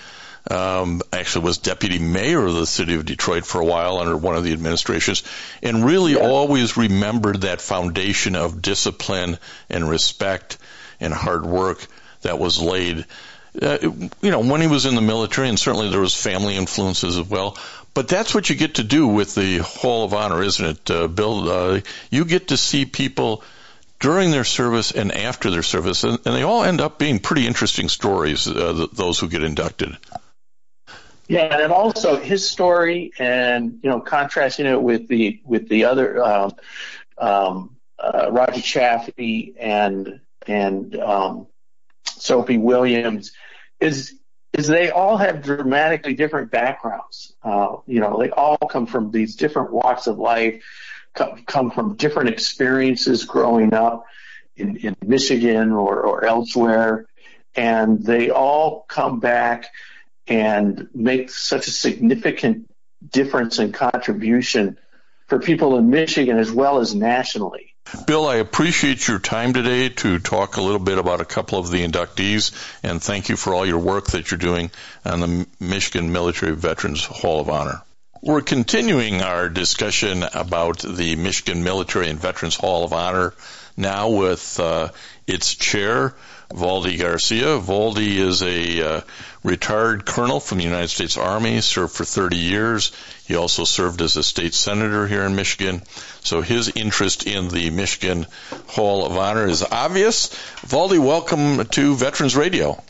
Um, 0.49 1.01
actually, 1.12 1.45
was 1.45 1.58
deputy 1.58 1.97
mayor 1.97 2.45
of 2.45 2.53
the 2.53 2.68
city 2.68 2.93
of 2.93 3.06
Detroit 3.06 3.47
for 3.47 3.62
a 3.62 3.66
while 3.66 3.97
under 3.97 4.16
one 4.16 4.36
of 4.36 4.43
the 4.43 4.53
administrations, 4.53 5.24
and 5.64 5.84
really 5.84 6.14
Yeah. 6.14 6.20
always 6.20 6.78
remembered 6.78 7.41
that 7.41 7.62
foundation 7.62 8.36
of 8.36 8.62
discipline 8.62 9.39
and 9.72 9.89
respect 9.89 10.60
and 10.99 11.12
hard 11.12 11.47
work 11.47 11.88
that 12.22 12.38
was 12.38 12.60
laid. 12.60 13.06
Uh, 13.62 13.78
you 14.22 14.32
know, 14.32 14.39
when 14.39 14.62
he 14.62 14.68
was 14.68 14.86
in 14.86 14.95
the 14.95 15.01
military, 15.01 15.49
and 15.49 15.60
certainly 15.60 15.89
there 15.89 15.99
was 15.99 16.16
family 16.16 16.56
influences 16.56 17.18
as 17.18 17.28
well. 17.28 17.58
But 17.93 18.10
that's 18.10 18.36
what 18.36 18.49
you 18.49 18.56
get 18.56 18.76
to 18.76 18.84
do 18.84 19.08
with 19.08 19.36
the 19.36 19.60
Hall 19.60 20.03
of 20.03 20.14
Honor, 20.14 20.43
isn't 20.43 20.66
it, 20.66 20.91
uh, 20.91 21.08
Bill? 21.08 21.49
Uh, 21.49 21.82
you 22.10 22.26
get 22.26 22.49
to 22.49 22.58
see 22.58 22.86
people 22.86 23.41
during 23.99 24.32
their 24.32 24.43
service 24.43 24.91
and 24.91 25.14
after 25.14 25.49
their 25.49 25.64
service, 25.64 26.03
and, 26.03 26.20
and 26.26 26.36
they 26.36 26.43
all 26.43 26.64
end 26.64 26.82
up 26.82 26.99
being 26.99 27.20
pretty 27.20 27.47
interesting 27.47 27.88
stories. 27.88 28.47
Uh, 28.47 28.74
th- 28.74 28.91
those 28.91 29.20
who 29.20 29.30
get 29.30 29.43
inducted. 29.43 29.95
yeah, 31.28 31.58
and 31.62 31.72
also 31.72 32.18
his 32.18 32.47
story, 32.47 33.14
and 33.18 33.80
you 33.82 33.89
know, 33.89 34.01
contrasting 34.01 34.66
it 34.66 34.82
with 34.82 35.08
the 35.08 35.39
with 35.45 35.70
the 35.70 35.86
other 35.86 36.22
um, 36.22 36.51
um, 37.18 37.76
uh, 37.97 38.30
Roger 38.30 38.62
Chaffee 38.62 39.56
and 39.58 40.20
and 40.45 40.95
um, 40.97 41.47
Soapy 42.06 42.58
Williams 42.58 43.32
is 43.86 44.13
is 44.53 44.67
they 44.67 44.89
all 44.89 45.17
have 45.17 45.43
dramatically 45.43 46.13
different 46.13 46.49
backgrounds. 46.49 47.36
Uh, 47.43 47.77
you 47.88 47.99
know, 47.99 48.17
they 48.19 48.29
all 48.29 48.57
come 48.57 48.86
from 48.86 49.11
these 49.11 49.36
different 49.36 49.71
walks 49.71 50.07
of 50.07 50.17
life, 50.17 50.63
come, 51.13 51.43
come 51.45 51.71
from 51.71 51.95
different 51.95 52.29
experiences 52.29 53.25
growing 53.25 53.73
up 53.73 54.05
in, 54.55 54.77
in 54.77 54.95
Michigan 55.05 55.73
or, 55.73 56.01
or 56.01 56.23
elsewhere, 56.23 57.05
and 57.55 58.01
they 58.01 58.29
all 58.29 58.86
come 58.88 59.19
back 59.19 59.67
and 60.25 60.88
make 60.93 61.29
such 61.29 61.67
a 61.67 61.71
significant 61.71 62.69
difference 63.11 63.59
and 63.59 63.73
contribution 63.73 64.77
for 65.27 65.39
people 65.39 65.77
in 65.77 65.89
Michigan 65.89 66.38
as 66.38 66.49
well 66.51 66.79
as 66.79 66.95
nationally. 66.95 67.74
Bill, 68.07 68.25
I 68.27 68.38
appreciate 68.38 69.07
your 69.07 69.19
time 69.19 69.53
today 69.53 69.89
to 69.89 70.17
talk 70.17 70.57
a 70.57 70.61
little 70.61 70.79
bit 70.79 70.97
about 70.97 71.21
a 71.21 71.25
couple 71.25 71.59
of 71.59 71.69
the 71.69 71.86
inductees, 71.86 72.51
and 72.81 73.01
thank 73.01 73.29
you 73.29 73.36
for 73.36 73.53
all 73.53 73.65
your 73.65 73.77
work 73.77 74.07
that 74.07 74.31
you're 74.31 74.39
doing 74.39 74.71
on 75.05 75.19
the 75.19 75.47
Michigan 75.59 76.11
Military 76.11 76.55
Veterans 76.55 77.05
Hall 77.05 77.39
of 77.39 77.49
Honor. 77.49 77.83
We're 78.23 78.41
continuing 78.41 79.21
our 79.21 79.49
discussion 79.49 80.23
about 80.23 80.79
the 80.79 81.15
Michigan 81.15 81.63
Military 81.63 82.09
and 82.09 82.19
Veterans 82.19 82.55
Hall 82.55 82.86
of 82.86 82.91
Honor 82.91 83.36
now 83.77 84.09
with 84.09 84.59
uh, 84.59 84.89
its 85.27 85.53
chair, 85.53 86.15
Valde 86.51 86.97
Garcia. 86.97 87.59
Valde 87.59 87.99
is 87.99 88.41
a 88.41 88.81
uh, 88.81 89.01
retired 89.46 90.06
colonel 90.06 90.39
from 90.39 90.58
the 90.58 90.64
United 90.64 90.89
States 90.89 91.18
Army, 91.18 91.62
served 91.62 91.93
for 91.93 92.04
30 92.04 92.36
years. 92.36 92.91
He 93.28 93.36
also 93.36 93.64
served 93.64 94.02
as 94.02 94.18
a 94.18 94.24
state 94.24 94.56
senator 94.56 95.08
here 95.08 95.22
in 95.22 95.36
Michigan. 95.36 95.84
So 96.22 96.41
his 96.41 96.70
interest 96.76 97.28
in 97.28 97.50
the 97.50 97.70
Michigan 97.70 98.26
Hall 98.68 99.06
of 99.06 99.16
Honor 99.16 99.46
is 99.46 99.64
obvious. 99.64 100.36
Valde, 100.62 100.98
welcome 100.98 101.64
to 101.64 101.96
Veterans 101.96 102.36
Radio. 102.36 102.84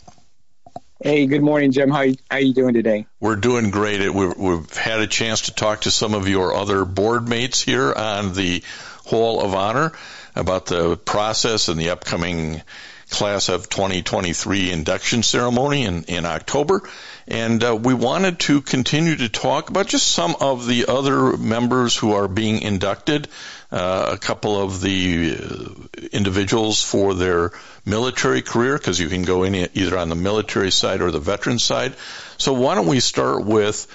Hey, 1.02 1.26
good 1.26 1.42
morning, 1.42 1.72
Jim. 1.72 1.90
How 1.90 2.06
how 2.30 2.38
you 2.38 2.54
doing 2.54 2.72
today? 2.72 3.06
We're 3.20 3.36
doing 3.36 3.70
great. 3.70 4.08
We've, 4.08 4.34
we've 4.34 4.76
had 4.76 5.00
a 5.00 5.06
chance 5.06 5.42
to 5.42 5.54
talk 5.54 5.82
to 5.82 5.90
some 5.90 6.14
of 6.14 6.26
your 6.26 6.54
other 6.54 6.86
board 6.86 7.28
mates 7.28 7.60
here 7.60 7.92
on 7.92 8.32
the 8.32 8.62
Hall 9.04 9.42
of 9.42 9.52
Honor 9.52 9.92
about 10.34 10.66
the 10.66 10.96
process 10.96 11.68
and 11.68 11.78
the 11.78 11.90
upcoming 11.90 12.62
class 13.10 13.48
of 13.48 13.68
2023 13.68 14.70
induction 14.70 15.22
ceremony 15.22 15.84
in, 15.84 16.04
in 16.04 16.26
October. 16.26 16.82
And 17.28 17.62
uh, 17.62 17.76
we 17.76 17.94
wanted 17.94 18.38
to 18.40 18.60
continue 18.60 19.16
to 19.16 19.28
talk 19.28 19.70
about 19.70 19.86
just 19.86 20.06
some 20.06 20.36
of 20.40 20.66
the 20.66 20.86
other 20.86 21.36
members 21.36 21.96
who 21.96 22.12
are 22.12 22.28
being 22.28 22.62
inducted, 22.62 23.28
uh, 23.70 24.10
a 24.12 24.18
couple 24.18 24.60
of 24.60 24.80
the 24.80 25.36
uh, 25.36 26.06
individuals 26.12 26.82
for 26.82 27.14
their 27.14 27.52
military 27.84 28.42
career, 28.42 28.76
because 28.76 29.00
you 29.00 29.08
can 29.08 29.22
go 29.22 29.42
in 29.44 29.54
either 29.54 29.98
on 29.98 30.08
the 30.08 30.14
military 30.14 30.70
side 30.70 31.00
or 31.00 31.10
the 31.10 31.20
veteran 31.20 31.58
side. 31.58 31.94
So 32.38 32.52
why 32.52 32.74
don't 32.74 32.86
we 32.86 33.00
start 33.00 33.44
with 33.44 33.86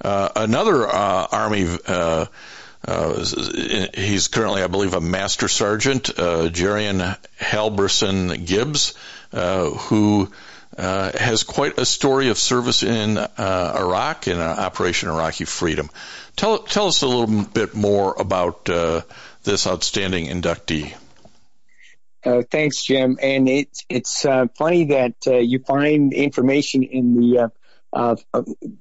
uh, 0.00 0.28
another 0.36 0.86
uh, 0.86 1.26
Army 1.30 1.66
uh, 2.86 3.24
uh, 3.36 3.86
he's 3.94 4.28
currently, 4.28 4.62
I 4.62 4.68
believe, 4.68 4.94
a 4.94 5.00
master 5.00 5.48
sergeant, 5.48 6.10
uh, 6.10 6.48
Jerian 6.48 7.16
Halberson 7.38 8.46
Gibbs, 8.46 8.94
uh, 9.32 9.70
who 9.70 10.30
uh, 10.76 11.10
has 11.18 11.42
quite 11.42 11.78
a 11.78 11.84
story 11.84 12.28
of 12.28 12.38
service 12.38 12.82
in 12.82 13.18
uh, 13.18 13.76
Iraq 13.78 14.28
in 14.28 14.38
Operation 14.38 15.08
Iraqi 15.08 15.44
Freedom. 15.44 15.90
Tell, 16.36 16.58
tell 16.58 16.86
us 16.86 17.02
a 17.02 17.08
little 17.08 17.44
bit 17.44 17.74
more 17.74 18.14
about 18.16 18.70
uh, 18.70 19.02
this 19.42 19.66
outstanding 19.66 20.26
inductee. 20.26 20.94
thanks, 22.50 22.84
Jim. 22.84 23.18
And 23.20 23.48
it's 23.48 23.84
it's 23.88 24.22
funny 24.22 24.84
that 24.84 25.14
you 25.26 25.58
find 25.60 26.12
information 26.12 26.84
in 26.84 27.16
the 27.16 27.50
uh, 27.92 28.16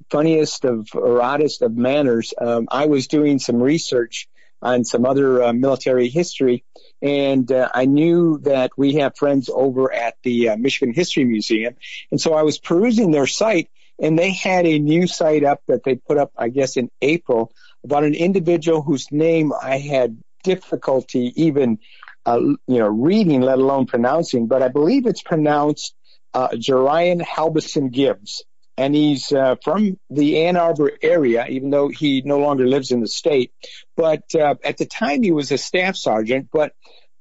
funniest 0.10 0.66
of 0.66 0.88
or 0.94 1.22
oddest 1.22 1.62
of 1.62 1.76
manners. 1.76 2.34
Um, 2.40 2.68
I 2.72 2.86
was 2.88 3.08
doing 3.08 3.40
some 3.40 3.62
research 3.62 4.28
on 4.62 4.84
some 4.84 5.06
other 5.06 5.44
uh, 5.44 5.54
military 5.54 6.10
history, 6.10 6.64
and 7.02 7.52
uh, 7.52 7.70
I 7.74 7.86
knew 7.86 8.40
that 8.40 8.72
we 8.76 8.96
have 8.96 9.16
friends 9.16 9.50
over 9.54 9.94
at 9.94 10.16
the 10.24 10.50
uh, 10.50 10.58
Michigan 10.58 10.94
History 10.94 11.26
Museum, 11.26 11.76
and 12.12 12.20
so 12.20 12.34
I 12.34 12.44
was 12.44 12.58
perusing 12.58 13.12
their 13.12 13.28
site, 13.28 13.70
and 14.02 14.18
they 14.18 14.32
had 14.32 14.66
a 14.66 14.80
new 14.80 15.08
site 15.08 15.44
up 15.44 15.62
that 15.68 15.84
they 15.84 15.96
put 15.96 16.18
up, 16.18 16.32
I 16.38 16.50
guess, 16.50 16.76
in 16.76 16.90
April 17.02 17.52
about 17.84 18.04
an 18.04 18.16
individual 18.16 18.82
whose 18.82 19.12
name 19.12 19.54
I 19.54 19.78
had 19.78 20.18
difficulty 20.44 21.32
even, 21.36 21.80
uh, 22.26 22.40
you 22.40 22.58
know, 22.68 22.88
reading, 22.88 23.42
let 23.42 23.60
alone 23.60 23.86
pronouncing, 23.86 24.48
but 24.48 24.62
I 24.62 24.70
believe 24.70 25.06
it's 25.06 25.22
pronounced 25.22 25.94
uh, 26.34 26.50
Jarion 26.50 27.22
Halbisengibbs 27.22 28.42
and 28.78 28.94
he's 28.94 29.32
uh, 29.32 29.56
from 29.64 30.00
the 30.10 30.46
Ann 30.46 30.56
Arbor 30.56 30.92
area, 31.02 31.46
even 31.48 31.72
though 31.72 31.90
he 31.90 32.22
no 32.24 32.40
longer 32.40 32.68
lives 32.68 32.92
in 32.92 33.02
the 33.02 33.08
state. 33.08 33.52
But 33.96 34.24
uh, 34.36 34.56
at 34.64 34.78
the 34.78 34.86
time, 34.86 35.24
he 35.24 35.32
was 35.32 35.52
a 35.52 35.58
staff 35.58 35.96
sergeant. 35.96 36.50
But 36.52 36.74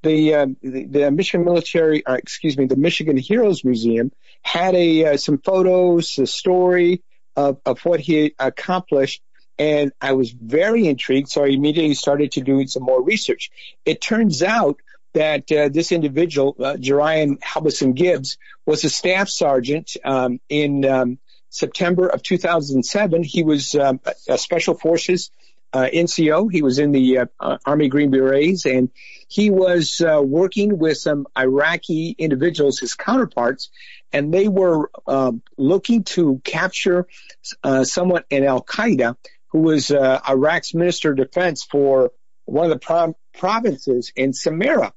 the 0.02 0.34
uh, 0.34 0.46
the, 0.62 0.84
the, 0.84 1.10
Michigan 1.10 1.44
Military, 1.44 2.04
uh, 2.04 2.14
excuse 2.14 2.58
me, 2.58 2.66
the 2.66 2.76
Michigan 2.76 3.16
Heroes 3.16 3.64
Museum 3.64 4.12
had 4.42 4.74
a 4.74 5.06
uh, 5.06 5.16
some 5.16 5.38
photos, 5.38 6.18
a 6.18 6.26
story 6.26 7.02
of, 7.34 7.58
of 7.64 7.80
what 7.84 8.00
he 8.00 8.34
accomplished. 8.38 9.22
And 9.58 9.92
I 10.02 10.12
was 10.12 10.30
very 10.30 10.86
intrigued, 10.86 11.30
so 11.30 11.42
I 11.42 11.48
immediately 11.48 11.94
started 11.94 12.32
to 12.32 12.42
do 12.42 12.66
some 12.66 12.82
more 12.82 13.02
research. 13.02 13.50
It 13.86 14.02
turns 14.02 14.42
out 14.42 14.80
that 15.14 15.50
uh, 15.50 15.70
this 15.70 15.92
individual, 15.92 16.54
uh, 16.58 16.74
Jarion 16.74 17.38
Halbisengibbs, 17.40 18.36
was 18.66 18.84
a 18.84 18.90
staff 18.90 19.30
sergeant 19.30 19.96
um, 20.04 20.40
in 20.50 20.84
um, 20.84 21.18
September 21.50 22.06
of 22.08 22.22
2007, 22.22 23.22
he 23.22 23.42
was 23.42 23.74
um, 23.74 24.00
a 24.28 24.38
Special 24.38 24.74
Forces 24.74 25.30
uh, 25.72 25.88
NCO. 25.92 26.50
He 26.50 26.62
was 26.62 26.78
in 26.78 26.92
the 26.92 27.18
uh, 27.40 27.58
Army 27.64 27.88
Green 27.88 28.10
Berets, 28.10 28.66
and 28.66 28.90
he 29.28 29.50
was 29.50 30.00
uh, 30.00 30.22
working 30.22 30.78
with 30.78 30.98
some 30.98 31.26
Iraqi 31.36 32.14
individuals, 32.18 32.78
his 32.78 32.94
counterparts, 32.94 33.70
and 34.12 34.32
they 34.32 34.48
were 34.48 34.90
um, 35.06 35.42
looking 35.58 36.04
to 36.04 36.40
capture 36.44 37.06
uh, 37.62 37.84
someone 37.84 38.24
in 38.30 38.44
Al 38.44 38.62
Qaeda 38.62 39.16
who 39.48 39.62
was 39.62 39.90
uh, 39.90 40.20
Iraq's 40.28 40.74
Minister 40.74 41.10
of 41.12 41.16
Defense 41.16 41.64
for 41.64 42.12
one 42.44 42.64
of 42.64 42.70
the 42.70 42.78
pro- 42.78 43.16
provinces 43.34 44.12
in 44.14 44.32
Samarra. 44.32 44.92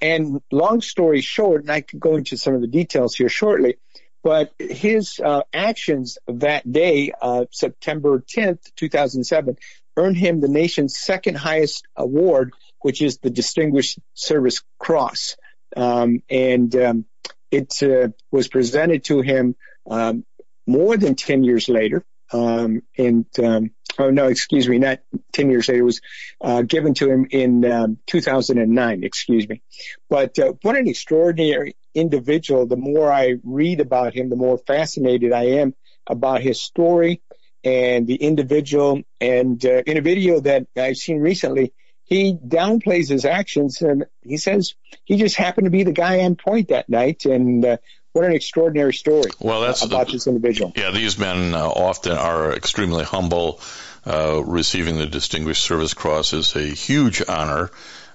And 0.00 0.40
long 0.50 0.80
story 0.80 1.20
short, 1.20 1.62
and 1.62 1.70
I 1.70 1.80
could 1.80 2.00
go 2.00 2.16
into 2.16 2.36
some 2.36 2.54
of 2.54 2.60
the 2.60 2.66
details 2.66 3.14
here 3.14 3.28
shortly, 3.28 3.76
but 4.22 4.52
his 4.58 5.20
uh, 5.22 5.42
actions 5.52 6.18
that 6.28 6.70
day, 6.70 7.12
uh, 7.20 7.46
September 7.50 8.20
10th, 8.20 8.72
2007, 8.76 9.56
earned 9.96 10.16
him 10.16 10.40
the 10.40 10.48
nation's 10.48 10.96
second 10.96 11.36
highest 11.36 11.86
award, 11.96 12.52
which 12.80 13.02
is 13.02 13.18
the 13.18 13.30
Distinguished 13.30 13.98
Service 14.14 14.62
Cross. 14.78 15.36
Um, 15.76 16.22
and 16.30 16.74
um, 16.76 17.04
it 17.50 17.82
uh, 17.82 18.08
was 18.30 18.48
presented 18.48 19.04
to 19.04 19.20
him 19.20 19.56
um, 19.90 20.24
more 20.66 20.96
than 20.96 21.16
10 21.16 21.44
years 21.44 21.68
later. 21.68 22.04
Um, 22.32 22.82
and 22.96 23.26
um, 23.42 23.72
oh 23.98 24.10
no, 24.10 24.28
excuse 24.28 24.68
me, 24.68 24.78
not 24.78 25.00
10 25.32 25.50
years 25.50 25.68
later. 25.68 25.80
It 25.80 25.84
was 25.84 26.00
uh, 26.40 26.62
given 26.62 26.94
to 26.94 27.10
him 27.10 27.26
in 27.30 27.64
um, 27.70 27.98
2009. 28.06 29.04
Excuse 29.04 29.48
me. 29.48 29.62
But 30.08 30.38
what 30.62 30.76
an 30.76 30.88
extraordinary 30.88 31.76
individual, 31.94 32.66
the 32.66 32.76
more 32.76 33.12
I 33.12 33.36
read 33.42 33.80
about 33.80 34.14
him, 34.14 34.30
the 34.30 34.36
more 34.36 34.58
fascinated 34.58 35.32
I 35.32 35.44
am 35.60 35.74
about 36.06 36.40
his 36.40 36.60
story 36.60 37.22
and 37.64 38.06
the 38.06 38.16
individual. 38.16 39.02
And 39.20 39.64
uh, 39.64 39.82
in 39.86 39.96
a 39.96 40.02
video 40.02 40.40
that 40.40 40.66
I've 40.76 40.96
seen 40.96 41.18
recently, 41.20 41.72
he 42.04 42.34
downplays 42.34 43.08
his 43.08 43.24
actions 43.24 43.80
and 43.80 44.06
he 44.22 44.36
says 44.36 44.74
he 45.04 45.16
just 45.16 45.36
happened 45.36 45.66
to 45.66 45.70
be 45.70 45.84
the 45.84 45.92
guy 45.92 46.20
on 46.20 46.36
point 46.36 46.68
that 46.68 46.88
night. 46.88 47.24
And 47.24 47.64
uh, 47.64 47.76
what 48.12 48.24
an 48.24 48.32
extraordinary 48.32 48.92
story 48.92 49.30
well, 49.40 49.62
that's 49.62 49.82
about 49.82 50.06
the, 50.06 50.14
this 50.14 50.26
individual. 50.26 50.72
Yeah, 50.76 50.90
these 50.90 51.18
men 51.18 51.54
uh, 51.54 51.66
often 51.66 52.12
are 52.12 52.52
extremely 52.52 53.04
humble. 53.04 53.60
Uh, 54.04 54.42
receiving 54.44 54.98
the 54.98 55.06
Distinguished 55.06 55.62
Service 55.62 55.94
Cross 55.94 56.32
is 56.32 56.56
a 56.56 56.62
huge 56.62 57.22
honor 57.28 57.70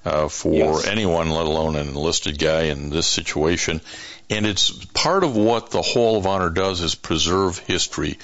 uh, 0.07 0.27
for 0.29 0.53
yes. 0.53 0.87
anyone, 0.87 1.29
let 1.29 1.45
alone 1.45 1.75
an 1.75 1.89
enlisted 1.89 2.39
guy 2.39 2.63
in 2.63 2.89
this 2.89 3.07
situation. 3.07 3.81
And 4.29 4.45
it's 4.45 4.71
part 4.85 5.23
of 5.23 5.35
what 5.35 5.71
the 5.71 5.81
Hall 5.81 6.17
of 6.17 6.25
Honor 6.25 6.49
does 6.49 6.81
is 6.81 6.95
preserve 6.95 7.59
history, 7.59 8.17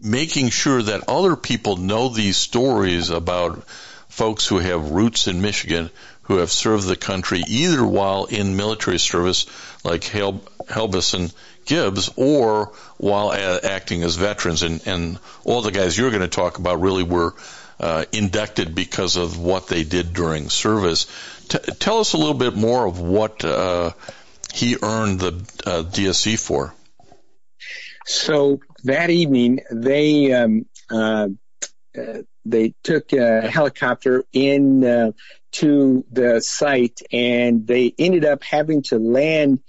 making 0.00 0.50
sure 0.50 0.82
that 0.82 1.08
other 1.08 1.36
people 1.36 1.76
know 1.76 2.08
these 2.08 2.36
stories 2.36 3.10
about 3.10 3.64
folks 4.08 4.46
who 4.46 4.58
have 4.58 4.90
roots 4.90 5.28
in 5.28 5.40
Michigan 5.40 5.90
who 6.28 6.36
have 6.36 6.50
served 6.50 6.86
the 6.86 6.96
country 6.96 7.42
either 7.48 7.84
while 7.84 8.26
in 8.26 8.56
military 8.56 8.98
service, 8.98 9.46
like 9.82 10.04
Hel- 10.04 10.42
Halbeson 10.66 11.32
Gibbs, 11.64 12.10
or 12.16 12.72
while 12.98 13.32
a- 13.32 13.60
acting 13.64 14.02
as 14.02 14.16
veterans. 14.16 14.62
And, 14.62 14.86
and 14.86 15.18
all 15.44 15.62
the 15.62 15.70
guys 15.70 15.96
you're 15.96 16.10
going 16.10 16.20
to 16.20 16.28
talk 16.28 16.58
about 16.58 16.82
really 16.82 17.02
were 17.02 17.34
uh, 17.80 18.04
inducted 18.12 18.74
because 18.74 19.16
of 19.16 19.38
what 19.38 19.68
they 19.68 19.84
did 19.84 20.12
during 20.12 20.48
service. 20.48 21.06
T- 21.48 21.58
tell 21.78 21.98
us 21.98 22.12
a 22.12 22.18
little 22.18 22.34
bit 22.34 22.54
more 22.54 22.86
of 22.86 23.00
what 23.00 23.44
uh, 23.44 23.92
he 24.52 24.76
earned 24.82 25.20
the 25.20 25.32
uh, 25.66 25.82
DSC 25.82 26.38
for? 26.38 26.74
So 28.06 28.60
that 28.84 29.10
evening, 29.10 29.60
they 29.70 30.32
um, 30.32 30.66
uh, 30.90 31.28
uh, 31.96 32.22
they 32.44 32.74
took 32.82 33.12
a 33.12 33.42
helicopter 33.50 34.24
in 34.32 34.82
uh, 34.84 35.12
to 35.52 36.04
the 36.10 36.40
site, 36.40 37.00
and 37.12 37.66
they 37.66 37.94
ended 37.98 38.24
up 38.24 38.42
having 38.42 38.82
to 38.84 38.98
land 38.98 39.60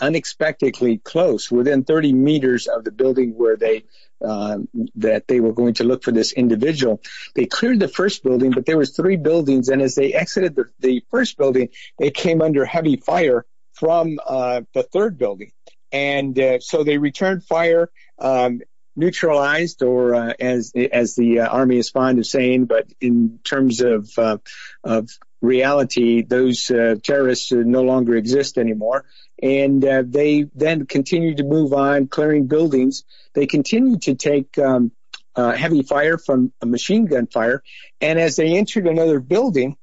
unexpectedly 0.00 0.98
close, 0.98 1.50
within 1.50 1.84
30 1.84 2.12
meters 2.12 2.66
of 2.66 2.84
the 2.84 2.90
building 2.90 3.34
where 3.36 3.56
they 3.56 3.84
um, 4.24 4.68
that 4.96 5.26
they 5.28 5.40
were 5.40 5.52
going 5.52 5.74
to 5.74 5.84
look 5.84 6.02
for 6.02 6.12
this 6.12 6.32
individual. 6.32 7.00
They 7.34 7.46
cleared 7.46 7.80
the 7.80 7.88
first 7.88 8.22
building, 8.22 8.50
but 8.50 8.66
there 8.66 8.78
was 8.78 8.96
three 8.96 9.16
buildings, 9.16 9.68
and 9.68 9.82
as 9.82 9.94
they 9.94 10.14
exited 10.14 10.54
the, 10.54 10.64
the 10.78 11.04
first 11.10 11.36
building, 11.36 11.70
they 11.98 12.10
came 12.10 12.42
under 12.42 12.64
heavy 12.64 12.96
fire 12.96 13.46
from 13.74 14.18
uh, 14.26 14.62
the 14.74 14.82
third 14.82 15.18
building, 15.18 15.52
and 15.92 16.38
uh, 16.38 16.60
so 16.60 16.84
they 16.84 16.98
returned 16.98 17.44
fire. 17.44 17.90
Um, 18.18 18.60
neutralized, 18.96 19.82
or 19.82 20.14
uh, 20.14 20.32
as 20.38 20.72
as 20.92 21.14
the 21.14 21.40
uh, 21.40 21.46
army 21.48 21.78
is 21.78 21.90
fond 21.90 22.18
of 22.18 22.26
saying, 22.26 22.66
but 22.66 22.86
in 23.00 23.38
terms 23.44 23.80
of 23.80 24.10
uh, 24.18 24.38
of 24.84 25.08
reality, 25.40 26.22
those 26.22 26.70
uh, 26.70 26.96
terrorists 27.02 27.52
no 27.52 27.82
longer 27.82 28.16
exist 28.16 28.58
anymore. 28.58 29.04
And 29.42 29.84
uh, 29.84 30.02
they 30.06 30.46
then 30.54 30.86
continued 30.86 31.38
to 31.38 31.44
move 31.44 31.72
on, 31.72 32.08
clearing 32.08 32.46
buildings. 32.46 33.04
They 33.34 33.46
continued 33.46 34.02
to 34.02 34.14
take 34.14 34.58
um, 34.58 34.92
uh, 35.34 35.52
heavy 35.52 35.82
fire 35.82 36.18
from 36.18 36.52
machine 36.64 37.06
gun 37.06 37.26
fire. 37.26 37.62
And 38.00 38.18
as 38.18 38.36
they 38.36 38.56
entered 38.56 38.86
another 38.86 39.20
building, 39.20 39.76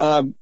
um, 0.00 0.34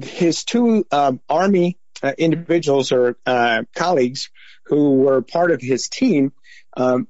his 0.00 0.44
two 0.44 0.86
um, 0.90 1.20
army 1.28 1.78
uh, 2.02 2.12
individuals 2.16 2.90
or 2.90 3.16
uh, 3.26 3.64
colleagues 3.74 4.30
who 4.66 4.94
were 4.94 5.22
part 5.22 5.50
of 5.50 5.60
his 5.60 5.88
team 5.88 6.32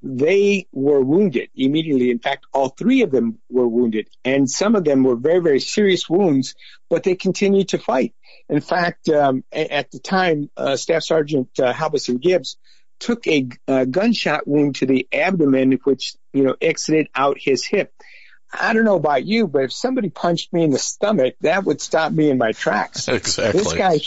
they 0.03 0.67
were 0.73 1.01
wounded 1.01 1.51
immediately. 1.55 2.11
In 2.11 2.19
fact, 2.19 2.47
all 2.53 2.69
three 2.69 3.03
of 3.03 3.11
them 3.11 3.39
were 3.49 3.69
wounded, 3.69 4.09
and 4.25 4.51
some 4.51 4.75
of 4.75 4.85
them 4.85 5.05
were 5.05 5.17
very, 5.17 5.41
very 5.41 5.61
serious 5.61 6.09
wounds, 6.09 6.55
but 6.91 7.05
they 7.05 7.15
continued 7.15 7.69
to 7.69 7.79
fight. 7.79 8.15
In 8.49 8.61
fact, 8.61 9.09
um, 9.09 9.45
at 9.53 9.91
the 9.91 9.99
time, 9.99 10.51
uh, 10.57 10.77
Staff 10.77 11.05
Sergeant 11.05 11.49
uh, 11.59 11.73
Halbisengibbs 11.73 12.57
took 12.99 13.27
a, 13.27 13.49
a 13.67 13.87
gunshot 13.87 14.47
wound 14.47 14.77
to 14.77 14.87
the 14.87 15.09
abdomen, 15.13 15.73
which 15.85 16.15
you 16.33 16.45
know 16.45 16.57
exited 16.61 17.09
out 17.15 17.37
his 17.39 17.65
hip. 17.65 17.93
I 18.53 18.75
don't 18.75 18.85
know 18.85 18.97
about 18.97 19.25
you, 19.25 19.47
but 19.49 19.65
if 19.65 19.73
somebody 19.73 20.11
punched 20.11 20.53
me 20.53 20.63
in 20.65 20.71
the 20.71 20.79
stomach, 20.79 21.35
that 21.41 21.65
would 21.65 21.81
stop 21.81 22.13
me 22.13 22.31
in 22.31 22.39
my 22.39 22.53
tracks. 22.53 23.09
Exactly. 23.09 23.61
This 23.61 23.73
guy, 23.73 23.99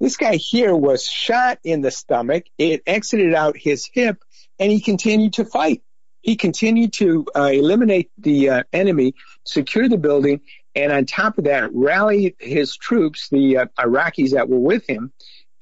this 0.00 0.16
guy 0.16 0.36
here 0.36 0.74
was 0.74 1.06
shot 1.06 1.58
in 1.62 1.82
the 1.82 1.90
stomach. 1.90 2.44
It 2.58 2.82
exited 2.86 3.34
out 3.34 3.56
his 3.56 3.88
hip, 3.90 4.22
and 4.58 4.70
he 4.70 4.80
continued 4.80 5.34
to 5.34 5.44
fight. 5.44 5.82
He 6.22 6.36
continued 6.36 6.92
to 6.94 7.26
uh, 7.36 7.44
eliminate 7.44 8.10
the 8.18 8.50
uh, 8.50 8.62
enemy, 8.72 9.14
secure 9.44 9.88
the 9.88 9.98
building, 9.98 10.40
and 10.74 10.92
on 10.92 11.06
top 11.06 11.38
of 11.38 11.44
that, 11.44 11.70
rally 11.72 12.36
his 12.38 12.76
troops, 12.76 13.28
the 13.30 13.58
uh, 13.58 13.66
Iraqis 13.78 14.32
that 14.32 14.48
were 14.48 14.58
with 14.58 14.88
him, 14.88 15.12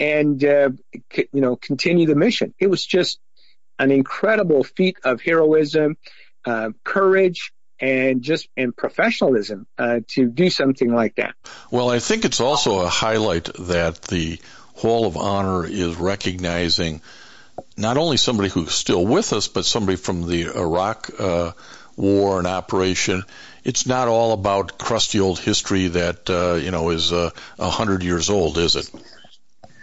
and 0.00 0.42
uh, 0.44 0.70
c- 1.12 1.28
you 1.32 1.40
know 1.40 1.56
continue 1.56 2.06
the 2.06 2.16
mission. 2.16 2.54
It 2.58 2.68
was 2.68 2.84
just 2.84 3.18
an 3.78 3.90
incredible 3.90 4.64
feat 4.64 4.96
of 5.04 5.20
heroism, 5.20 5.96
uh, 6.46 6.70
courage, 6.82 7.52
and 7.78 8.22
just 8.22 8.48
and 8.56 8.76
professionalism 8.76 9.66
uh, 9.78 10.00
to 10.08 10.28
do 10.28 10.50
something 10.50 10.92
like 10.92 11.16
that. 11.16 11.34
Well, 11.70 11.90
I 11.90 11.98
think 11.98 12.24
it's 12.24 12.40
also 12.40 12.80
a 12.80 12.88
highlight 12.88 13.50
that 13.58 14.02
the 14.02 14.40
Hall 14.74 15.06
of 15.06 15.16
Honor 15.16 15.66
is 15.66 15.96
recognizing 15.96 17.02
not 17.76 17.96
only 17.96 18.16
somebody 18.16 18.48
who's 18.48 18.74
still 18.74 19.04
with 19.04 19.32
us, 19.32 19.48
but 19.48 19.64
somebody 19.64 19.96
from 19.96 20.26
the 20.26 20.56
Iraq 20.56 21.10
uh, 21.18 21.52
war 21.96 22.38
and 22.38 22.46
operation. 22.46 23.22
It's 23.64 23.86
not 23.86 24.08
all 24.08 24.32
about 24.32 24.78
crusty 24.78 25.20
old 25.20 25.38
history 25.38 25.88
that 25.88 26.28
uh, 26.28 26.54
you 26.54 26.70
know 26.70 26.90
is 26.90 27.12
uh, 27.12 27.30
a 27.58 27.62
uh, 27.62 27.70
hundred 27.70 28.02
years 28.02 28.30
old, 28.30 28.58
is 28.58 28.76
it? 28.76 28.90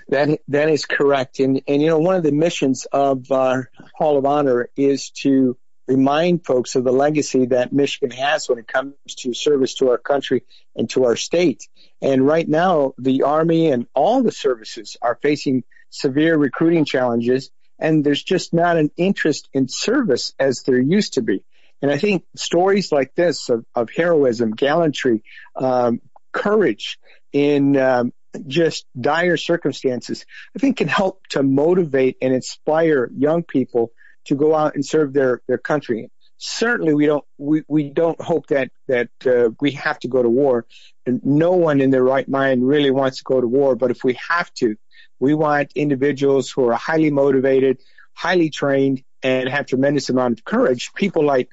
That 0.09 0.39
that 0.49 0.69
is 0.69 0.85
correct, 0.85 1.39
and 1.39 1.61
and 1.67 1.81
you 1.81 1.87
know 1.87 1.99
one 1.99 2.15
of 2.15 2.23
the 2.23 2.31
missions 2.31 2.85
of 2.85 3.31
our 3.31 3.69
Hall 3.95 4.17
of 4.17 4.25
Honor 4.25 4.69
is 4.75 5.09
to 5.21 5.57
remind 5.87 6.45
folks 6.45 6.75
of 6.75 6.83
the 6.83 6.91
legacy 6.91 7.47
that 7.47 7.73
Michigan 7.73 8.15
has 8.15 8.47
when 8.47 8.59
it 8.59 8.67
comes 8.67 8.93
to 9.17 9.33
service 9.33 9.75
to 9.75 9.89
our 9.89 9.97
country 9.97 10.43
and 10.75 10.89
to 10.91 11.05
our 11.05 11.15
state. 11.15 11.67
And 12.01 12.25
right 12.25 12.47
now, 12.47 12.93
the 12.97 13.23
Army 13.23 13.71
and 13.71 13.87
all 13.93 14.23
the 14.23 14.31
services 14.31 14.95
are 15.01 15.19
facing 15.21 15.63
severe 15.89 16.37
recruiting 16.37 16.85
challenges 16.85 17.51
and 17.81 18.03
there's 18.03 18.23
just 18.23 18.53
not 18.53 18.77
an 18.77 18.91
interest 18.95 19.49
in 19.53 19.67
service 19.67 20.33
as 20.39 20.63
there 20.63 20.79
used 20.79 21.13
to 21.13 21.21
be. 21.21 21.43
And 21.81 21.89
I 21.89 21.97
think 21.97 22.23
stories 22.35 22.91
like 22.91 23.15
this 23.15 23.49
of, 23.49 23.65
of 23.73 23.89
heroism, 23.89 24.51
gallantry, 24.51 25.23
um, 25.55 25.99
courage 26.31 26.99
in 27.33 27.75
um, 27.75 28.13
just 28.47 28.85
dire 28.99 29.35
circumstances, 29.35 30.25
I 30.55 30.59
think 30.59 30.77
can 30.77 30.87
help 30.87 31.25
to 31.29 31.43
motivate 31.43 32.17
and 32.21 32.33
inspire 32.33 33.09
young 33.17 33.43
people 33.43 33.91
to 34.25 34.35
go 34.35 34.55
out 34.55 34.75
and 34.75 34.85
serve 34.85 35.11
their, 35.13 35.41
their 35.47 35.57
country. 35.57 36.11
Certainly, 36.37 36.95
we 36.95 37.05
don't 37.05 37.25
we, 37.37 37.63
we 37.67 37.89
don't 37.89 38.19
hope 38.19 38.47
that 38.47 38.71
that 38.87 39.09
uh, 39.27 39.51
we 39.61 39.71
have 39.71 39.99
to 39.99 40.07
go 40.07 40.23
to 40.23 40.29
war. 40.29 40.65
And 41.05 41.23
no 41.23 41.51
one 41.51 41.81
in 41.81 41.91
their 41.91 42.03
right 42.03 42.27
mind 42.27 42.67
really 42.67 42.89
wants 42.89 43.17
to 43.17 43.23
go 43.23 43.39
to 43.39 43.45
war. 43.45 43.75
But 43.75 43.91
if 43.91 44.03
we 44.03 44.17
have 44.27 44.51
to, 44.55 44.75
we 45.21 45.35
want 45.35 45.71
individuals 45.75 46.49
who 46.49 46.67
are 46.67 46.73
highly 46.73 47.11
motivated, 47.11 47.77
highly 48.13 48.49
trained, 48.49 49.03
and 49.21 49.47
have 49.47 49.67
tremendous 49.67 50.09
amount 50.09 50.39
of 50.39 50.43
courage. 50.43 50.91
People 50.95 51.23
like, 51.23 51.49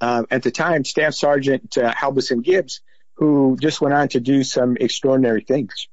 uh, 0.00 0.22
at 0.30 0.44
the 0.44 0.52
time, 0.52 0.84
Staff 0.84 1.14
Sergeant 1.14 1.76
uh, 1.76 1.92
Halbisengibbs, 1.92 2.78
who 3.14 3.58
just 3.60 3.80
went 3.80 3.92
on 3.92 4.08
to 4.10 4.20
do 4.20 4.44
some 4.44 4.76
extraordinary 4.76 5.42
things. 5.42 5.88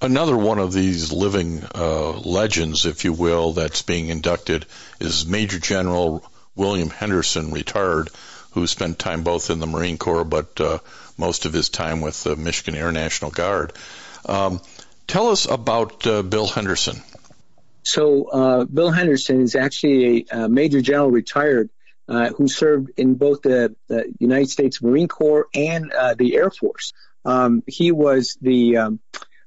Another 0.00 0.36
one 0.36 0.60
of 0.60 0.72
these 0.72 1.12
living 1.12 1.64
uh, 1.74 2.12
legends, 2.20 2.86
if 2.86 3.04
you 3.04 3.12
will, 3.12 3.54
that's 3.54 3.82
being 3.82 4.08
inducted 4.08 4.64
is 5.00 5.26
Major 5.26 5.58
General 5.58 6.24
William 6.54 6.90
Henderson, 6.90 7.50
retired, 7.50 8.08
who 8.52 8.68
spent 8.68 9.00
time 9.00 9.24
both 9.24 9.50
in 9.50 9.58
the 9.58 9.66
Marine 9.66 9.98
Corps 9.98 10.24
but 10.24 10.60
uh, 10.60 10.78
most 11.16 11.44
of 11.44 11.52
his 11.52 11.68
time 11.70 12.00
with 12.00 12.22
the 12.22 12.36
Michigan 12.36 12.76
Air 12.76 12.92
National 12.92 13.32
Guard. 13.32 13.72
Um, 14.24 14.60
Tell 15.08 15.30
us 15.30 15.46
about 15.46 16.06
uh, 16.06 16.22
Bill 16.22 16.46
Henderson. 16.46 17.02
So, 17.82 18.24
uh, 18.24 18.64
Bill 18.66 18.90
Henderson 18.90 19.40
is 19.40 19.56
actually 19.56 20.26
a, 20.30 20.44
a 20.44 20.48
major 20.50 20.82
general 20.82 21.10
retired 21.10 21.70
uh, 22.06 22.28
who 22.28 22.46
served 22.46 22.90
in 22.98 23.14
both 23.14 23.40
the, 23.40 23.74
the, 23.88 24.12
United 24.18 24.50
States 24.50 24.82
Marine 24.82 25.08
Corps 25.08 25.46
and 25.54 25.90
uh, 25.92 26.14
the 26.14 26.36
Air 26.36 26.50
Force. 26.50 26.92
Um, 27.24 27.62
he 27.66 27.90
was 27.90 28.36
the 28.42 28.76
um, 28.76 29.00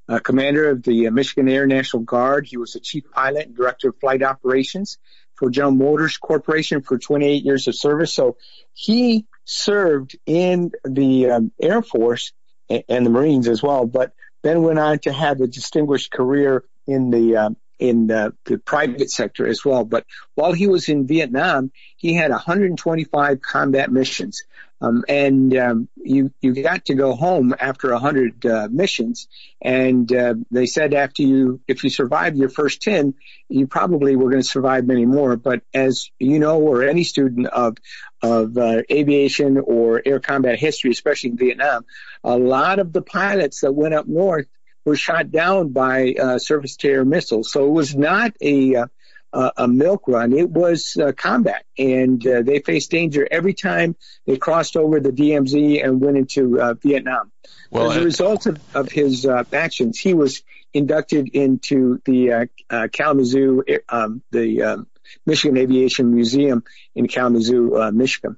uh, 0.10 0.18
commander 0.18 0.68
of 0.72 0.82
the 0.82 1.08
uh, 1.08 1.12
Michigan 1.12 1.48
Air 1.48 1.68
National 1.68 2.02
Guard. 2.02 2.48
He 2.48 2.58
was 2.58 2.74
the 2.74 2.80
chief 2.80 3.04
pilot 3.12 3.46
and 3.46 3.56
director 3.56 3.90
of 3.90 4.00
flight 4.00 4.24
operations 4.24 4.98
for 5.36 5.52
General 5.52 5.76
Motors 5.76 6.18
Corporation 6.18 6.82
for 6.82 6.98
28 6.98 7.44
years 7.44 7.68
of 7.68 7.76
service. 7.76 8.12
So 8.12 8.38
he 8.74 9.28
served 9.46 10.18
in 10.26 10.72
the 10.84 11.30
um, 11.30 11.52
Air 11.62 11.84
Force 11.84 12.34
and, 12.68 12.84
and 12.90 13.06
the 13.06 13.12
Marines 13.12 13.48
as 13.48 13.62
well. 13.62 13.86
But 13.86 14.14
then 14.44 14.64
went 14.64 14.80
on 14.80 15.00
to 15.00 15.12
have 15.12 15.42
a 15.42 15.48
distinguished 15.48 16.12
career 16.12 16.64
in 16.88 17.12
the 17.12 17.36
uh, 17.36 17.50
in 17.82 18.06
the, 18.08 18.34
the, 18.46 18.60
private 18.60 19.10
sector 19.10 19.48
as 19.48 19.66
well. 19.66 19.84
But 19.84 20.06
while 20.36 20.54
he 20.54 20.68
was 20.68 20.88
in 20.88 21.08
Vietnam, 21.08 21.72
he 21.98 22.14
had 22.14 22.30
125 22.30 23.42
combat 23.42 23.92
missions. 23.92 24.44
Um, 24.80 25.04
and 25.08 25.56
um, 25.58 25.90
you 25.96 26.32
you 26.42 26.64
got 26.64 26.86
to 26.86 26.96
go 26.96 27.14
home 27.14 27.54
after 27.60 27.92
100 27.92 28.46
uh, 28.48 28.68
missions, 28.72 29.28
and 29.62 30.12
uh, 30.12 30.34
they 30.50 30.66
said 30.66 30.96
after 30.96 31.22
you 31.22 31.62
if 31.68 31.84
you 31.84 31.92
survived 31.92 32.36
your 32.36 32.50
first 32.50 32.82
10, 32.82 33.14
you 33.48 33.68
probably 33.68 34.16
were 34.16 34.32
going 34.32 34.42
to 34.42 34.48
survive 34.48 34.88
many 34.88 35.06
more. 35.06 35.38
But 35.38 35.62
as 35.72 36.10
you 36.18 36.40
know, 36.40 36.62
or 36.62 36.82
any 36.84 37.04
student 37.04 37.46
of 37.46 37.78
of 38.24 38.58
uh, 38.58 38.82
aviation 38.92 39.60
or 39.60 40.02
air 40.04 40.20
combat 40.20 40.58
history, 40.58 40.90
especially 40.90 41.30
in 41.30 41.38
Vietnam, 41.38 41.86
a 42.24 42.36
lot 42.36 42.80
of 42.80 42.92
the 42.92 43.04
pilots 43.04 43.62
that 43.62 43.74
went 43.74 43.94
up 43.94 44.08
north 44.08 44.48
were 44.86 44.96
shot 44.96 45.32
down 45.32 45.70
by 45.70 46.14
uh, 46.14 46.40
surface 46.40 46.76
to 46.78 46.90
air 46.90 47.06
missiles. 47.06 47.52
So 47.52 47.66
it 47.66 47.72
was 47.72 47.96
not 47.96 48.34
a 48.42 48.86
uh, 49.34 49.52
a 49.56 49.68
milk 49.68 50.08
run. 50.08 50.34
It 50.34 50.50
was 50.50 50.98
uh, 50.98 51.14
combat, 51.14 51.66
and 51.78 52.26
uh, 52.28 52.42
they 52.42 52.60
faced 52.60 52.92
danger 52.92 53.28
every 53.30 53.54
time 53.54 53.96
they 54.26 54.38
crossed 54.38 54.76
over 54.76 55.00
the 55.00 55.12
DMZ 55.12 55.84
and 55.84 56.02
went 56.02 56.18
into 56.18 56.60
uh, 56.60 56.74
Vietnam. 56.74 57.32
Well, 57.70 57.92
As 57.92 57.98
a 57.98 58.04
result 58.04 58.46
of, 58.48 58.60
of 58.76 58.92
his 58.92 59.26
uh, 59.26 59.46
actions, 59.54 59.98
he 59.98 60.14
was 60.14 60.44
inducted 60.74 61.30
into 61.30 62.02
the 62.04 62.32
uh, 62.34 62.46
uh, 62.70 62.88
Kalamazoo, 62.92 63.64
um, 63.88 64.22
the 64.32 64.62
um, 64.64 64.88
Michigan 65.26 65.58
Aviation 65.58 66.14
Museum 66.14 66.64
in 66.96 67.08
Kalamazoo, 67.08 67.78
uh, 67.78 67.92
Michigan. 67.92 68.38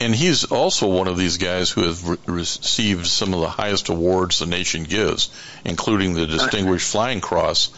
And 0.00 0.14
he's 0.14 0.44
also 0.44 0.88
one 0.88 1.08
of 1.08 1.16
these 1.16 1.38
guys 1.38 1.70
who 1.70 1.82
has 1.82 2.02
re- 2.02 2.16
received 2.26 3.06
some 3.06 3.34
of 3.34 3.40
the 3.40 3.48
highest 3.48 3.88
awards 3.88 4.38
the 4.38 4.46
nation 4.46 4.84
gives, 4.84 5.30
including 5.64 6.14
the 6.14 6.26
Distinguished 6.26 6.90
Flying 6.90 7.20
Cross 7.20 7.70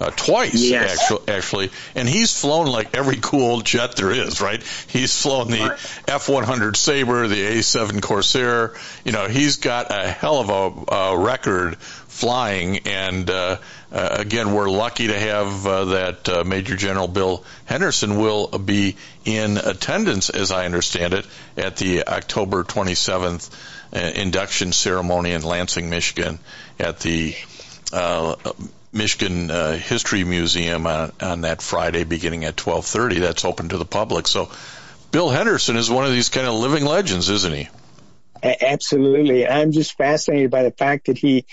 uh, 0.00 0.10
twice 0.10 0.54
yes. 0.54 1.00
actually, 1.00 1.32
actually, 1.32 1.70
and 1.94 2.08
he's 2.08 2.38
flown 2.38 2.66
like 2.66 2.96
every 2.96 3.16
cool 3.16 3.60
jet 3.60 3.96
there 3.96 4.10
is, 4.10 4.40
right? 4.40 4.62
He's 4.88 5.20
flown 5.20 5.50
the 5.50 5.72
F-100 6.06 6.76
Sabre, 6.76 7.26
the 7.26 7.58
A-7 7.58 8.00
Corsair. 8.00 8.74
You 9.04 9.12
know, 9.12 9.26
he's 9.26 9.56
got 9.56 9.90
a 9.90 10.08
hell 10.08 10.40
of 10.40 10.50
a 10.50 10.94
uh, 10.94 11.16
record 11.16 11.78
flying, 11.78 12.78
and 12.86 13.28
uh, 13.28 13.58
uh, 13.90 14.16
again, 14.18 14.52
we're 14.52 14.68
lucky 14.68 15.06
to 15.06 15.18
have 15.18 15.66
uh, 15.66 15.84
that 15.86 16.28
uh, 16.28 16.44
Major 16.44 16.76
General 16.76 17.08
Bill 17.08 17.42
Henderson 17.64 18.18
will 18.18 18.48
be 18.48 18.96
in 19.24 19.56
attendance, 19.56 20.28
as 20.28 20.50
I 20.50 20.66
understand 20.66 21.14
it, 21.14 21.26
at 21.56 21.76
the 21.76 22.06
October 22.06 22.64
27th 22.64 23.50
uh, 23.94 23.98
induction 23.98 24.72
ceremony 24.72 25.32
in 25.32 25.42
Lansing, 25.42 25.88
Michigan, 25.88 26.38
at 26.78 27.00
the 27.00 27.34
uh, 27.92 28.34
Michigan 28.92 29.50
uh, 29.50 29.78
History 29.78 30.24
Museum 30.24 30.86
on, 30.86 31.12
on 31.22 31.40
that 31.42 31.62
Friday, 31.62 32.04
beginning 32.04 32.44
at 32.44 32.56
12:30. 32.56 33.20
That's 33.20 33.44
open 33.46 33.70
to 33.70 33.78
the 33.78 33.86
public. 33.86 34.28
So, 34.28 34.50
Bill 35.12 35.30
Henderson 35.30 35.76
is 35.76 35.90
one 35.90 36.04
of 36.04 36.12
these 36.12 36.28
kind 36.28 36.46
of 36.46 36.54
living 36.54 36.84
legends, 36.84 37.30
isn't 37.30 37.54
he? 37.54 37.68
Absolutely, 38.42 39.46
I'm 39.46 39.72
just 39.72 39.96
fascinated 39.96 40.50
by 40.50 40.62
the 40.62 40.70
fact 40.70 41.06
that 41.06 41.18
he 41.18 41.46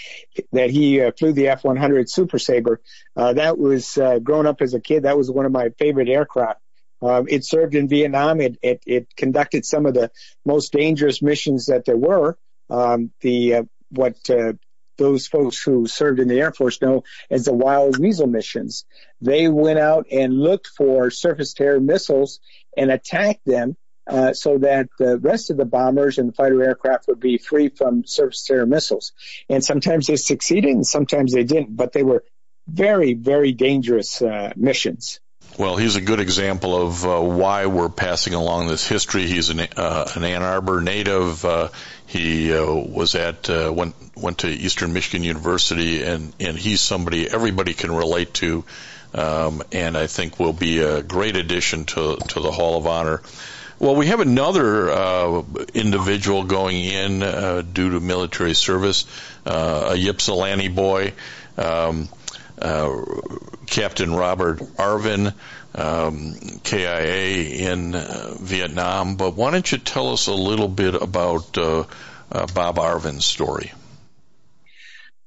that 0.52 0.70
he 0.70 1.02
uh, 1.02 1.12
flew 1.18 1.34
the 1.34 1.48
F-100 1.50 2.10
Super 2.10 2.38
Sabre. 2.38 2.82
Uh, 3.16 3.34
that 3.34 3.58
was 3.58 3.98
uh, 3.98 4.20
growing 4.20 4.46
up 4.46 4.62
as 4.62 4.74
a 4.74 4.80
kid. 4.80 5.04
That 5.04 5.18
was 5.18 5.32
one 5.32 5.46
of 5.46 5.52
my 5.52 5.70
favorite 5.80 6.10
aircraft. 6.10 6.60
Um, 7.02 7.28
it 7.30 7.44
served 7.44 7.76
in 7.76 7.88
Vietnam. 7.88 8.42
It, 8.42 8.58
it, 8.62 8.84
it 8.86 9.16
conducted 9.16 9.66
some 9.66 9.86
of 9.86 9.94
the 9.94 10.12
most 10.46 10.72
dangerous 10.72 11.22
missions 11.22 11.68
that 11.68 11.86
there 11.86 11.98
were. 11.98 12.38
Um, 12.70 13.12
the 13.22 13.56
uh, 13.56 13.64
what 13.90 14.18
uh, 14.30 14.54
those 14.98 15.28
folks 15.28 15.62
who 15.62 15.88
served 15.88 16.20
in 16.20 16.28
the 16.28 16.40
Air 16.40 16.52
Force 16.52 16.82
know 16.82 17.04
as 17.30 17.46
the 17.46 17.54
Wild 17.54 18.00
Weasel 18.00 18.28
missions. 18.28 18.86
They 19.22 19.48
went 19.48 19.80
out 19.80 20.08
and 20.12 20.34
looked 20.34 20.68
for 20.68 21.12
surface 21.12 21.54
to 21.56 21.64
air 21.64 21.80
missiles 21.80 22.40
and 22.78 22.92
attacked 22.92 23.46
them 23.46 23.76
uh, 24.08 24.34
so 24.34 24.58
that 24.60 24.90
the 25.00 25.18
rest 25.18 25.50
of 25.50 25.58
the 25.58 25.66
bombers 25.66 26.18
and 26.18 26.30
the 26.30 26.34
fighter 26.34 26.64
aircraft 26.64 27.08
would 27.08 27.20
be 27.20 27.38
free 27.38 27.70
from 27.70 28.06
surface 28.06 28.44
to 28.46 28.54
air 28.54 28.66
missiles. 28.66 29.14
And 29.50 29.64
sometimes 29.64 30.08
they 30.08 30.16
succeeded 30.16 30.72
and 30.72 30.86
sometimes 30.86 31.34
they 31.34 31.44
didn't, 31.44 31.76
but 31.76 31.94
they 31.94 32.04
were 32.04 32.24
very, 32.68 33.14
very 33.14 33.52
dangerous 33.52 34.22
uh, 34.22 34.54
missions. 34.56 35.20
Well, 35.58 35.78
he's 35.78 35.96
a 35.96 36.02
good 36.02 36.20
example 36.20 36.76
of 36.88 37.06
uh, 37.06 37.22
why 37.22 37.68
we're 37.68 37.90
passing 37.90 38.34
along 38.34 38.68
this 38.68 38.86
history. 38.86 39.26
He's 39.26 39.50
an, 39.50 39.62
uh, 39.78 40.12
an 40.14 40.24
Ann 40.24 40.42
Arbor 40.42 40.82
native. 40.82 41.46
Uh, 41.46 41.70
he 42.08 42.54
uh, 42.54 42.66
was 42.66 43.16
at 43.16 43.50
uh, 43.50 43.72
went 43.74 43.96
went 44.18 44.40
to 44.40 44.50
Eastern 44.50 44.92
Michigan 44.92 45.24
University, 45.24 46.04
and 46.04 46.34
and 46.42 46.58
he's 46.58 46.82
somebody 46.82 47.30
everybody 47.30 47.74
can 47.74 47.94
relate 47.94 48.34
to, 48.36 48.66
um, 49.14 49.64
and 49.72 49.98
I 49.98 50.08
think 50.08 50.40
will 50.40 50.54
be 50.54 50.80
a 50.80 51.02
great 51.02 51.38
addition 51.38 51.86
to 51.86 52.18
to 52.18 52.40
the 52.42 52.52
Hall 52.52 52.78
of 52.78 52.86
Honor. 52.86 53.22
Well, 53.86 53.96
we 53.96 54.08
have 54.08 54.20
another 54.20 54.90
uh, 54.90 55.44
individual 55.76 56.44
going 56.46 56.76
in 56.76 57.22
uh, 57.22 57.62
due 57.62 57.92
to 57.92 58.00
military 58.00 58.56
service, 58.56 59.06
uh, 59.46 59.94
a 59.94 60.10
Ypsilanti 60.10 60.70
boy. 60.70 61.14
Um, 61.56 62.10
uh, 62.60 63.04
Captain 63.68 64.12
Robert 64.12 64.58
Arvin, 64.78 65.36
um, 65.76 66.34
KIA 66.64 67.70
in 67.72 67.94
uh, 67.94 68.34
Vietnam. 68.40 69.18
But 69.18 69.36
why 69.36 69.52
don't 69.52 69.72
you 69.72 69.78
tell 69.78 70.14
us 70.14 70.26
a 70.26 70.34
little 70.34 70.68
bit 70.68 70.96
about 70.96 71.56
uh, 71.56 71.84
uh 72.32 72.48
Bob 72.56 72.78
Arvin's 72.78 73.26
story? 73.26 73.72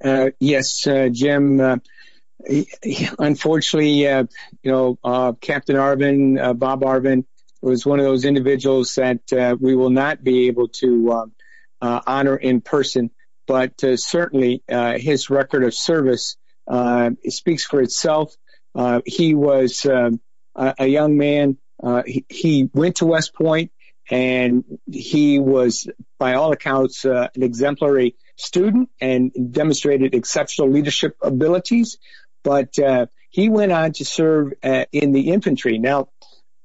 Uh, 0.02 0.30
yes, 0.40 0.84
uh, 0.84 1.08
Jim. 1.12 1.80
unfortunately, 3.20 4.00
you 4.00 4.26
know, 4.64 4.98
Captain 5.40 5.76
Arvin, 5.76 6.58
Bob 6.58 6.80
Arvin, 6.80 7.24
was 7.60 7.84
one 7.84 7.98
of 7.98 8.04
those 8.04 8.24
individuals 8.24 8.94
that 8.94 9.58
we 9.60 9.74
will 9.74 9.90
not 9.90 10.22
be 10.22 10.48
able 10.48 10.68
to 10.68 11.12
um, 11.12 11.32
honor 11.80 12.36
in 12.36 12.60
person. 12.60 13.10
But 13.46 13.80
certainly, 13.96 14.62
his 14.68 15.30
record 15.30 15.64
of 15.64 15.74
service 15.74 16.36
uh, 16.68 17.10
speaks 17.28 17.64
for 17.64 17.80
itself. 17.80 18.34
Uh, 18.74 19.00
he 19.06 19.34
was 19.34 19.86
um, 19.86 20.20
a, 20.54 20.74
a, 20.80 20.86
young 20.86 21.16
man. 21.16 21.56
Uh, 21.82 22.02
he, 22.06 22.24
he, 22.28 22.70
went 22.72 22.96
to 22.96 23.06
West 23.06 23.34
Point 23.34 23.72
and 24.10 24.64
he 24.90 25.38
was, 25.38 25.88
by 26.18 26.34
all 26.34 26.52
accounts, 26.52 27.04
uh, 27.04 27.28
an 27.34 27.42
exemplary 27.42 28.16
student 28.36 28.90
and 29.00 29.32
demonstrated 29.52 30.14
exceptional 30.14 30.70
leadership 30.70 31.16
abilities. 31.22 31.98
But 32.44 32.78
uh, 32.78 33.06
he 33.30 33.48
went 33.48 33.72
on 33.72 33.92
to 33.92 34.04
serve 34.04 34.52
uh, 34.62 34.84
in 34.92 35.12
the 35.12 35.30
infantry. 35.30 35.78
Now, 35.78 36.08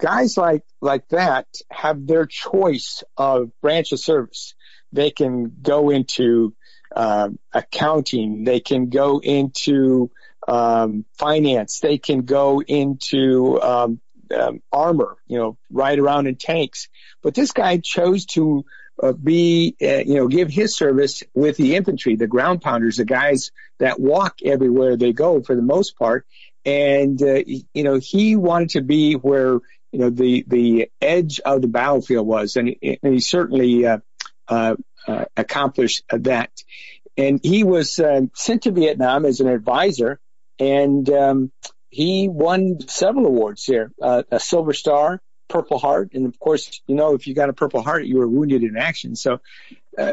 guys 0.04 0.36
like 0.36 0.64
like 0.82 1.08
that 1.10 1.48
have 1.72 2.06
their 2.06 2.26
choice 2.26 3.04
of 3.16 3.50
branch 3.62 3.94
of 3.94 4.00
service. 4.00 4.54
They 4.92 5.12
can 5.12 5.56
go 5.62 5.90
into 5.90 6.54
uh, 6.94 7.30
accounting. 7.54 8.44
They 8.44 8.60
can 8.60 8.90
go 8.90 9.20
into 9.20 10.12
um, 10.46 11.06
finance. 11.14 11.80
They 11.80 11.98
can 11.98 12.24
go 12.24 12.62
into 12.62 13.62
um, 13.62 14.02
um, 14.38 14.62
armor, 14.72 15.18
you 15.26 15.38
know, 15.38 15.58
ride 15.72 16.00
around 16.00 16.28
in 16.28 16.36
tanks. 16.36 16.90
But 17.22 17.34
this 17.34 17.54
guy 17.54 17.78
chose 17.78 18.26
to 18.28 18.66
uh, 19.02 19.14
be, 19.14 19.76
uh, 19.82 20.04
you 20.06 20.16
know, 20.16 20.28
give 20.28 20.50
his 20.50 20.76
service 20.76 21.24
with 21.34 21.56
the 21.56 21.76
infantry, 21.76 22.18
the 22.18 22.28
ground 22.28 22.62
pounders, 22.62 22.98
the 22.98 23.06
guys 23.06 23.52
that 23.80 24.00
walk 24.00 24.40
everywhere 24.44 24.98
they 24.98 25.14
go 25.14 25.42
for 25.42 25.56
the 25.56 25.62
most 25.62 25.98
part. 25.98 26.28
And, 26.66 27.22
uh, 27.22 27.42
you 27.46 27.84
know, 27.84 28.00
he 28.02 28.36
wanted 28.36 28.72
to 28.72 28.82
be 28.82 29.14
where, 29.14 29.60
you 29.94 30.00
know, 30.00 30.10
the, 30.10 30.44
the 30.48 30.90
edge 31.00 31.40
of 31.40 31.62
the 31.62 31.68
battlefield 31.68 32.28
was. 32.28 32.58
And, 32.58 32.76
and 32.82 33.14
he 33.14 33.20
certainly, 33.20 33.86
uh, 33.86 34.00
uh, 34.48 34.76
uh, 35.08 35.26
accomplish 35.38 36.02
that. 36.10 36.52
And 37.18 37.40
he 37.44 37.64
was 37.64 38.00
uh, 38.00 38.22
sent 38.36 38.64
to 38.64 38.72
Vietnam 38.72 39.26
as 39.26 39.40
an 39.40 39.48
advisor, 39.48 40.20
and 40.60 41.08
um, 41.10 41.52
he 41.90 42.28
won 42.28 42.80
several 42.88 43.28
awards 43.28 43.66
there: 43.66 43.92
uh, 44.02 44.24
a 44.32 44.40
Silver 44.40 44.74
Star, 44.74 45.22
Purple 45.48 45.78
Heart, 45.78 46.12
and 46.14 46.26
of 46.26 46.40
course, 46.40 46.82
you 46.88 46.96
know, 46.96 47.14
if 47.14 47.28
you 47.28 47.36
got 47.36 47.50
a 47.50 47.54
Purple 47.54 47.84
Heart, 47.84 48.06
you 48.06 48.18
were 48.18 48.28
wounded 48.28 48.64
in 48.64 48.78
action. 48.78 49.16
So 49.16 49.42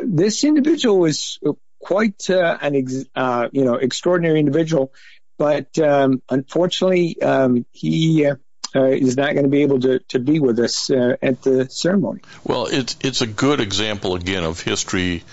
this 0.05 0.45
individual 0.45 0.99
was 0.99 1.39
quite 1.81 2.28
an 2.28 2.74
ex- 2.74 3.07
you 3.53 3.64
know 3.64 3.76
extraordinary 3.76 4.41
individual, 4.41 4.93
but 5.39 5.78
um, 5.78 6.20
unfortunately, 6.28 7.22
um, 7.22 7.64
he 7.70 8.31
uh, 8.75 8.85
is 8.85 9.16
not 9.16 9.33
going 9.33 9.45
to 9.45 9.51
be 9.51 9.62
able 9.62 9.81
to, 9.81 9.99
to 10.01 10.18
be 10.18 10.41
with 10.41 10.59
us 10.59 10.91
uh, 10.91 11.16
at 11.23 11.43
the 11.43 11.68
ceremony. 11.71 12.21
Well, 12.45 12.66
it's 12.66 12.97
it's 13.01 13.21
a 13.21 13.27
good 13.27 13.61
example 13.61 14.14
again 14.14 14.45
of 14.45 14.61
history, 14.61 15.25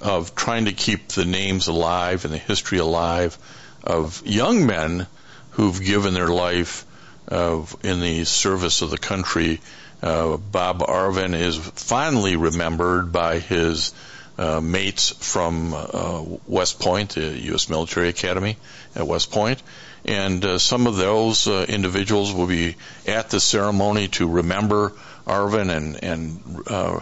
of 0.00 0.34
trying 0.34 0.66
to 0.66 0.72
keep 0.72 1.08
the 1.08 1.24
names 1.24 1.68
alive 1.68 2.24
and 2.24 2.32
the 2.32 2.38
history 2.38 2.78
alive 2.78 3.36
of 3.82 4.22
young 4.26 4.66
men 4.66 5.06
who've 5.50 5.80
given 5.82 6.14
their 6.14 6.28
life 6.28 6.84
uh, 7.28 7.62
in 7.82 8.00
the 8.00 8.24
service 8.24 8.82
of 8.82 8.90
the 8.90 8.98
country. 8.98 9.60
Uh, 10.02 10.36
Bob 10.36 10.80
Arvin 10.80 11.34
is 11.34 11.56
finally 11.56 12.36
remembered 12.36 13.12
by 13.12 13.38
his 13.38 13.94
uh, 14.36 14.60
mates 14.60 15.10
from 15.10 15.72
uh, 15.72 16.22
West 16.46 16.80
Point, 16.80 17.10
the 17.10 17.38
U.S. 17.44 17.68
Military 17.70 18.08
Academy 18.08 18.56
at 18.94 19.06
West 19.06 19.30
Point, 19.30 19.62
and 20.04 20.44
uh, 20.44 20.58
some 20.58 20.86
of 20.86 20.96
those 20.96 21.46
uh, 21.46 21.64
individuals 21.68 22.32
will 22.32 22.46
be 22.46 22.76
at 23.06 23.30
the 23.30 23.40
ceremony 23.40 24.08
to 24.08 24.28
remember 24.28 24.92
Arvin 25.26 25.74
and 25.74 26.02
and 26.02 26.62
uh, 26.66 27.00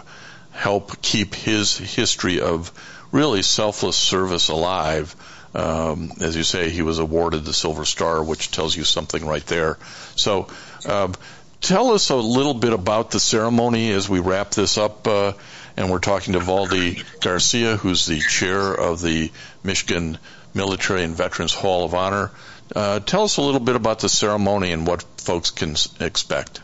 help 0.51 1.01
keep 1.01 1.35
his 1.35 1.77
history 1.77 2.39
of 2.39 2.71
really 3.11 3.41
selfless 3.41 3.97
service 3.97 4.49
alive. 4.49 5.15
Um, 5.55 6.11
as 6.19 6.35
you 6.35 6.43
say, 6.43 6.69
he 6.69 6.81
was 6.81 6.97
awarded 6.97 7.45
the 7.45 7.53
Silver 7.53 7.85
Star, 7.85 8.23
which 8.23 8.49
tells 8.49 8.75
you 8.75 8.83
something 8.83 9.23
right 9.25 9.45
there. 9.45 9.77
So, 10.15 10.47
uh, 10.85 11.13
tell 11.61 11.91
us 11.91 12.09
a 12.09 12.15
little 12.15 12.55
bit 12.55 12.73
about 12.73 13.11
the 13.11 13.19
ceremony 13.19 13.91
as 13.91 14.09
we 14.09 14.19
wrap 14.19 14.51
this 14.51 14.79
up. 14.79 15.07
Uh, 15.07 15.33
and 15.75 15.89
we're 15.89 15.99
talking 15.99 16.33
to 16.33 16.39
Valde 16.39 17.03
Garcia, 17.19 17.77
who's 17.77 18.05
the 18.05 18.19
chair 18.19 18.73
of 18.73 19.01
the 19.01 19.31
Michigan 19.63 20.17
Military 20.53 21.03
and 21.03 21.15
Veterans 21.15 21.53
Hall 21.53 21.83
of 21.83 21.93
Honor. 21.95 22.31
Uh, 22.75 22.99
tell 22.99 23.23
us 23.23 23.37
a 23.37 23.41
little 23.41 23.59
bit 23.59 23.75
about 23.75 23.99
the 23.99 24.09
ceremony 24.09 24.71
and 24.71 24.87
what 24.87 25.03
folks 25.17 25.51
can 25.51 25.75
expect. 25.99 26.61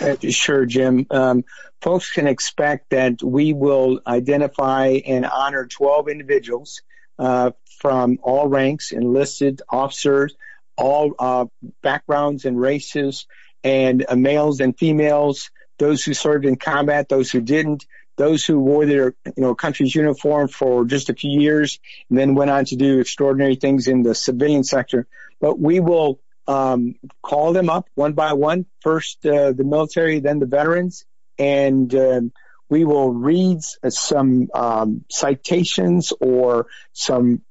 Uh, 0.00 0.16
sure, 0.30 0.64
Jim. 0.66 1.06
Um, 1.10 1.44
folks 1.80 2.10
can 2.10 2.26
expect 2.26 2.90
that 2.90 3.22
we 3.22 3.52
will 3.52 4.00
identify 4.06 5.00
and 5.06 5.26
honor 5.26 5.66
12 5.66 6.08
individuals 6.08 6.82
uh, 7.18 7.50
from 7.78 8.18
all 8.22 8.48
ranks, 8.48 8.92
enlisted 8.92 9.60
officers, 9.68 10.34
all 10.76 11.14
uh, 11.18 11.46
backgrounds 11.82 12.44
and 12.44 12.58
races, 12.58 13.26
and 13.64 14.06
uh, 14.08 14.16
males 14.16 14.60
and 14.60 14.78
females, 14.78 15.50
those 15.78 16.04
who 16.04 16.14
served 16.14 16.44
in 16.44 16.56
combat, 16.56 17.08
those 17.08 17.30
who 17.30 17.40
didn't, 17.40 17.84
those 18.16 18.44
who 18.44 18.58
wore 18.58 18.86
their 18.86 19.14
you 19.24 19.42
know 19.42 19.54
country's 19.54 19.94
uniform 19.94 20.48
for 20.48 20.84
just 20.84 21.10
a 21.10 21.14
few 21.14 21.40
years 21.40 21.78
and 22.08 22.18
then 22.18 22.34
went 22.34 22.50
on 22.50 22.64
to 22.66 22.76
do 22.76 23.00
extraordinary 23.00 23.56
things 23.56 23.88
in 23.88 24.02
the 24.02 24.14
civilian 24.14 24.64
sector. 24.64 25.06
But 25.40 25.58
we 25.58 25.80
will 25.80 26.20
um, 26.46 26.96
call 27.22 27.52
them 27.52 27.70
up 27.70 27.88
one 27.94 28.12
by 28.12 28.32
one. 28.32 28.66
First 28.80 29.24
uh, 29.24 29.52
the 29.52 29.64
military, 29.64 30.20
then 30.20 30.38
the 30.38 30.46
veterans, 30.46 31.04
and 31.38 31.94
um, 31.94 32.32
we 32.68 32.84
will 32.84 33.12
read 33.12 33.58
some 33.88 34.48
um, 34.54 35.04
citations 35.10 36.12
or 36.20 36.66
some 36.92 37.42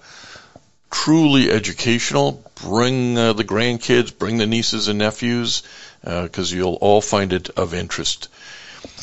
truly 0.91 1.51
educational. 1.51 2.43
Bring 2.63 3.19
uh, 3.19 3.35
the 3.35 3.45
grandkids, 3.45 4.17
bring 4.17 4.39
the 4.39 4.47
nieces 4.47 4.89
and 4.89 4.99
nephews, 4.99 5.63
because 6.03 6.53
uh, 6.53 6.57
you'll 6.57 6.79
all 6.81 7.01
find 7.01 7.33
it 7.33 7.51
of 7.51 7.75
interest. 7.75 8.29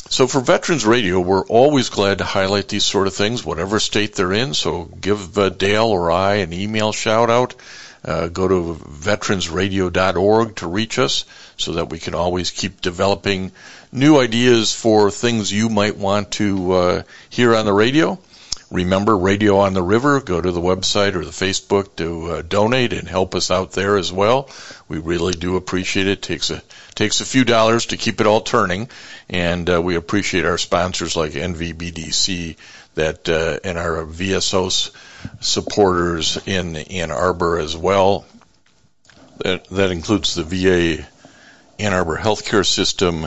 So 0.07 0.27
for 0.27 0.39
Veterans 0.39 0.85
Radio, 0.85 1.19
we're 1.19 1.45
always 1.45 1.89
glad 1.89 2.19
to 2.19 2.23
highlight 2.23 2.67
these 2.67 2.85
sort 2.85 3.07
of 3.07 3.15
things, 3.15 3.43
whatever 3.43 3.79
state 3.79 4.13
they're 4.13 4.33
in. 4.33 4.53
So 4.53 4.83
give 4.83 5.35
uh, 5.37 5.49
Dale 5.49 5.87
or 5.87 6.11
I 6.11 6.35
an 6.35 6.53
email 6.53 6.91
shout 6.91 7.31
out. 7.31 7.55
Uh, 8.03 8.27
go 8.27 8.47
to 8.47 8.75
veteransradio.org 8.75 10.55
to 10.57 10.67
reach 10.67 10.99
us 10.99 11.25
so 11.57 11.73
that 11.73 11.89
we 11.89 11.97
can 11.97 12.13
always 12.13 12.51
keep 12.51 12.81
developing 12.81 13.51
new 13.91 14.19
ideas 14.19 14.75
for 14.75 15.09
things 15.09 15.51
you 15.51 15.69
might 15.69 15.97
want 15.97 16.31
to 16.33 16.71
uh, 16.71 17.03
hear 17.31 17.55
on 17.55 17.65
the 17.65 17.73
radio. 17.73 18.19
Remember 18.71 19.15
Radio 19.15 19.59
on 19.59 19.73
the 19.73 19.83
River. 19.83 20.19
Go 20.19 20.41
to 20.41 20.51
the 20.51 20.61
website 20.61 21.13
or 21.13 21.23
the 21.23 21.31
Facebook 21.31 21.95
to 21.97 22.31
uh, 22.31 22.41
donate 22.41 22.93
and 22.93 23.07
help 23.07 23.35
us 23.35 23.51
out 23.51 23.73
there 23.73 23.97
as 23.97 24.11
well. 24.11 24.49
We 24.87 24.97
really 24.97 25.33
do 25.33 25.55
appreciate 25.55 26.07
it. 26.07 26.21
Takes 26.23 26.49
a 26.49 26.63
takes 26.95 27.21
a 27.21 27.25
few 27.25 27.45
dollars 27.45 27.87
to 27.87 27.97
keep 27.97 28.21
it 28.21 28.27
all 28.27 28.41
turning, 28.41 28.89
and 29.29 29.69
uh, 29.69 29.81
we 29.81 29.95
appreciate 29.95 30.45
our 30.45 30.57
sponsors 30.57 31.15
like 31.15 31.33
NVBDC 31.33 32.57
that 32.95 33.29
uh, 33.29 33.59
and 33.63 33.77
our 33.77 34.03
VSOs 34.03 34.91
supporters 35.41 36.39
in 36.47 36.75
Ann 36.75 37.11
Arbor 37.11 37.59
as 37.59 37.77
well. 37.77 38.25
That 39.37 39.65
that 39.69 39.91
includes 39.91 40.33
the 40.33 40.43
VA 40.43 41.05
Ann 41.77 41.93
Arbor 41.93 42.17
Healthcare 42.17 42.65
System, 42.65 43.25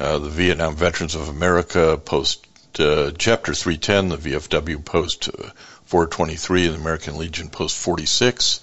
uh, 0.00 0.18
the 0.18 0.30
Vietnam 0.30 0.76
Veterans 0.76 1.14
of 1.14 1.28
America 1.28 2.00
Post 2.02 2.46
uh, 2.80 3.12
Chapter 3.16 3.54
310, 3.54 4.08
the 4.08 4.16
VFW 4.16 4.84
Post 4.84 5.28
uh, 5.28 5.50
423, 5.84 6.66
and 6.66 6.74
the 6.74 6.80
American 6.80 7.18
Legion 7.18 7.48
Post 7.48 7.76
46, 7.76 8.60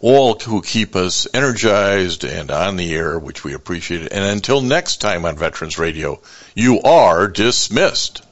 all 0.00 0.38
who 0.38 0.62
keep 0.62 0.94
us 0.94 1.26
energized 1.34 2.24
and 2.24 2.50
on 2.50 2.76
the 2.76 2.94
air, 2.94 3.18
which 3.18 3.44
we 3.44 3.54
appreciate. 3.54 4.12
And 4.12 4.24
until 4.24 4.60
next 4.60 4.98
time 4.98 5.24
on 5.24 5.36
Veterans 5.36 5.78
Radio, 5.78 6.20
you 6.54 6.80
are 6.82 7.26
dismissed. 7.28 8.22